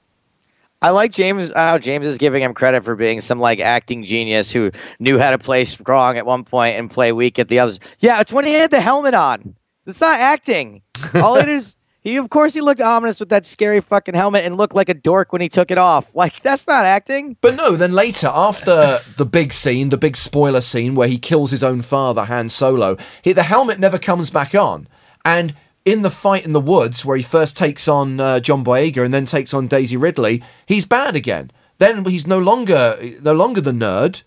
[0.82, 4.52] I like James how James is giving him credit for being some like acting genius
[4.52, 7.80] who knew how to play strong at one point and play weak at the others.
[8.00, 9.56] Yeah, it's when he had the helmet on.
[9.86, 10.82] It's not acting.
[11.16, 14.58] All it is he of course he looked ominous with that scary fucking helmet and
[14.58, 16.16] looked like a dork when he took it off.
[16.22, 17.38] Like that's not acting.
[17.42, 21.52] But no, then later, after the big scene, the big spoiler scene where he kills
[21.52, 24.88] his own father, Han Solo, he, the helmet never comes back on.
[25.26, 25.56] And
[25.86, 29.14] in the fight in the woods, where he first takes on uh, John Boyega and
[29.14, 31.52] then takes on Daisy Ridley, he's bad again.
[31.78, 34.24] Then he's no longer no longer the nerd.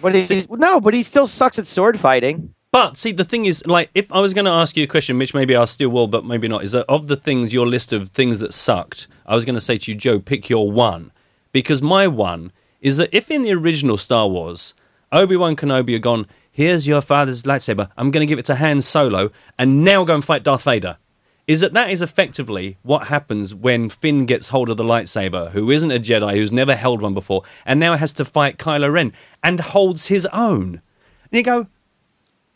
[0.00, 2.54] But he's no, but he still sucks at sword fighting.
[2.70, 5.18] But see, the thing is, like, if I was going to ask you a question,
[5.18, 7.94] which maybe I still will, but maybe not, is that of the things, your list
[7.94, 11.10] of things that sucked, I was going to say to you, Joe, pick your one.
[11.50, 12.52] Because my one
[12.82, 14.74] is that if in the original Star Wars,
[15.10, 16.26] Obi Wan Kenobi had gone,
[16.58, 20.14] here's your father's lightsaber, I'm going to give it to Han Solo, and now go
[20.14, 20.98] and fight Darth Vader.
[21.46, 25.70] Is that that is effectively what happens when Finn gets hold of the lightsaber, who
[25.70, 29.12] isn't a Jedi, who's never held one before, and now has to fight Kylo Ren
[29.42, 30.82] and holds his own.
[31.30, 31.68] And you go,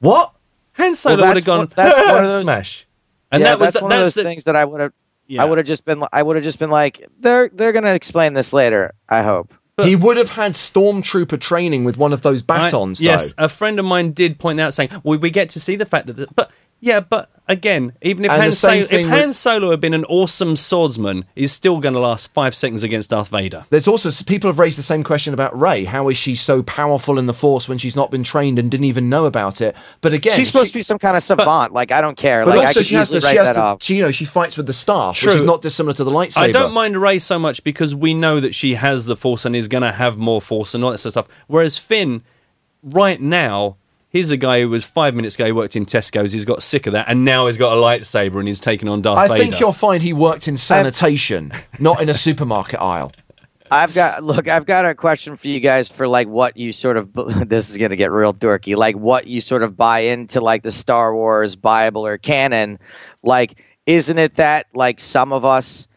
[0.00, 0.34] what?
[0.74, 2.86] Han Solo Well, would have gone one- that's one of those- smash,
[3.30, 4.92] and yeah, that was that's the, one of those the, things that I would have.
[5.28, 5.42] Yeah.
[5.42, 6.02] I would have just been.
[6.12, 8.90] I would have just been like, they're they're gonna explain this later.
[9.08, 9.54] I hope.
[9.82, 13.00] He would have had stormtrooper training with one of those batons.
[13.00, 13.44] I- yes, though.
[13.44, 16.06] a friend of mine did point out saying, "Well, we get to see the fact
[16.08, 16.50] that, the, but
[16.84, 19.80] yeah, but again, even if And Han, the Solo, thing if with- Han Solo had
[19.80, 23.86] been an awesome swordsman, he's still going to last five seconds against Darth Vader." There's
[23.86, 25.84] also people have raised the same question about Rey.
[25.84, 28.84] How is she so powerful in the Force when she's not been trained and didn't
[28.86, 29.76] even know about it?
[30.00, 31.72] But again, She's supposed she- to be some kind of savant.
[31.72, 32.44] like I don't care.
[32.44, 34.24] But like I also, could she has the, she has the, she, you know, she
[34.24, 35.32] fights with the staff, True.
[35.32, 36.38] which is not dissimilar to the lightsaber.
[36.42, 39.54] I don't mind Rey so much because we know that she has the Force and
[39.54, 41.36] is going to have more Force and all that sort of stuff.
[41.46, 42.22] Whereas Finn,
[42.82, 43.76] right now,
[44.12, 46.32] he's a guy who was five minutes ago he worked in Tesco's.
[46.32, 49.02] He's got sick of that, and now he's got a lightsaber and he's taking on
[49.02, 49.42] Darth I Vader.
[49.42, 53.12] think you'll find he worked in sanitation, not in a supermarket aisle.
[53.70, 54.48] I've got look.
[54.48, 57.08] I've got a question for you guys for like what you sort of.
[57.48, 58.76] This is gonna get real dorky.
[58.76, 62.78] Like what you sort of buy into like the Star Wars Bible or canon.
[63.22, 65.88] Like, isn't it that like some of us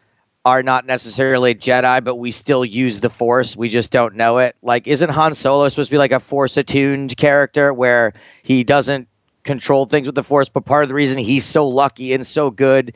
[0.46, 3.58] are not necessarily Jedi, but we still use the Force.
[3.58, 4.56] We just don't know it.
[4.62, 8.14] Like, isn't Han Solo supposed to be like a Force attuned character where
[8.44, 9.08] he doesn't
[9.44, 10.48] control things with the Force?
[10.48, 12.94] But part of the reason he's so lucky and so good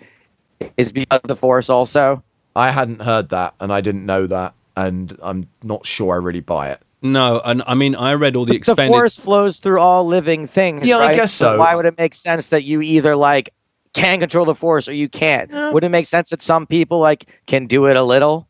[0.77, 2.23] is because of the Force, also.
[2.55, 6.41] I hadn't heard that, and I didn't know that, and I'm not sure I really
[6.41, 6.81] buy it.
[7.01, 8.91] no, and I mean I read all the expanded.
[8.91, 10.85] the force flows through all living things.
[10.85, 11.15] Yeah, I right?
[11.15, 11.57] guess so.
[11.57, 13.49] Why would it make sense that you either like
[13.99, 15.51] can control the force or you can't?
[15.73, 18.47] Would it make sense that some people like can do it a little?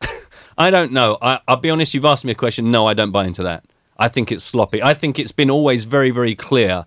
[0.58, 1.18] I don't know.
[1.20, 1.94] I, I'll be honest.
[1.94, 2.70] You've asked me a question.
[2.70, 3.64] No, I don't buy into that.
[3.98, 4.82] I think it's sloppy.
[4.82, 6.84] I think it's been always very, very clear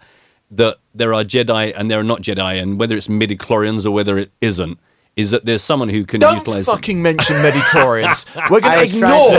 [0.51, 4.17] that there are Jedi and there are not Jedi, and whether it's midi-chlorians or whether
[4.17, 4.79] it isn't,
[5.19, 6.75] is that there's someone who can Don't utilize them.
[6.75, 8.25] fucking mention midi-chlorians.
[8.49, 9.31] We're going to ignore.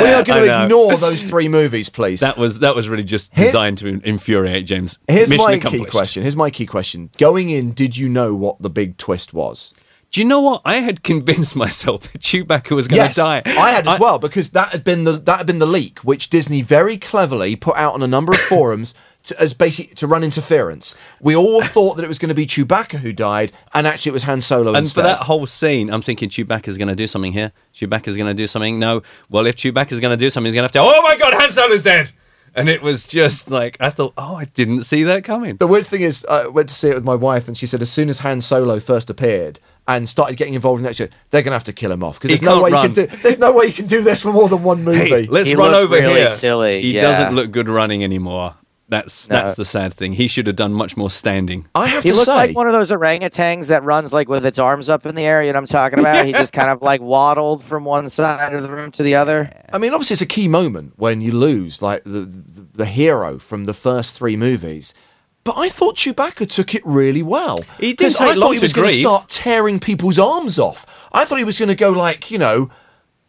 [0.00, 2.20] We are going to ignore those three movies, please.
[2.20, 4.98] That was that was really just Here's- designed to infuriate James.
[5.08, 5.84] Here's Mission my accomplished.
[5.84, 6.22] key question.
[6.22, 7.10] Here's my key question.
[7.18, 9.72] Going in, did you know what the big twist was?
[10.12, 10.62] Do you know what?
[10.64, 13.42] I had convinced myself that Chewbacca was going to Yes, die.
[13.44, 16.30] I had as well because that had been the that had been the leak, which
[16.30, 18.94] Disney very cleverly put out on a number of forums
[19.26, 20.96] to, as basic to run interference.
[21.20, 24.14] We all thought that it was going to be Chewbacca who died, and actually it
[24.14, 25.02] was Han Solo And instead.
[25.02, 27.52] for that whole scene, I'm thinking Chewbacca's going to do something here.
[27.74, 28.78] Chewbacca's going to do something.
[28.78, 29.02] No.
[29.28, 30.98] Well, if Chewbacca's going to do something, he's going to have to.
[30.98, 32.12] Oh my God, Han Solo's dead!
[32.54, 34.14] And it was just like I thought.
[34.16, 35.56] Oh, I didn't see that coming.
[35.56, 37.82] The weird thing is, I went to see it with my wife, and she said
[37.82, 41.42] as soon as Han Solo first appeared and started getting involved in that shit, they're
[41.42, 42.88] going to have to kill him off because there's no way run.
[42.88, 43.16] you can do.
[43.18, 44.98] There's no way you can do this for more than one movie.
[45.00, 46.28] Hey, let's He run over really here.
[46.28, 47.02] silly, He yeah.
[47.02, 48.54] doesn't look good running anymore.
[48.88, 49.36] That's No.
[49.36, 50.12] that's the sad thing.
[50.12, 51.66] He should have done much more standing.
[51.74, 54.46] I have He to looked say, like one of those orangutans that runs like with
[54.46, 55.42] its arms up in the air.
[55.42, 56.24] You know what I'm talking about?
[56.24, 59.50] He just kind of like waddled from one side of the room to the other.
[59.72, 63.38] I mean, obviously, it's a key moment when you lose like the the, the hero
[63.38, 64.94] from the first three movies.
[65.42, 67.58] But I thought Chewbacca took it really well.
[67.80, 70.58] He didn't 'Cause take I thought long he was going to start tearing people's arms
[70.58, 71.08] off.
[71.12, 72.70] I thought he was going to go like you know,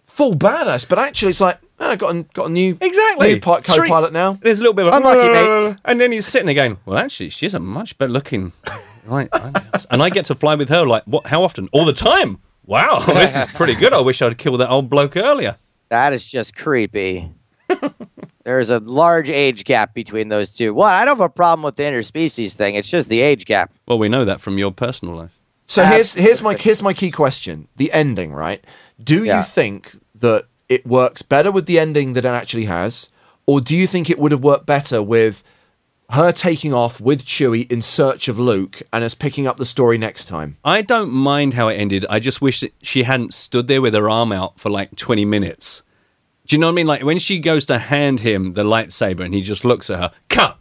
[0.03, 0.87] full badass.
[0.87, 3.33] But actually, it's like ah, got a, got a new Exactly.
[3.33, 4.33] new pi- co-pilot now.
[4.41, 5.77] There's a little bit of Unlucky, mate.
[5.85, 8.53] and then he's sitting there going, "Well, actually, she's a much better looking."
[9.09, 9.29] Like,
[9.89, 10.85] and I get to fly with her.
[10.85, 11.27] Like, what?
[11.27, 11.69] How often?
[11.71, 12.39] All the time.
[12.65, 13.93] Wow, this is pretty good.
[13.93, 15.55] I wish I'd killed that old bloke earlier.
[15.87, 17.31] That is just creepy.
[18.43, 20.73] There's a large age gap between those two.
[20.73, 22.75] Well, I don't have a problem with the interspecies thing.
[22.75, 23.71] It's just the age gap.
[23.87, 25.39] Well, we know that from your personal life.
[25.63, 28.61] So here's here's my here's my key question: the ending, right?
[29.01, 29.37] Do Yeah.
[29.37, 33.09] you think that it works better with the ending that it actually has,
[33.45, 35.43] or do you think it would have worked better with
[36.11, 39.97] her taking off with Chewie in search of Luke and us picking up the story
[39.97, 40.57] next time?
[40.63, 42.05] I don't mind how it ended.
[42.09, 45.25] I just wish that she hadn't stood there with her arm out for like 20
[45.25, 45.83] minutes.
[46.45, 46.87] Do you know what I mean?
[46.87, 50.11] Like when she goes to hand him the lightsaber and he just looks at her,
[50.29, 50.57] cut.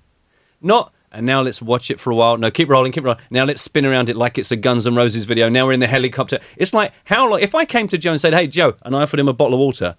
[0.61, 2.37] Not, and now let's watch it for a while.
[2.37, 3.21] No, keep rolling, keep rolling.
[3.31, 5.49] Now let's spin around it like it's a Guns N' Roses video.
[5.49, 6.39] Now we're in the helicopter.
[6.57, 7.41] It's like, how long?
[7.41, 9.55] If I came to Joe and said, hey, Joe, and I offered him a bottle
[9.55, 9.97] of water,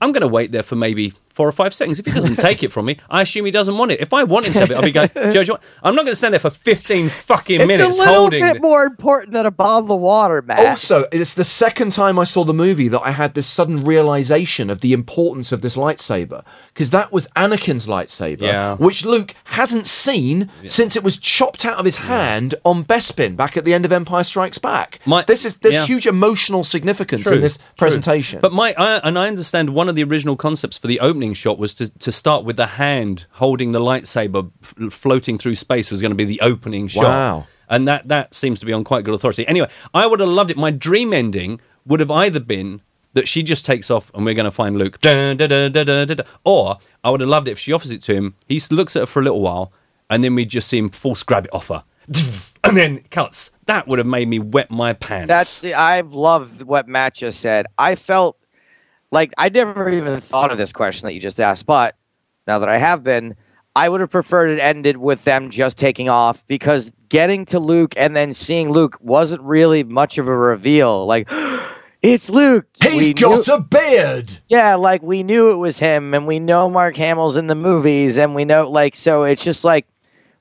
[0.00, 1.98] I'm going to wait there for maybe four or five seconds.
[1.98, 4.00] If he doesn't take it from me, I assume he doesn't want it.
[4.00, 5.94] If I want him to have it, I'll be going, Joe, do you want-" I'm
[5.94, 8.42] not going to stand there for 15 fucking It's minutes holding It's a little holding.
[8.52, 10.66] bit more important than a bottle of water, Matt.
[10.66, 14.70] Also, it's the second time I saw the movie that I had this sudden realization
[14.70, 16.44] of the importance of this lightsaber
[16.74, 18.76] because that was Anakin's lightsaber, Yeah.
[18.76, 23.56] which Luke hasn't seen since it was chopped out of his hand on Bespin back
[23.56, 24.98] at the end of Empire Strikes Back.
[25.06, 25.86] My- this is there's yeah.
[25.86, 27.64] huge emotional significance True, in this true.
[27.76, 28.40] presentation.
[28.40, 31.58] But my, I, and I understand one of the original concepts for the opening shot
[31.58, 36.00] was to, to start with the hand holding the lightsaber f- floating through space was
[36.00, 37.04] going to be the opening shot.
[37.04, 37.46] Wow.
[37.68, 39.46] And that, that seems to be on quite good authority.
[39.46, 40.56] Anyway, I would have loved it.
[40.56, 42.82] My dream ending would have either been
[43.14, 46.16] that she just takes off and we're going to find Luke, dun, dun, dun.
[46.44, 48.34] or I would have loved it if she offers it to him.
[48.48, 49.72] He looks at her for a little while,
[50.10, 51.84] and then we just see him force grab it off her,
[52.64, 53.50] and then cuts.
[53.66, 55.28] That would have made me wet my pants.
[55.28, 57.66] That's the, I love what Matt just said.
[57.78, 58.36] I felt
[59.12, 61.96] like I never even thought of this question that you just asked, but
[62.46, 63.36] now that I have been,
[63.76, 67.94] I would have preferred it ended with them just taking off because getting to Luke
[67.96, 71.06] and then seeing Luke wasn't really much of a reveal.
[71.06, 71.28] Like,
[72.02, 72.66] it's Luke.
[72.82, 74.38] He's We got knew- a beard.
[74.48, 78.18] yeah, like we knew it was him, and we know Mark Hamill's in the movies,
[78.18, 79.22] and we know like so.
[79.24, 79.86] It's just like,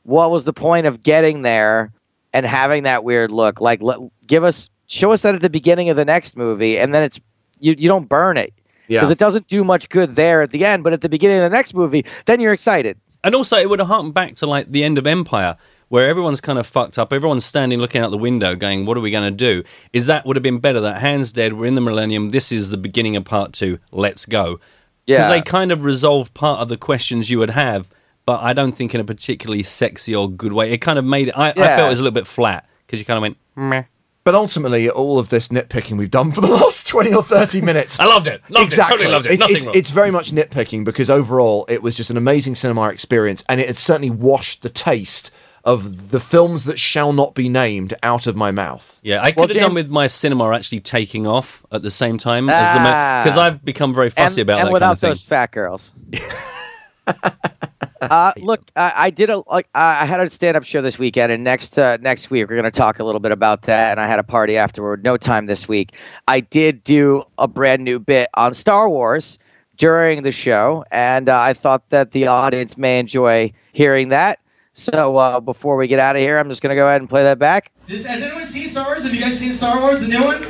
[0.03, 1.91] what was the point of getting there
[2.33, 3.61] and having that weird look?
[3.61, 6.93] Like, let, give us, show us that at the beginning of the next movie, and
[6.93, 7.19] then it's
[7.59, 7.75] you.
[7.77, 8.53] You don't burn it
[8.87, 9.11] because Yeah.
[9.11, 11.49] it doesn't do much good there at the end, but at the beginning of the
[11.49, 12.97] next movie, then you're excited.
[13.23, 15.55] And also, it would have harkened back to like the end of Empire,
[15.89, 17.13] where everyone's kind of fucked up.
[17.13, 19.63] Everyone's standing looking out the window, going, "What are we going to do?"
[19.93, 20.79] Is that would have been better?
[20.79, 21.53] That Han's dead.
[21.53, 22.29] We're in the Millennium.
[22.29, 23.77] This is the beginning of Part Two.
[23.91, 24.59] Let's go.
[25.05, 25.29] Because Yeah.
[25.29, 27.89] they kind of resolved part of the questions you would have,
[28.25, 30.71] but I don't think in a particularly sexy or good way.
[30.71, 31.37] It kind of made it.
[31.37, 33.83] I, I felt it was a little bit flat because you kind of went, Meh.
[34.23, 37.99] But ultimately, all of this nitpicking we've done for the last 20 or 30 minutes.
[37.99, 38.41] I loved it.
[38.49, 38.93] Loved exactly.
[38.95, 38.97] it.
[38.97, 39.31] Totally loved it.
[39.31, 39.75] It's, Nothing it's, wrong.
[39.75, 43.67] it's very much nitpicking because overall, it was just an amazing cinema experience and it
[43.67, 45.31] has certainly washed the taste
[45.63, 48.99] of the films that shall not be named out of my mouth.
[49.03, 51.91] Yeah, I could Well, have Jim- done with my cinema actually taking off at the
[51.91, 52.79] same time as the
[53.23, 53.43] because Ah.
[53.45, 55.09] I've become very fussy and, about and that without kind of thing.
[55.09, 55.93] those fat girls.
[58.01, 61.31] uh, look, I, I did a like I had a stand up show this weekend,
[61.31, 63.91] and next uh, next week we're going to talk a little bit about that.
[63.91, 65.03] And I had a party afterward.
[65.03, 65.93] No time this week.
[66.27, 69.37] I did do a brand new bit on Star Wars
[69.77, 74.39] during the show, and uh, I thought that the audience may enjoy hearing that.
[74.73, 77.09] So uh, before we get out of here, I'm just going to go ahead and
[77.09, 77.71] play that back.
[77.87, 79.03] Does, has anyone seen Star Wars?
[79.03, 80.41] Have you guys seen Star Wars, the new one?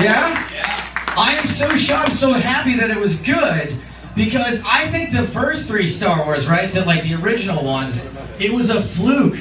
[0.00, 0.44] Yeah?
[1.16, 3.78] I am so shocked, so happy that it was good
[4.18, 8.06] because I think the first three Star Wars, right, the, like the original ones,
[8.38, 9.38] it was a fluke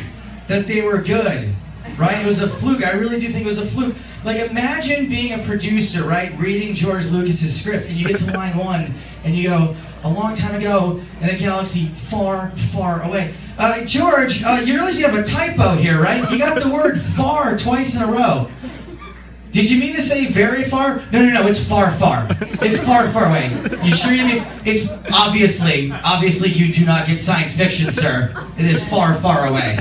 [0.47, 1.53] that they were good,
[1.97, 2.23] right?
[2.23, 2.85] It was a fluke.
[2.85, 3.95] I really do think it was a fluke.
[4.23, 8.55] Like imagine being a producer, right, reading George Lucas's script, and you get to line
[8.55, 8.93] one,
[9.23, 13.33] and you go, a long time ago in a galaxy far, far away.
[13.57, 16.29] Uh, George, uh, you realize you have a typo here, right?
[16.31, 18.49] You got the word far twice in a row.
[19.57, 20.97] Did you mean to say very far?
[21.11, 21.47] No, no, no.
[21.47, 22.27] It's far, far.
[22.61, 23.49] It's far, far away.
[23.83, 24.45] You sure you mean?
[24.65, 28.47] It's obviously, obviously, you do not get science fiction, sir.
[28.59, 29.79] It is far, far away.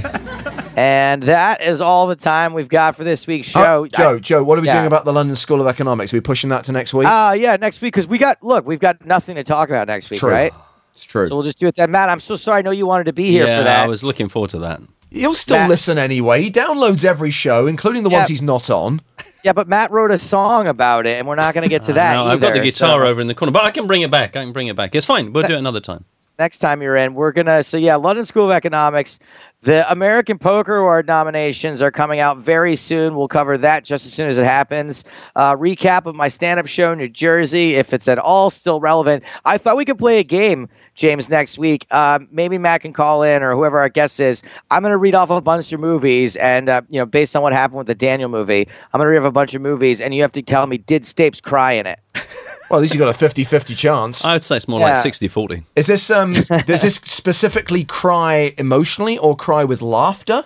[0.78, 3.86] And that is all the time we've got for this week's Uh, show.
[3.88, 4.76] Joe, Joe, what are we Yeah.
[4.76, 6.10] doing about the London School of Economics?
[6.10, 7.06] Are we pushing that to next week?
[7.06, 10.08] Uh, yeah, next week because we got look, we've got nothing to talk about next
[10.08, 10.30] week, True.
[10.32, 10.54] right?
[10.94, 11.28] it's true.
[11.28, 11.90] So we'll just do it then.
[11.90, 12.60] Matt, I'm so sorry.
[12.60, 13.84] I know you wanted to be here yeah, for that.
[13.84, 14.80] I was looking forward to that.
[15.10, 16.42] He'll still Matt- listen anyway.
[16.42, 18.18] He downloads every show, including the Yeah.
[18.18, 19.00] ones he's not on.
[19.44, 21.92] Yeah, but Matt wrote a song about it, and we're not going to get to
[21.92, 22.14] that.
[22.14, 24.10] No, I've got the guitar so over in the corner, but I can bring it
[24.10, 24.36] back.
[24.36, 24.94] I can bring it back.
[24.94, 25.32] It's fine.
[25.32, 26.04] We'll do it another time.
[26.38, 27.62] Next time you're in, we're gonna.
[27.62, 29.18] So yeah, London School of Economics.
[29.62, 33.16] The American Poker Award nominations are coming out very soon.
[33.16, 35.02] We'll cover that just as soon as it happens.
[35.34, 39.24] Uh, recap of my stand-up show, in New Jersey, if it's at all still relevant.
[39.44, 41.86] I thought we could play a game, James, next week.
[41.90, 44.42] Uh, maybe Matt can call in or whoever our guest is.
[44.70, 47.42] I'm going to read off a bunch of movies, and uh, you know, based on
[47.42, 50.00] what happened with the Daniel movie, I'm going to read off a bunch of movies,
[50.00, 51.98] and you have to tell me did Stapes cry in it?
[52.68, 54.24] Well, at least you got a 50-50 chance.
[54.24, 54.94] I would say it's more Yeah.
[54.94, 55.62] like 60 40.
[55.76, 56.32] Is this um?
[56.66, 60.44] does this specifically cry emotionally or cry with laughter?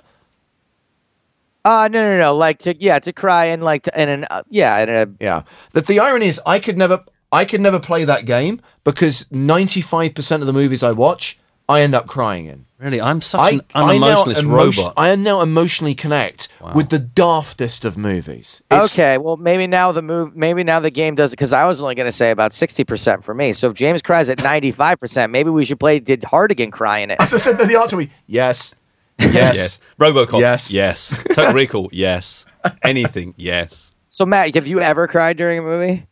[1.65, 2.35] Uh no, no, no.
[2.37, 5.43] Like to yeah, to cry in like to, in an uh, yeah, in a Yeah.
[5.73, 10.15] That the irony is, I could never, I could never play that game because ninety-five
[10.15, 12.65] percent of the movies I watch, I end up crying in.
[12.79, 14.95] Really, I'm such I, an I now unemotionless emotion- robot.
[14.97, 18.63] I now emotionally connect with the daftest of movies.
[18.71, 21.67] It's- Okay, well maybe now the move maybe now the game does it because I
[21.67, 23.53] was only going to say about sixty percent for me.
[23.53, 27.01] So if James cries at ninety five percent, maybe we should play Did Hartigan cry
[27.01, 27.21] in it?
[27.21, 28.75] As I said, the answer was yes,
[29.21, 29.57] yes.
[29.57, 29.81] yes.
[29.99, 30.41] Robocop.
[30.41, 30.71] Yes.
[30.73, 31.25] Yes.
[31.35, 31.89] Total Recall.
[31.93, 32.47] Yes.
[32.83, 33.35] Anything.
[33.37, 33.95] Yes.
[34.09, 36.07] So Matt, have you ever cried during a movie?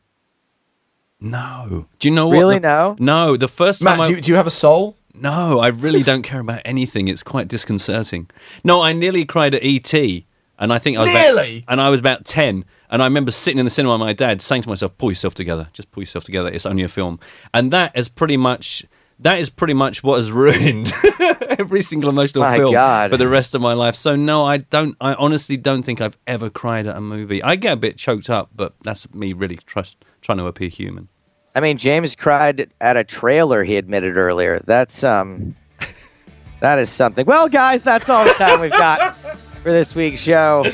[1.20, 1.86] No.
[1.98, 2.32] Do you know what?
[2.35, 2.59] Really?
[2.59, 2.97] the- No?
[2.98, 3.36] No.
[3.36, 4.97] The first time Matt, do you, do you have a soul?
[5.14, 7.09] No, I really don't care about anything.
[7.09, 8.30] It's quite disconcerting.
[8.62, 11.64] No, I nearly cried at ET, and I think I was about- Nearly?
[11.66, 14.40] and I was about ten, and I remember sitting in the cinema with my dad,
[14.40, 15.68] saying to myself, "Pull yourself together.
[15.72, 16.51] Just pull yourself together.
[16.51, 17.18] It's only a film."
[17.52, 18.85] And that is pretty much
[19.20, 20.93] that is pretty much what has ruined
[21.59, 23.11] every single emotional My film God.
[23.11, 23.95] for the rest of my life.
[23.97, 24.97] So no, I don't.
[25.01, 27.43] I honestly don't think I've ever cried at a movie.
[27.43, 31.09] I get a bit choked up, but that's me really trust, trying to appear human.
[31.55, 33.65] I mean, James cried at a trailer.
[33.65, 34.61] He admitted earlier.
[34.61, 35.57] That's um,
[36.61, 37.27] that is something.
[37.27, 39.16] Well, guys, that's all the time we've got
[39.62, 40.65] for this week's show.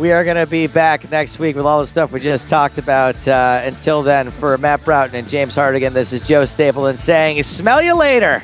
[0.00, 2.78] We are going to be back next week with all the stuff we just talked
[2.78, 3.28] about.
[3.28, 7.82] Uh, until then, for Matt Broughton and James Hartigan, this is Joe Stapleton saying, "Smell
[7.82, 8.42] you later."